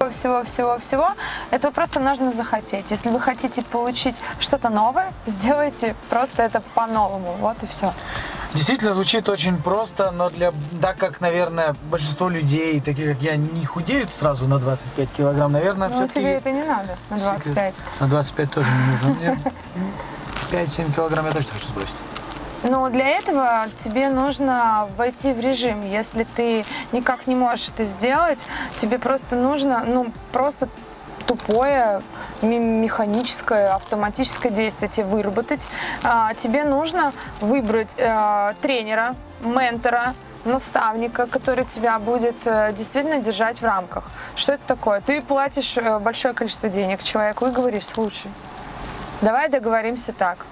всего-всего-всего-всего, 0.10 1.10
это 1.52 1.72
просто 1.72 2.00
нужно 2.00 2.32
захотеть. 2.32 2.92
Если 2.92 3.10
вы 3.10 3.20
хотите 3.20 3.64
получить 3.64 4.22
что-то 4.40 4.70
новое, 4.70 5.12
сделайте 5.26 5.96
просто 6.10 6.44
это 6.44 6.62
по-новому. 6.74 7.36
Вот 7.40 7.58
и 7.64 7.68
все. 7.68 7.94
Действительно 8.54 8.94
звучит 8.94 9.28
очень 9.28 9.58
просто, 9.62 10.12
но 10.12 10.30
для, 10.30 10.54
так 10.82 10.98
как, 10.98 11.20
наверное, 11.20 11.76
большинство 11.92 12.30
людей, 12.30 12.80
таких 12.80 13.14
как 13.14 13.22
я, 13.22 13.36
не 13.36 13.66
худеют 13.66 14.14
сразу 14.14 14.48
на 14.48 14.60
25 14.60 15.10
килограмм, 15.12 15.52
наверное, 15.52 15.90
Ну, 15.90 15.96
все-таки... 15.96 16.20
тебе 16.22 16.34
это 16.36 16.52
не 16.52 16.64
надо 16.64 16.98
на 17.10 17.18
25. 17.18 17.80
На 18.00 18.08
25 18.08 18.52
тоже 18.52 18.70
не 18.72 18.92
нужно. 18.92 19.10
Мне 19.10 19.40
5-7 20.66 20.94
килограмм 20.96 21.26
я 21.26 21.34
точно 21.34 21.54
хочу 21.54 21.68
сбросить. 21.68 21.96
Но 22.64 22.90
для 22.90 23.08
этого 23.10 23.68
тебе 23.78 24.10
нужно 24.10 24.88
войти 24.98 25.34
в 25.34 25.40
режим. 25.40 25.88
Если 25.90 26.26
ты 26.36 26.66
никак 26.92 27.28
не 27.28 27.36
можешь 27.36 27.70
это 27.70 27.84
сделать, 27.84 28.46
тебе 28.78 28.98
просто 29.00 29.36
нужно, 29.36 29.84
ну, 29.86 30.12
просто 30.32 30.70
тупое, 31.28 32.02
механическое, 32.42 33.70
автоматическое 33.74 34.52
действие 34.52 34.90
тебе 34.90 35.06
выработать. 35.06 35.68
А, 36.04 36.34
тебе 36.36 36.64
нужно 36.64 37.14
выбрать 37.42 37.96
э, 37.98 38.54
тренера, 38.62 39.16
ментора, 39.42 40.14
наставника, 40.44 41.26
который 41.26 41.66
тебя 41.66 41.98
будет 41.98 42.36
э, 42.46 42.72
действительно 42.74 43.18
держать 43.18 43.60
в 43.60 43.66
рамках. 43.66 44.12
Что 44.36 44.54
это 44.54 44.64
такое? 44.68 45.02
Ты 45.02 45.22
платишь 45.24 45.78
э, 45.78 45.98
большое 45.98 46.36
количество 46.36 46.70
денег 46.70 47.04
человеку 47.04 47.48
и 47.48 47.52
говоришь, 47.52 47.86
слушай, 47.86 48.30
Давай 49.22 49.50
договоримся 49.50 50.14
так. 50.14 50.46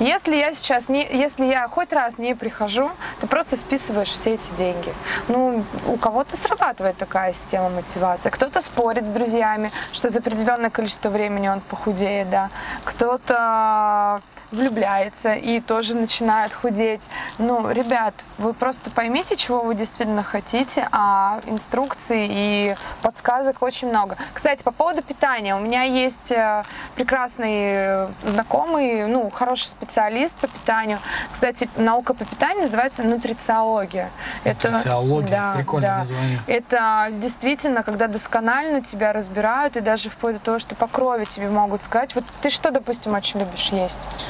Если 0.00 0.34
я 0.34 0.54
сейчас 0.54 0.88
не, 0.88 1.06
если 1.06 1.44
я 1.44 1.68
хоть 1.68 1.92
раз 1.92 2.16
не 2.16 2.34
прихожу, 2.34 2.90
ты 3.20 3.26
просто 3.26 3.58
списываешь 3.58 4.08
все 4.08 4.34
эти 4.34 4.52
деньги. 4.54 4.92
Ну, 5.28 5.62
у 5.86 5.96
кого-то 5.98 6.38
срабатывает 6.38 6.96
такая 6.96 7.34
система 7.34 7.68
мотивации. 7.68 8.30
Кто-то 8.30 8.62
спорит 8.62 9.06
с 9.06 9.10
друзьями, 9.10 9.70
что 9.92 10.08
за 10.08 10.20
определенное 10.20 10.70
количество 10.70 11.10
времени 11.10 11.48
он 11.48 11.60
похудеет, 11.60 12.30
да. 12.30 12.48
Кто-то 12.84 14.22
влюбляется 14.50 15.34
и 15.34 15.60
тоже 15.60 15.96
начинает 15.96 16.52
худеть. 16.52 17.08
Ну, 17.38 17.70
ребят, 17.70 18.14
вы 18.38 18.52
просто 18.52 18.90
поймите, 18.90 19.36
чего 19.36 19.62
вы 19.62 19.74
действительно 19.74 20.22
хотите, 20.22 20.88
а 20.92 21.40
инструкций 21.46 22.26
и 22.30 22.74
подсказок 23.02 23.62
очень 23.62 23.88
много. 23.88 24.16
Кстати, 24.34 24.62
по 24.62 24.72
поводу 24.72 25.02
питания. 25.02 25.54
У 25.56 25.60
меня 25.60 25.82
есть 25.82 26.32
э, 26.32 26.62
прекрасный 26.94 28.08
знакомый, 28.24 29.06
ну, 29.06 29.30
хороший 29.30 29.68
специалист 29.68 30.36
по 30.36 30.48
питанию. 30.48 30.98
Кстати, 31.32 31.68
наука 31.76 32.14
по 32.14 32.24
питанию 32.24 32.62
называется 32.62 33.02
нутрициология. 33.02 34.10
Нутрициология. 34.44 35.30
да, 35.30 35.52
Прикольное 35.56 35.90
да. 35.90 35.98
название. 35.98 36.40
Это 36.46 37.08
действительно, 37.12 37.82
когда 37.82 38.06
досконально 38.06 38.82
тебя 38.82 39.12
разбирают, 39.12 39.76
и 39.76 39.80
даже 39.80 40.10
вплоть 40.10 40.34
до 40.34 40.40
того, 40.40 40.58
что 40.58 40.74
по 40.74 40.86
крови 40.86 41.24
тебе 41.24 41.48
могут 41.48 41.82
сказать. 41.82 42.14
Вот 42.14 42.24
ты 42.42 42.50
что, 42.50 42.70
допустим, 42.70 43.14
очень 43.14 43.40
любишь 43.40 43.70
есть? 43.70 44.08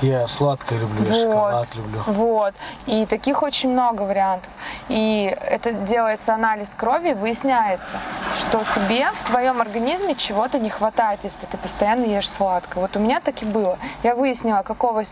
Я 0.00 0.26
сладкое 0.28 0.78
люблю, 0.78 1.04
я 1.04 1.12
Вот. 1.12 1.20
шоколад 1.22 1.74
люблю. 1.74 2.02
Вот. 2.06 2.54
И 2.86 3.04
таких 3.06 3.42
очень 3.42 3.70
много 3.70 4.02
вариантов. 4.02 4.52
И 4.88 5.36
это 5.40 5.72
делается 5.72 6.34
анализ 6.34 6.70
крови, 6.76 7.14
выясняется, 7.14 7.96
что 8.38 8.62
тебе 8.74 9.08
в 9.12 9.24
твоем 9.24 9.60
организме 9.60 10.14
чего-то 10.14 10.58
не 10.60 10.70
хватает, 10.70 11.20
если 11.24 11.46
ты 11.46 11.56
постоянно 11.58 12.04
ешь 12.04 12.30
сладкое. 12.30 12.82
Вот 12.82 12.96
у 12.96 13.00
меня 13.00 13.20
так 13.20 13.42
и 13.42 13.46
было. 13.46 13.76
Я 14.04 14.14
выяснила, 14.14 14.62
какого 14.62 15.02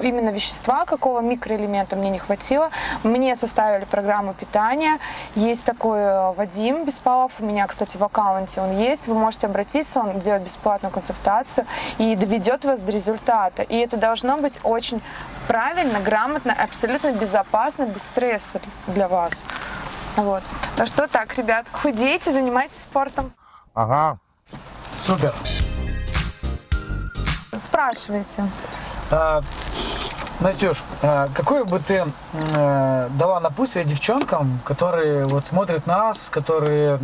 именно 0.00 0.30
вещества, 0.30 0.84
какого 0.84 1.20
микроэлемента 1.20 1.96
мне 1.96 2.10
не 2.10 2.18
хватило. 2.18 2.70
Мне 3.02 3.34
составили 3.34 3.84
программу 3.84 4.32
питания. 4.32 4.98
Есть 5.34 5.64
такой 5.64 5.98
э, 5.98 6.32
Вадим 6.34 6.84
Беспалов. 6.84 7.32
У 7.40 7.44
меня, 7.44 7.66
кстати, 7.66 7.96
в 7.96 8.04
аккаунте 8.04 8.60
он 8.60 8.78
есть. 8.78 9.08
Вы 9.08 9.14
можете 9.14 9.48
обратиться, 9.48 10.00
он 10.00 10.20
делает 10.20 10.44
бесплатную 10.44 10.92
консультацию 10.92 11.66
и 11.98 12.14
доведет 12.14 12.64
вас 12.64 12.80
до 12.80 12.92
результата. 12.92 13.62
И 13.62 13.76
это 13.76 13.96
должно 13.96 14.35
быть 14.42 14.58
очень 14.62 15.02
правильно, 15.46 16.00
грамотно, 16.00 16.52
абсолютно 16.52 17.12
безопасно, 17.12 17.84
без 17.84 18.02
стресса 18.02 18.60
для 18.86 19.08
вас. 19.08 19.44
Вот. 20.16 20.42
Ну 20.78 20.86
что 20.86 21.06
так, 21.08 21.36
ребят, 21.36 21.66
худейте, 21.70 22.32
занимайтесь 22.32 22.82
спортом. 22.82 23.32
Ага. 23.74 24.18
Супер. 24.98 25.34
Спрашивайте. 27.58 28.44
А, 29.10 29.42
Настюш, 30.40 30.82
а 31.02 31.28
какое 31.34 31.64
бы 31.64 31.78
ты 31.78 32.04
э, 32.32 33.08
дала 33.10 33.40
напутствие 33.40 33.84
девчонкам, 33.84 34.60
которые 34.64 35.24
вот 35.24 35.46
смотрят 35.46 35.86
нас, 35.86 36.28
которые 36.30 36.98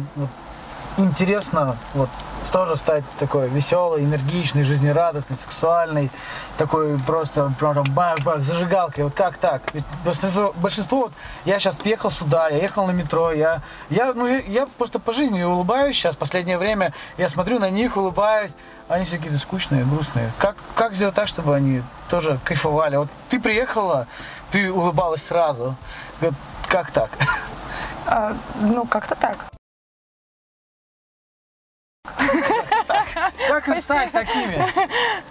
интересно 0.97 1.77
вот 1.95 2.09
тоже 2.53 2.77
стать 2.77 3.05
такой 3.19 3.49
веселой, 3.49 4.05
энергичной, 4.05 4.63
жизнерадостной, 4.63 5.37
сексуальной, 5.37 6.11
такой 6.59 6.99
просто 6.99 7.53
прям 7.59 7.83
бах-бах, 7.95 8.43
зажигалкой. 8.43 9.05
Вот 9.05 9.15
как 9.15 9.39
так? 9.39 9.63
Ведь 9.73 9.85
большинство, 10.05 10.53
большинство 10.57 10.99
вот, 10.99 11.13
я 11.45 11.59
сейчас 11.59 11.79
ехал 11.85 12.11
сюда, 12.11 12.49
я 12.49 12.59
ехал 12.59 12.87
на 12.87 12.91
метро, 12.91 13.33
я, 13.33 13.63
я, 13.91 14.13
ну, 14.13 14.27
я, 14.27 14.67
просто 14.67 14.99
по 14.99 15.13
жизни 15.13 15.43
улыбаюсь 15.43 15.97
сейчас, 15.97 16.15
последнее 16.15 16.59
время 16.59 16.93
я 17.17 17.29
смотрю 17.29 17.59
на 17.59 17.71
них, 17.71 17.97
улыбаюсь, 17.97 18.53
они 18.89 19.05
все 19.07 19.17
какие-то 19.17 19.39
скучные, 19.39 19.85
грустные. 19.85 20.31
Как, 20.39 20.57
как 20.75 20.95
сделать 20.95 21.15
так, 21.15 21.29
чтобы 21.29 21.55
они 21.55 21.83
тоже 22.11 22.39
кайфовали? 22.45 22.97
Вот 22.97 23.09
ты 23.31 23.41
приехала, 23.41 24.07
ты 24.51 24.71
улыбалась 24.71 25.25
сразу. 25.25 25.75
Как 26.69 26.91
так? 26.91 27.11
А, 28.05 28.37
ну, 28.61 28.85
как-то 28.85 29.15
так. 29.15 29.52
Как 32.87 33.07
Как 33.49 33.69
им 33.69 33.81
стать 33.81 34.13
такими? 34.13 34.67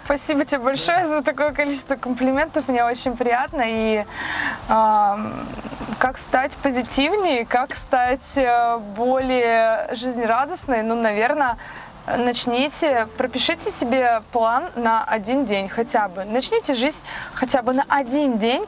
Спасибо 0.04 0.44
тебе 0.44 0.60
большое 0.60 1.04
за 1.06 1.22
такое 1.22 1.52
количество 1.52 1.96
комплиментов. 1.96 2.68
Мне 2.68 2.84
очень 2.84 3.16
приятно. 3.16 3.62
И 3.66 4.04
как 5.98 6.18
стать 6.18 6.56
позитивнее, 6.56 7.46
как 7.46 7.76
стать 7.76 8.36
э, 8.36 8.78
более 8.96 9.94
жизнерадостной, 9.94 10.82
ну, 10.82 11.00
наверное, 11.00 11.58
начните, 12.08 13.06
пропишите 13.16 13.70
себе 13.70 14.24
план 14.32 14.70
на 14.74 15.04
один 15.04 15.44
день 15.44 15.68
хотя 15.68 16.08
бы. 16.08 16.24
Начните 16.24 16.74
жизнь 16.74 17.04
хотя 17.34 17.62
бы 17.62 17.72
на 17.72 17.84
один 17.88 18.38
день 18.38 18.66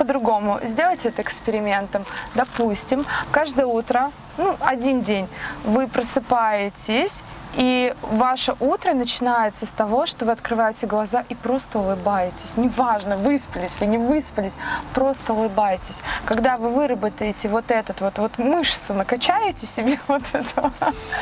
по-другому. 0.00 0.58
Сделайте 0.62 1.10
это 1.10 1.20
экспериментом. 1.20 2.06
Допустим, 2.34 3.04
каждое 3.30 3.66
утро, 3.66 4.10
ну, 4.38 4.56
один 4.60 5.02
день, 5.02 5.28
вы 5.64 5.88
просыпаетесь, 5.88 7.22
и 7.54 7.94
ваше 8.02 8.54
утро 8.60 8.92
начинается 8.94 9.66
с 9.66 9.70
того, 9.70 10.06
что 10.06 10.24
вы 10.24 10.32
открываете 10.32 10.86
глаза 10.86 11.24
и 11.28 11.34
просто 11.34 11.78
улыбаетесь. 11.78 12.56
Неважно, 12.56 13.16
выспались 13.16 13.76
вы, 13.80 13.86
не 13.86 13.98
выспались, 13.98 14.56
просто 14.94 15.32
улыбайтесь. 15.32 16.02
Когда 16.24 16.56
вы 16.56 16.70
выработаете 16.70 17.48
вот 17.48 17.70
этот 17.70 18.00
вот, 18.00 18.18
вот 18.18 18.38
мышцу, 18.38 18.94
накачаете 18.94 19.66
себе 19.66 19.98
вот 20.06 20.22
это, 20.32 20.70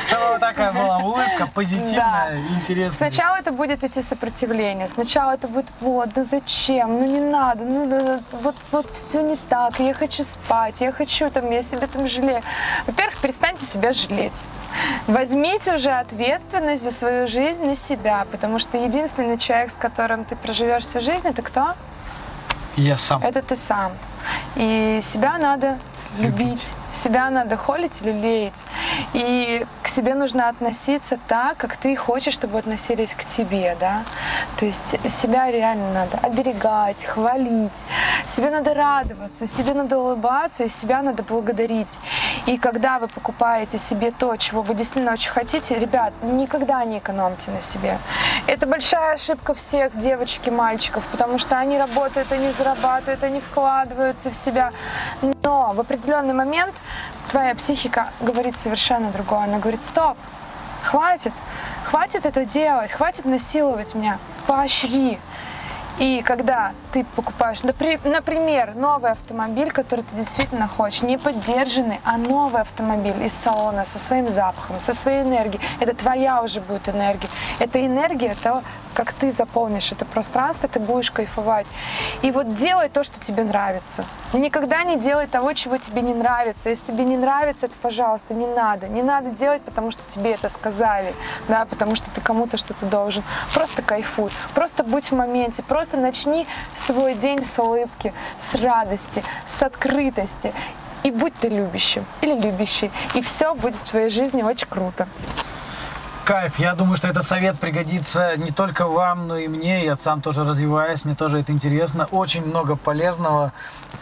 Чтобы 0.07 0.27
вот 0.29 0.39
такая 0.39 0.71
была 0.73 0.97
улыбка 0.99 1.47
позитивная, 1.53 2.41
интересная. 2.59 2.91
Сначала 2.91 3.37
это 3.37 3.51
будет 3.51 3.83
идти 3.83 4.01
сопротивление, 4.01 4.87
сначала 4.87 5.31
это 5.31 5.47
будет 5.47 5.71
вот, 5.81 6.13
да 6.13 6.23
зачем, 6.23 6.99
ну 6.99 7.05
не 7.05 7.19
надо, 7.19 7.63
ну 7.63 7.87
да, 7.87 8.01
да, 8.01 8.19
вот, 8.31 8.55
вот 8.71 8.91
все 8.93 9.21
не 9.21 9.37
так, 9.49 9.79
я 9.79 9.93
хочу 9.93 10.23
спать, 10.23 10.81
я 10.81 10.91
хочу 10.91 11.29
там, 11.29 11.49
я 11.49 11.61
себя 11.61 11.87
там 11.87 12.07
жалею. 12.07 12.41
Во-первых, 12.85 13.17
перестаньте 13.19 13.65
себя 13.65 13.93
жалеть. 13.93 14.41
Возьмите 15.07 15.75
уже 15.75 15.91
ответственность 16.19 16.83
за 16.83 16.91
свою 16.91 17.27
жизнь 17.27 17.63
на 17.63 17.75
себя, 17.75 18.25
потому 18.29 18.59
что 18.59 18.77
единственный 18.77 19.37
человек, 19.37 19.71
с 19.71 19.75
которым 19.75 20.25
ты 20.25 20.35
проживешь 20.35 20.83
всю 20.83 20.99
жизнь, 20.99 21.27
это 21.27 21.41
кто? 21.41 21.73
Я 22.75 22.97
сам. 22.97 23.23
Это 23.23 23.41
ты 23.41 23.55
сам. 23.55 23.93
И 24.57 24.99
себя 25.01 25.37
надо 25.37 25.77
любить, 26.17 26.73
себя 26.91 27.29
надо 27.29 27.57
холить 27.57 28.01
или 28.01 28.11
лелеять. 28.11 28.63
И 29.13 29.65
к 29.83 29.87
себе 29.87 30.15
нужно 30.15 30.49
относиться 30.49 31.17
так, 31.27 31.57
как 31.57 31.77
ты 31.77 31.95
хочешь, 31.95 32.33
чтобы 32.33 32.59
относились 32.59 33.13
к 33.13 33.23
тебе, 33.23 33.75
да. 33.79 34.03
То 34.57 34.65
есть 34.65 34.97
себя 35.09 35.51
реально 35.51 35.93
надо 35.93 36.17
оберегать, 36.21 37.03
хвалить, 37.03 37.85
себе 38.25 38.49
надо 38.49 38.73
радоваться, 38.73 39.47
себе 39.47 39.73
надо 39.73 39.99
улыбаться, 39.99 40.63
и 40.63 40.69
себя 40.69 41.01
надо 41.01 41.23
благодарить. 41.23 41.99
И 42.45 42.57
когда 42.57 42.99
вы 42.99 43.07
покупаете 43.07 43.77
себе 43.77 44.11
то, 44.11 44.35
чего 44.37 44.61
вы 44.61 44.73
действительно 44.73 45.13
очень 45.13 45.31
хотите, 45.31 45.77
ребят, 45.77 46.13
никогда 46.21 46.83
не 46.83 46.97
экономьте 46.99 47.51
на 47.51 47.61
себе. 47.61 47.97
Это 48.47 48.67
большая 48.67 49.15
ошибка 49.15 49.53
всех 49.53 49.97
девочек 49.97 50.47
и 50.47 50.51
мальчиков, 50.51 51.03
потому 51.11 51.37
что 51.37 51.57
они 51.57 51.77
работают, 51.77 52.31
они 52.31 52.51
зарабатывают, 52.51 53.23
они 53.23 53.41
вкладываются 53.41 54.29
в 54.29 54.35
себя. 54.35 54.71
Но 55.43 55.71
в 55.73 55.79
определенный 55.79 56.33
момент 56.33 56.75
твоя 57.29 57.55
психика 57.55 58.09
говорит 58.19 58.57
совершенно 58.57 59.11
другое. 59.11 59.41
Она 59.41 59.59
говорит, 59.59 59.83
стоп, 59.83 60.17
хватит, 60.83 61.33
хватит 61.85 62.25
это 62.25 62.45
делать, 62.45 62.91
хватит 62.91 63.25
насиловать 63.25 63.95
меня, 63.95 64.19
поощри. 64.47 65.19
И 65.99 66.21
когда 66.23 66.73
ты 66.91 67.03
покупаешь, 67.15 67.61
напри- 67.63 67.99
например, 68.07 68.75
новый 68.75 69.11
автомобиль, 69.11 69.71
который 69.71 70.01
ты 70.01 70.15
действительно 70.15 70.67
хочешь, 70.67 71.01
не 71.03 71.17
поддержанный, 71.17 71.99
а 72.03 72.17
новый 72.17 72.61
автомобиль 72.61 73.23
из 73.23 73.33
салона 73.33 73.85
со 73.85 73.99
своим 73.99 74.29
запахом, 74.29 74.79
со 74.79 74.93
своей 74.93 75.21
энергией, 75.21 75.61
это 75.79 75.95
твоя 75.95 76.41
уже 76.41 76.61
будет 76.61 76.89
энергия. 76.89 77.29
Это 77.59 77.85
энергия 77.85 78.35
того, 78.41 78.61
как 78.93 79.13
ты 79.13 79.31
заполнишь 79.31 79.91
это 79.91 80.03
пространство, 80.03 80.67
ты 80.67 80.79
будешь 80.79 81.11
кайфовать. 81.11 81.67
И 82.21 82.31
вот 82.31 82.55
делай 82.55 82.89
то, 82.89 83.03
что 83.03 83.19
тебе 83.19 83.43
нравится. 83.43 84.03
Никогда 84.33 84.83
не 84.83 84.97
делай 84.97 85.27
того, 85.27 85.53
чего 85.53 85.77
тебе 85.77 86.01
не 86.01 86.13
нравится. 86.13 86.69
Если 86.69 86.87
тебе 86.87 87.05
не 87.05 87.17
нравится, 87.17 87.67
это, 87.67 87.75
пожалуйста, 87.81 88.33
не 88.33 88.47
надо. 88.47 88.87
Не 88.87 89.01
надо 89.01 89.29
делать, 89.29 89.61
потому 89.61 89.91
что 89.91 90.01
тебе 90.07 90.31
это 90.31 90.49
сказали, 90.49 91.13
да, 91.47 91.65
потому 91.65 91.95
что 91.95 92.09
ты 92.11 92.19
кому-то 92.19 92.57
что-то 92.57 92.85
должен. 92.87 93.23
Просто 93.53 93.81
кайфуй, 93.81 94.31
просто 94.53 94.83
будь 94.83 95.11
в 95.11 95.15
моменте, 95.15 95.63
просто 95.63 95.97
начни 95.97 96.47
свой 96.79 97.15
день 97.15 97.43
с 97.43 97.59
улыбки, 97.59 98.13
с 98.39 98.55
радости, 98.55 99.23
с 99.47 99.61
открытости. 99.61 100.53
И 101.03 101.11
будь 101.11 101.33
ты 101.35 101.49
любящим 101.49 102.03
или 102.21 102.39
любящий. 102.39 102.91
И 103.13 103.21
все 103.21 103.53
будет 103.53 103.75
в 103.75 103.89
твоей 103.89 104.09
жизни 104.09 104.43
очень 104.43 104.67
круто. 104.67 105.07
Кайф. 106.25 106.59
Я 106.59 106.75
думаю, 106.75 106.95
что 106.95 107.07
этот 107.07 107.25
совет 107.25 107.57
пригодится 107.57 108.37
не 108.37 108.51
только 108.51 108.85
вам, 108.85 109.27
но 109.27 109.37
и 109.37 109.47
мне. 109.47 109.83
Я 109.83 109.97
сам 109.97 110.21
тоже 110.21 110.43
развиваюсь, 110.43 111.03
мне 111.03 111.15
тоже 111.15 111.39
это 111.39 111.51
интересно. 111.51 112.07
Очень 112.11 112.45
много 112.45 112.75
полезного 112.75 113.51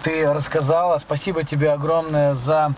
ты 0.04 0.26
рассказала. 0.26 0.98
Спасибо 0.98 1.44
тебе 1.44 1.72
огромное 1.72 2.34
за 2.34 2.74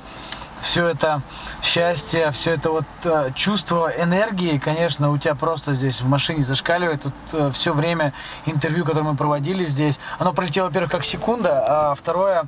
все 0.62 0.88
это 0.88 1.22
счастье, 1.62 2.32
все 2.32 2.52
это 2.52 2.72
вот 2.72 2.86
э, 3.04 3.32
чувство 3.36 3.92
энергии, 3.96 4.58
конечно, 4.58 5.12
у 5.12 5.18
тебя 5.18 5.36
просто 5.36 5.74
здесь 5.74 6.02
в 6.02 6.08
машине 6.08 6.44
зашкаливает. 6.44 7.02
Тут 7.04 7.54
все 7.54 7.74
время 7.74 8.14
интервью, 8.46 8.86
которое 8.86 9.04
мы 9.04 9.16
проводили 9.16 9.66
здесь, 9.66 10.00
оно 10.18 10.34
пролетело, 10.34 10.68
во-первых, 10.68 10.92
как 10.92 11.06
секунда, 11.06 11.64
а 11.68 11.96
второе, 11.96 12.48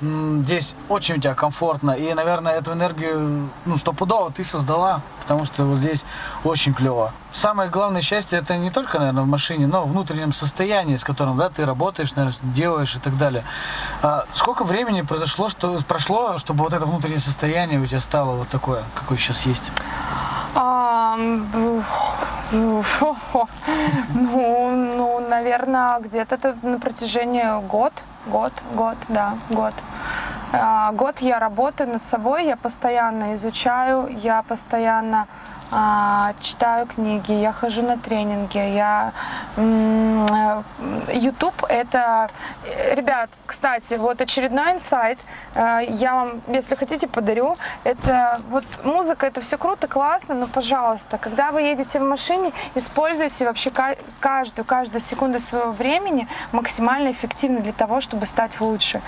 здесь 0.00 0.74
очень 0.88 1.16
у 1.16 1.18
тебя 1.18 1.34
комфортно. 1.34 1.92
И, 1.92 2.12
наверное, 2.14 2.54
эту 2.54 2.72
энергию, 2.72 3.50
ну, 3.64 3.78
стопудово 3.78 4.32
ты 4.32 4.44
создала, 4.44 5.02
потому 5.20 5.44
что 5.44 5.64
вот 5.64 5.78
здесь 5.78 6.04
очень 6.44 6.74
клево. 6.74 7.12
Самое 7.32 7.70
главное 7.70 8.00
счастье 8.00 8.38
это 8.38 8.56
не 8.56 8.70
только, 8.70 8.98
наверное, 8.98 9.22
в 9.24 9.28
машине, 9.28 9.66
но 9.66 9.82
в 9.82 9.90
внутреннем 9.90 10.32
состоянии, 10.32 10.96
с 10.96 11.04
которым 11.04 11.36
да, 11.36 11.48
ты 11.48 11.64
работаешь, 11.64 12.14
наверное, 12.14 12.38
делаешь 12.42 12.96
и 12.96 12.98
так 12.98 13.16
далее. 13.16 13.44
А 14.02 14.24
сколько 14.32 14.64
времени 14.64 15.02
произошло, 15.02 15.48
что 15.48 15.78
прошло, 15.86 16.38
чтобы 16.38 16.64
вот 16.64 16.72
это 16.72 16.86
внутреннее 16.86 17.20
состояние 17.20 17.80
у 17.80 17.86
тебя 17.86 18.00
стало 18.00 18.36
вот 18.36 18.48
такое, 18.48 18.82
какое 18.94 19.18
сейчас 19.18 19.46
есть? 19.46 19.70
Уф, 22.52 23.02
Ну, 24.14 24.70
ну, 24.70 25.20
наверное, 25.20 26.00
где-то 26.00 26.34
это 26.34 26.56
на 26.62 26.80
протяжении 26.80 27.66
год, 27.68 27.92
год, 28.26 28.52
год, 28.74 28.96
да, 29.08 29.34
год. 29.50 29.74
А, 30.52 30.90
Год 30.92 31.20
я 31.20 31.38
работаю 31.38 31.92
над 31.92 32.02
собой, 32.02 32.46
я 32.46 32.56
постоянно 32.56 33.34
изучаю, 33.34 34.08
я 34.08 34.42
постоянно 34.42 35.28
читаю 36.40 36.86
книги, 36.86 37.32
я 37.32 37.52
хожу 37.52 37.82
на 37.82 37.96
тренинги, 37.96 38.58
я 38.58 39.12
э, 39.56 40.62
YouTube 41.12 41.64
это, 41.68 42.28
э, 42.64 42.94
ребят, 42.94 43.30
кстати, 43.46 43.94
вот 43.94 44.20
очередной 44.20 44.72
инсайт, 44.72 45.18
э, 45.54 45.80
я 45.88 46.14
вам, 46.14 46.40
если 46.48 46.74
хотите, 46.74 47.06
подарю. 47.06 47.56
Это 47.84 48.40
вот 48.50 48.64
музыка, 48.84 49.26
это 49.26 49.40
все 49.40 49.58
круто, 49.58 49.86
классно, 49.86 50.34
но, 50.34 50.48
пожалуйста, 50.48 51.18
когда 51.18 51.52
вы 51.52 51.62
едете 51.62 52.00
в 52.00 52.02
машине, 52.02 52.52
используйте 52.74 53.46
вообще 53.46 53.70
ка- 53.70 53.96
каждую, 54.18 54.64
каждую 54.64 55.00
секунду 55.00 55.38
своего 55.38 55.70
времени 55.70 56.26
максимально 56.52 57.12
эффективно 57.12 57.60
для 57.60 57.72
того, 57.72 58.00
чтобы 58.00 58.26
стать 58.26 58.60
лучше. 58.60 59.00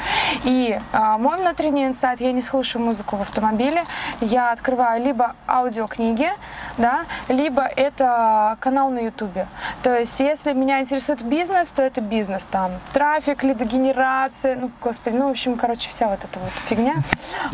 И 0.45 0.79
а, 0.93 1.19
мой 1.19 1.39
внутренний 1.39 1.87
инсайт, 1.87 2.21
я 2.21 2.33
не 2.33 2.43
слушаю 2.43 2.85
музыку 2.85 3.17
в 3.17 3.23
автомобиле, 3.23 3.85
я 4.21 4.53
открываю 4.53 5.03
либо 5.03 5.35
аудиокниги, 5.49 6.31
да, 6.79 7.05
либо 7.29 7.63
это 7.63 8.57
канал 8.61 8.91
на 8.91 9.01
ютубе. 9.01 9.47
То 9.83 9.99
есть, 9.99 10.19
если 10.21 10.53
меня 10.53 10.81
интересует 10.81 11.23
бизнес, 11.23 11.73
то 11.73 11.83
это 11.83 12.01
бизнес, 12.01 12.47
там, 12.47 12.73
трафик, 12.93 13.43
лидогенерация, 13.43 14.57
ну, 14.57 14.71
господи, 14.81 15.17
ну, 15.17 15.29
в 15.29 15.31
общем, 15.31 15.57
короче, 15.57 15.91
вся 15.91 16.09
вот 16.09 16.21
эта 16.25 16.39
вот 16.39 16.53
фигня, 16.69 16.97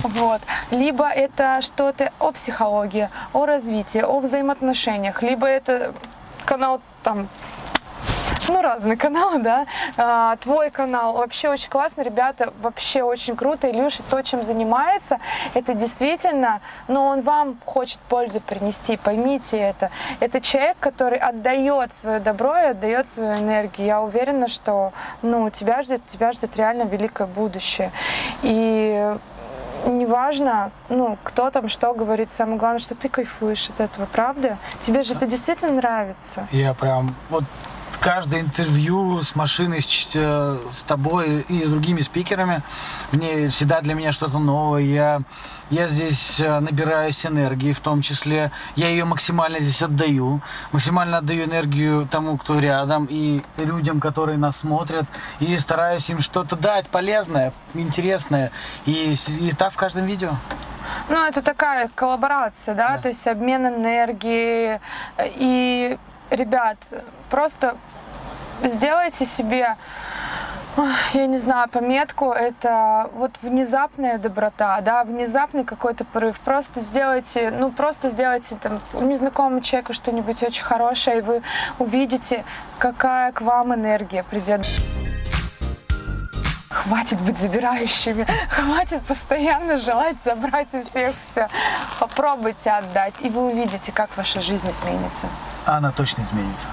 вот. 0.03 0.41
Либо 0.71 1.09
это 1.09 1.61
что-то 1.63 2.13
о 2.19 2.33
психологии, 2.33 3.09
о 3.33 3.47
развитии, 3.47 4.01
о 4.01 4.21
взаимоотношениях, 4.21 5.23
либо 5.23 5.47
это 5.47 5.93
канал, 6.45 6.81
там, 7.03 7.29
ну, 8.49 8.63
разные 8.63 8.97
каналы, 8.97 9.39
да. 9.39 9.67
А, 9.97 10.37
твой 10.37 10.71
канал 10.71 11.15
вообще 11.15 11.49
очень 11.49 11.69
классно, 11.69 12.03
ребята, 12.03 12.53
вообще 12.61 13.03
очень 13.03 13.37
круто. 13.37 13.71
Илюша 13.71 14.03
то, 14.11 14.23
чем 14.23 14.45
занимается, 14.45 15.19
это 15.55 15.75
действительно, 15.75 16.61
но 16.89 17.07
он 17.07 17.23
вам 17.23 17.59
хочет 17.65 17.99
пользу 18.09 18.41
принести, 18.41 18.97
поймите 18.97 19.59
это. 19.59 19.91
Это 20.21 20.41
человек, 20.41 20.77
который 20.81 21.19
отдает 21.19 21.95
свое 21.95 22.21
добро 22.21 22.57
и 22.59 22.65
отдает 22.67 23.09
свою 23.09 23.35
энергию. 23.35 23.87
Я 23.87 24.01
уверена, 24.03 24.49
что, 24.49 24.93
ну, 25.23 25.51
тебя 25.51 25.83
ждет, 25.83 26.07
тебя 26.07 26.33
ждет 26.33 26.57
реально 26.57 26.83
великое 26.83 27.27
будущее. 27.27 27.93
И 28.43 29.15
неважно, 29.87 30.71
ну, 30.89 31.17
кто 31.23 31.51
там 31.51 31.69
что 31.69 31.95
говорит, 31.95 32.31
самое 32.31 32.59
главное, 32.59 32.81
что 32.81 32.95
ты 32.95 33.09
кайфуешь 33.09 33.69
от 33.71 33.81
этого, 33.81 34.07
правда? 34.07 34.59
Тебе 34.81 35.03
же 35.03 35.15
это 35.15 35.27
действительно 35.27 35.73
нравится. 35.73 36.47
Я 36.51 36.75
прям 36.75 37.15
вот 37.31 37.45
каждое 38.01 38.41
интервью 38.41 39.23
с 39.23 39.35
машиной, 39.35 39.81
с, 39.81 40.09
э, 40.15 40.59
с 40.71 40.83
тобой 40.83 41.41
и 41.49 41.63
с 41.65 41.69
другими 41.69 42.01
спикерами, 42.01 42.63
в 43.13 43.17
ней 43.17 43.49
всегда 43.49 43.81
для 43.81 43.95
меня 43.95 44.13
что-то 44.13 44.39
новое. 44.39 44.83
Я, 44.83 45.21
я 45.71 45.89
здесь 45.89 46.41
э, 46.41 46.61
набираюсь 46.61 47.25
энергии, 47.27 47.73
в 47.73 47.81
том 47.81 48.03
числе. 48.03 48.51
Я 48.77 48.89
ее 48.89 49.05
максимально 49.05 49.61
здесь 49.61 49.83
отдаю. 49.83 50.41
Максимально 50.73 51.19
отдаю 51.19 51.45
энергию 51.45 52.07
тому, 52.11 52.39
кто 52.39 52.59
рядом, 52.59 53.07
и 53.11 53.43
людям, 53.57 54.01
которые 54.01 54.39
нас 54.39 54.59
смотрят. 54.59 55.05
И 55.41 55.57
стараюсь 55.59 56.09
им 56.11 56.21
что-то 56.21 56.57
дать 56.57 56.89
полезное, 56.89 57.53
интересное. 57.75 58.51
И, 58.87 59.15
и 59.41 59.53
так 59.53 59.73
в 59.73 59.77
каждом 59.77 60.07
видео. 60.07 60.31
Ну, 61.11 61.17
это 61.25 61.43
такая 61.43 61.91
коллаборация, 61.95 62.75
да, 62.75 62.97
Да. 62.97 63.03
то 63.03 63.09
есть 63.09 63.27
обмен 63.27 63.67
энергией. 63.67 64.79
И, 65.19 65.99
ребят, 66.31 66.77
просто 67.31 67.77
сделайте 68.63 69.25
себе, 69.25 69.77
я 71.13 71.27
не 71.27 71.37
знаю, 71.37 71.69
пометку, 71.69 72.31
это 72.31 73.11
вот 73.15 73.33
внезапная 73.43 74.19
доброта, 74.19 74.81
да, 74.81 75.05
внезапный 75.05 75.65
какой-то 75.65 76.05
порыв. 76.05 76.39
Просто 76.41 76.81
сделайте, 76.81 77.51
ну, 77.51 77.71
просто 77.71 78.09
сделайте 78.09 78.57
там 78.57 78.81
незнакомому 79.09 79.61
человеку 79.61 79.93
что-нибудь 79.93 80.43
очень 80.43 80.65
хорошее, 80.65 81.19
и 81.19 81.23
вы 81.23 81.43
увидите, 81.79 82.45
какая 82.79 83.33
к 83.33 83.41
вам 83.41 83.75
энергия 83.75 84.23
придет. 84.23 84.65
Хватит 86.89 87.21
быть 87.21 87.37
забирающими, 87.37 88.27
хватит 88.51 89.03
постоянно 89.03 89.77
желать 89.77 90.17
забрать 90.25 90.73
у 90.73 90.83
всех 90.83 91.15
все. 91.31 91.47
Попробуйте 92.01 92.71
отдать, 92.71 93.13
и 93.21 93.29
вы 93.29 93.51
увидите, 93.51 93.93
как 93.93 94.17
ваша 94.17 94.41
жизнь 94.41 94.71
изменится. 94.71 95.27
Она 95.67 95.91
точно 95.91 96.23
изменится. 96.23 96.69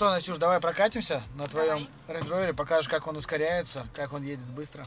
Что, 0.00 0.08
Настюш, 0.08 0.38
давай 0.38 0.60
прокатимся 0.60 1.22
на 1.34 1.44
твоем 1.44 1.86
Range 2.08 2.22
Rover, 2.22 2.54
покажешь, 2.54 2.88
как 2.88 3.06
он 3.06 3.18
ускоряется, 3.18 3.86
как 3.92 4.14
он 4.14 4.22
едет 4.22 4.46
быстро. 4.46 4.82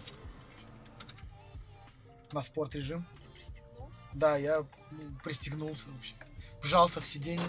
На 2.31 2.41
спорт 2.41 2.73
режим. 2.73 3.05
Ты 3.21 3.29
пристегнулся? 3.29 4.09
Да, 4.13 4.37
я 4.37 4.65
ну, 4.89 4.97
пристегнулся 5.23 5.87
вообще. 5.91 6.15
Вжался 6.63 6.99
в 6.99 7.05
сиденье. 7.05 7.45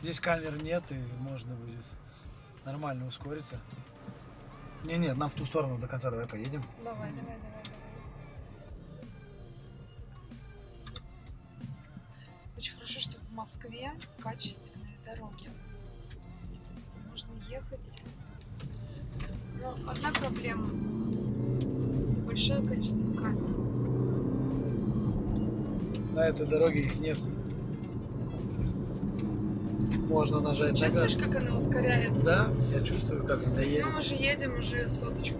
Здесь 0.00 0.20
камер 0.20 0.62
нет, 0.62 0.84
и 0.90 0.94
можно 1.18 1.56
будет 1.56 1.84
нормально 2.64 3.08
ускориться. 3.08 3.60
Не-не, 4.84 5.14
нам 5.14 5.30
в 5.30 5.34
ту 5.34 5.46
сторону 5.46 5.78
до 5.78 5.88
конца 5.88 6.12
давай 6.12 6.28
поедем. 6.28 6.62
Давай, 6.84 7.10
давай, 7.10 7.38
давай, 7.38 7.64
давай. 7.64 7.81
В 13.32 13.34
Москве 13.34 13.90
качественные 14.20 14.94
дороги. 15.06 15.48
Можно 17.08 17.30
ехать. 17.48 17.96
Но 19.60 19.70
одна 19.90 20.10
проблема. 20.20 20.66
Это 22.12 22.20
большое 22.22 22.62
количество 22.66 23.10
камер. 23.14 23.48
На 26.14 26.26
этой 26.26 26.46
дороге 26.46 26.80
их 26.80 27.00
нет. 27.00 27.18
Можно 30.08 30.40
нажать 30.40 30.72
на 30.72 30.76
Чувствуешь, 30.76 31.16
газ. 31.16 31.24
как 31.24 31.42
она 31.42 31.56
ускоряется? 31.56 32.24
Да, 32.26 32.50
я 32.78 32.84
чувствую, 32.84 33.24
как 33.24 33.46
она 33.46 33.62
едет. 33.62 33.86
Мы 33.86 33.98
уже 33.98 34.14
едем, 34.14 34.58
уже 34.58 34.86
соточку. 34.90 35.38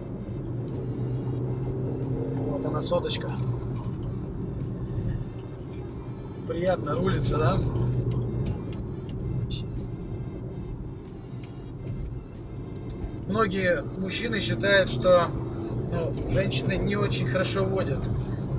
Вот 2.49 2.65
она 2.65 2.81
соточка. 2.81 3.31
Приятно 6.53 6.95
рулится, 6.95 7.37
да? 7.39 7.59
Многие 13.27 13.81
мужчины 13.97 14.39
считают, 14.39 14.91
что 14.91 15.31
ну, 15.91 16.13
женщины 16.29 16.73
не 16.73 16.95
очень 16.95 17.27
хорошо 17.27 17.65
водят. 17.65 18.01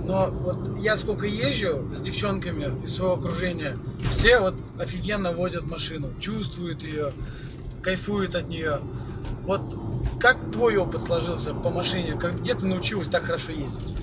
Но 0.05 0.29
вот 0.29 0.77
я 0.81 0.97
сколько 0.97 1.27
езжу 1.27 1.95
с 1.95 2.01
девчонками 2.01 2.85
из 2.85 2.97
своего 2.97 3.15
окружения, 3.15 3.77
все 4.11 4.41
вот 4.41 4.57
офигенно 4.77 5.31
водят 5.31 5.65
машину, 5.65 6.09
чувствуют 6.19 6.83
ее, 6.83 7.13
кайфуют 7.81 8.35
от 8.35 8.49
нее. 8.49 8.81
Вот 9.45 9.63
как 10.19 10.51
твой 10.51 10.79
опыт 10.79 11.01
сложился 11.01 11.55
по 11.55 11.71
машине? 11.71 12.17
Как, 12.17 12.41
где 12.41 12.57
ты 12.57 12.67
научилась 12.67 13.07
так 13.07 13.23
хорошо 13.23 13.53
ездить? 13.53 13.95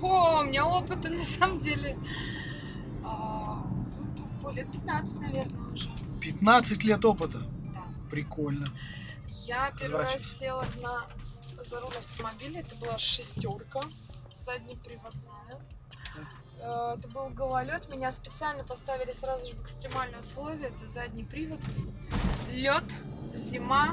О, 0.00 0.40
у 0.40 0.44
меня 0.44 0.66
опыта 0.66 1.10
на 1.10 1.22
самом 1.22 1.58
деле 1.58 1.94
лет 4.52 4.70
15, 4.72 5.20
наверное, 5.20 5.72
уже. 5.72 5.90
15 6.20 6.84
лет 6.84 7.04
опыта. 7.04 7.38
Да. 7.74 7.84
Прикольно. 8.10 8.66
Я 9.46 9.72
первый 9.78 10.02
раз 10.02 10.22
села 10.22 10.64
на, 10.82 11.04
за 11.62 11.80
руль 11.80 11.96
автомобиля. 11.96 12.60
Это 12.60 12.74
была 12.76 12.98
шестерка, 12.98 13.80
заднеприводная. 14.32 15.60
Э, 16.60 16.94
Это 16.98 17.08
был 17.08 17.28
гололед. 17.30 17.88
Меня 17.88 18.12
специально 18.12 18.62
поставили 18.64 19.12
сразу 19.12 19.50
же 19.50 19.56
в 19.56 19.62
экстремальные 19.62 20.18
условия. 20.18 20.66
Это 20.66 20.86
задний 20.86 21.24
привод, 21.24 21.60
лед, 22.50 22.84
зима, 23.34 23.92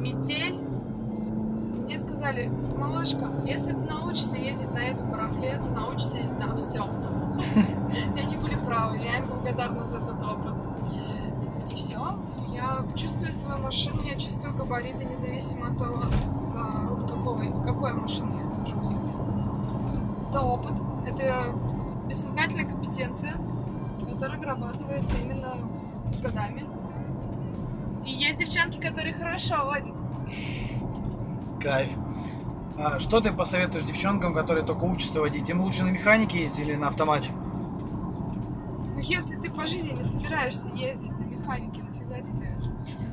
метель. 0.00 0.58
Мне 1.88 1.96
сказали, 1.96 2.48
малышка, 2.76 3.30
если 3.46 3.72
ты 3.72 3.78
научишься 3.78 4.36
ездить 4.36 4.70
на 4.74 4.80
этом 4.80 5.10
барахле, 5.10 5.58
ты 5.58 5.70
научишься 5.70 6.18
ездить 6.18 6.38
на 6.38 6.54
всем. 6.54 6.90
И 8.14 8.20
они 8.20 8.36
были 8.36 8.56
правы, 8.56 8.98
я 8.98 9.16
им 9.16 9.26
благодарна 9.26 9.86
за 9.86 9.96
этот 9.96 10.22
опыт. 10.22 10.52
И 11.70 11.74
все, 11.74 12.18
я 12.52 12.84
чувствую 12.94 13.32
свою 13.32 13.62
машину, 13.62 14.02
я 14.02 14.16
чувствую 14.16 14.54
габариты, 14.54 15.06
независимо 15.06 15.68
от 15.68 15.78
того, 15.78 16.02
за 16.30 16.62
какой, 17.08 17.50
какой 17.64 17.94
машины 17.94 18.40
я 18.40 18.46
сажусь. 18.46 18.92
Это 20.28 20.42
опыт, 20.42 20.74
это 21.06 21.54
бессознательная 22.06 22.66
компетенция, 22.66 23.32
которая 24.12 24.38
вырабатывается 24.38 25.16
именно 25.16 25.54
с 26.06 26.18
годами. 26.18 26.66
И 28.04 28.10
есть 28.10 28.40
девчонки, 28.40 28.78
которые 28.78 29.14
хорошо 29.14 29.64
водят. 29.64 29.94
Кайф. 31.60 31.92
А 32.76 32.98
что 32.98 33.20
ты 33.20 33.32
посоветуешь 33.32 33.84
девчонкам, 33.84 34.32
которые 34.32 34.64
только 34.64 34.84
учатся 34.84 35.20
водить? 35.20 35.48
Им 35.50 35.60
лучше 35.60 35.84
на 35.84 35.90
механике 35.90 36.42
ездить 36.42 36.60
или 36.60 36.76
на 36.76 36.88
автомате? 36.88 37.32
Но 37.32 39.00
если 39.00 39.36
ты 39.36 39.50
по 39.50 39.66
жизни 39.66 39.92
не 39.92 40.02
собираешься 40.02 40.68
ездить 40.70 41.10
на 41.10 41.24
механике, 41.24 41.82
нафига 41.82 42.20
тебе 42.20 42.56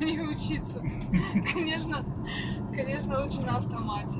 не 0.00 0.20
учиться? 0.20 0.80
Конечно, 1.52 2.04
конечно, 2.72 3.22
лучше 3.22 3.42
на 3.42 3.56
автомате. 3.56 4.18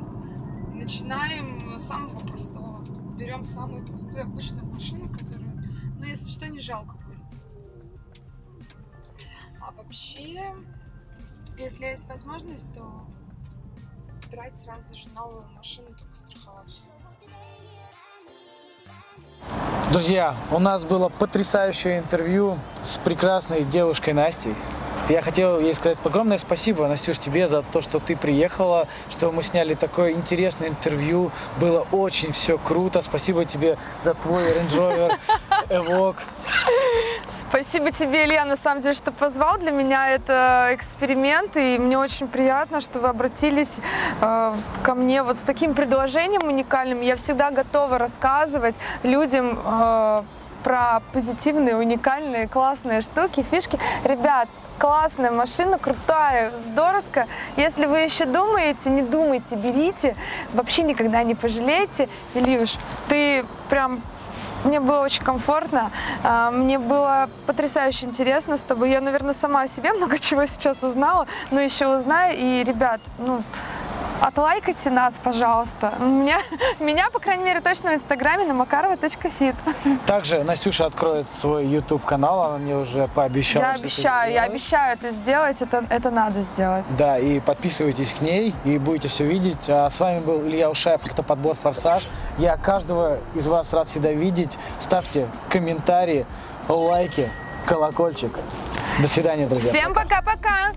Начинаем 0.74 1.78
с 1.78 1.84
самого 1.84 2.18
простого. 2.20 2.80
Берем 3.16 3.44
самую 3.44 3.84
простую 3.84 4.24
обычную 4.24 4.66
машину, 4.66 5.08
которую, 5.08 5.62
ну, 5.98 6.04
если 6.04 6.28
что, 6.28 6.48
не 6.48 6.60
жалко 6.60 6.96
будет. 6.96 7.40
А 9.60 9.72
вообще, 9.72 10.54
если 11.58 11.84
есть 11.84 12.08
возможность, 12.08 12.72
то 12.74 13.06
брать 14.36 14.58
сразу 14.58 14.94
же 14.94 15.08
новую 15.14 15.44
машину, 15.56 15.88
только 15.98 16.14
страховаться. 16.14 16.82
Друзья, 19.90 20.36
у 20.50 20.58
нас 20.58 20.84
было 20.84 21.08
потрясающее 21.08 21.98
интервью 22.00 22.58
с 22.82 22.98
прекрасной 22.98 23.64
девушкой 23.64 24.12
Настей. 24.12 24.54
Я 25.08 25.22
хотел 25.22 25.60
ей 25.60 25.72
сказать 25.72 25.98
огромное 26.02 26.36
спасибо, 26.36 26.88
Настюш, 26.88 27.18
тебе 27.18 27.46
за 27.46 27.62
то, 27.62 27.80
что 27.80 28.00
ты 28.00 28.16
приехала, 28.16 28.88
что 29.08 29.30
мы 29.30 29.44
сняли 29.44 29.74
такое 29.74 30.10
интересное 30.10 30.68
интервью. 30.68 31.30
Было 31.60 31.86
очень 31.92 32.32
все 32.32 32.58
круто. 32.58 33.02
Спасибо 33.02 33.44
тебе 33.44 33.78
за 34.02 34.14
твой 34.14 34.42
Range 34.42 34.76
Rover 34.76 35.18
Evoque. 35.68 36.16
Спасибо 37.28 37.92
тебе, 37.92 38.24
Илья, 38.24 38.44
на 38.44 38.56
самом 38.56 38.82
деле, 38.82 38.94
что 38.94 39.12
позвал. 39.12 39.58
Для 39.58 39.70
меня 39.70 40.10
это 40.10 40.70
эксперимент, 40.72 41.56
и 41.56 41.78
мне 41.78 41.98
очень 41.98 42.26
приятно, 42.26 42.80
что 42.80 42.98
вы 42.98 43.08
обратились 43.08 43.80
э, 44.20 44.54
ко 44.82 44.94
мне 44.94 45.22
вот 45.22 45.36
с 45.36 45.42
таким 45.42 45.74
предложением 45.74 46.42
уникальным. 46.48 47.00
Я 47.00 47.14
всегда 47.14 47.50
готова 47.52 47.98
рассказывать 47.98 48.74
людям 49.04 49.58
э, 49.64 50.22
про 50.66 51.00
позитивные, 51.12 51.76
уникальные, 51.76 52.48
классные 52.48 53.00
штуки, 53.00 53.44
фишки. 53.48 53.78
Ребят, 54.02 54.48
классная 54.80 55.30
машина, 55.30 55.78
крутая, 55.78 56.50
здоровская. 56.56 57.28
Если 57.56 57.86
вы 57.86 57.98
еще 57.98 58.24
думаете, 58.24 58.90
не 58.90 59.02
думайте, 59.02 59.54
берите. 59.54 60.16
Вообще 60.52 60.82
никогда 60.82 61.22
не 61.22 61.36
пожалеете. 61.36 62.08
Ильюш, 62.34 62.78
ты 63.06 63.46
прям 63.70 64.02
мне 64.64 64.80
было 64.80 65.02
очень 65.02 65.22
комфортно, 65.22 65.92
а, 66.24 66.50
мне 66.50 66.80
было 66.80 67.30
потрясающе 67.46 68.06
интересно 68.06 68.56
с 68.56 68.62
тобой. 68.64 68.90
Я, 68.90 69.00
наверное, 69.00 69.32
сама 69.32 69.62
о 69.62 69.66
себе 69.68 69.92
много 69.92 70.18
чего 70.18 70.46
сейчас 70.46 70.82
узнала, 70.82 71.28
но 71.52 71.60
еще 71.60 71.86
узнаю. 71.86 72.36
И, 72.36 72.64
ребят, 72.64 73.00
ну, 73.18 73.40
отлайкайте 74.20 74.90
нас, 74.90 75.18
пожалуйста. 75.22 75.94
Меня, 76.00 76.38
меня, 76.80 77.10
по 77.10 77.18
крайней 77.18 77.44
мере, 77.44 77.60
точно 77.60 77.90
в 77.90 77.94
инстаграме 77.94 78.44
на 78.44 78.54
макарова.фит. 78.54 79.54
Также 80.06 80.44
Настюша 80.44 80.86
откроет 80.86 81.28
свой 81.30 81.66
YouTube 81.66 82.04
канал, 82.04 82.42
она 82.42 82.58
мне 82.58 82.76
уже 82.76 83.08
пообещала. 83.08 83.64
Я 83.64 83.72
обещаю, 83.72 84.32
я 84.32 84.42
обещаю 84.44 84.94
это 84.94 85.10
сделать, 85.10 85.60
это, 85.62 85.84
это 85.88 86.10
надо 86.10 86.42
сделать. 86.42 86.86
Да, 86.96 87.18
и 87.18 87.40
подписывайтесь 87.40 88.12
к 88.12 88.20
ней, 88.20 88.54
и 88.64 88.78
будете 88.78 89.08
все 89.08 89.24
видеть. 89.24 89.68
А 89.68 89.88
с 89.90 90.00
вами 90.00 90.20
был 90.20 90.42
Илья 90.46 90.70
Ушаев, 90.70 91.04
автоподбор 91.04 91.56
«Форсаж». 91.56 92.06
Я 92.38 92.56
каждого 92.56 93.18
из 93.34 93.46
вас 93.46 93.72
рад 93.72 93.88
всегда 93.88 94.12
видеть. 94.12 94.58
Ставьте 94.78 95.26
комментарии, 95.48 96.26
лайки, 96.68 97.30
колокольчик. 97.64 98.32
До 99.00 99.08
свидания, 99.08 99.46
друзья. 99.46 99.72
Всем 99.72 99.94
пока-пока! 99.94 100.72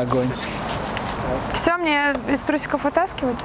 Огонь. 0.00 0.28
Все, 1.54 1.76
мне 1.78 2.14
из 2.28 2.42
трусиков 2.42 2.84
вытаскивать? 2.84 3.42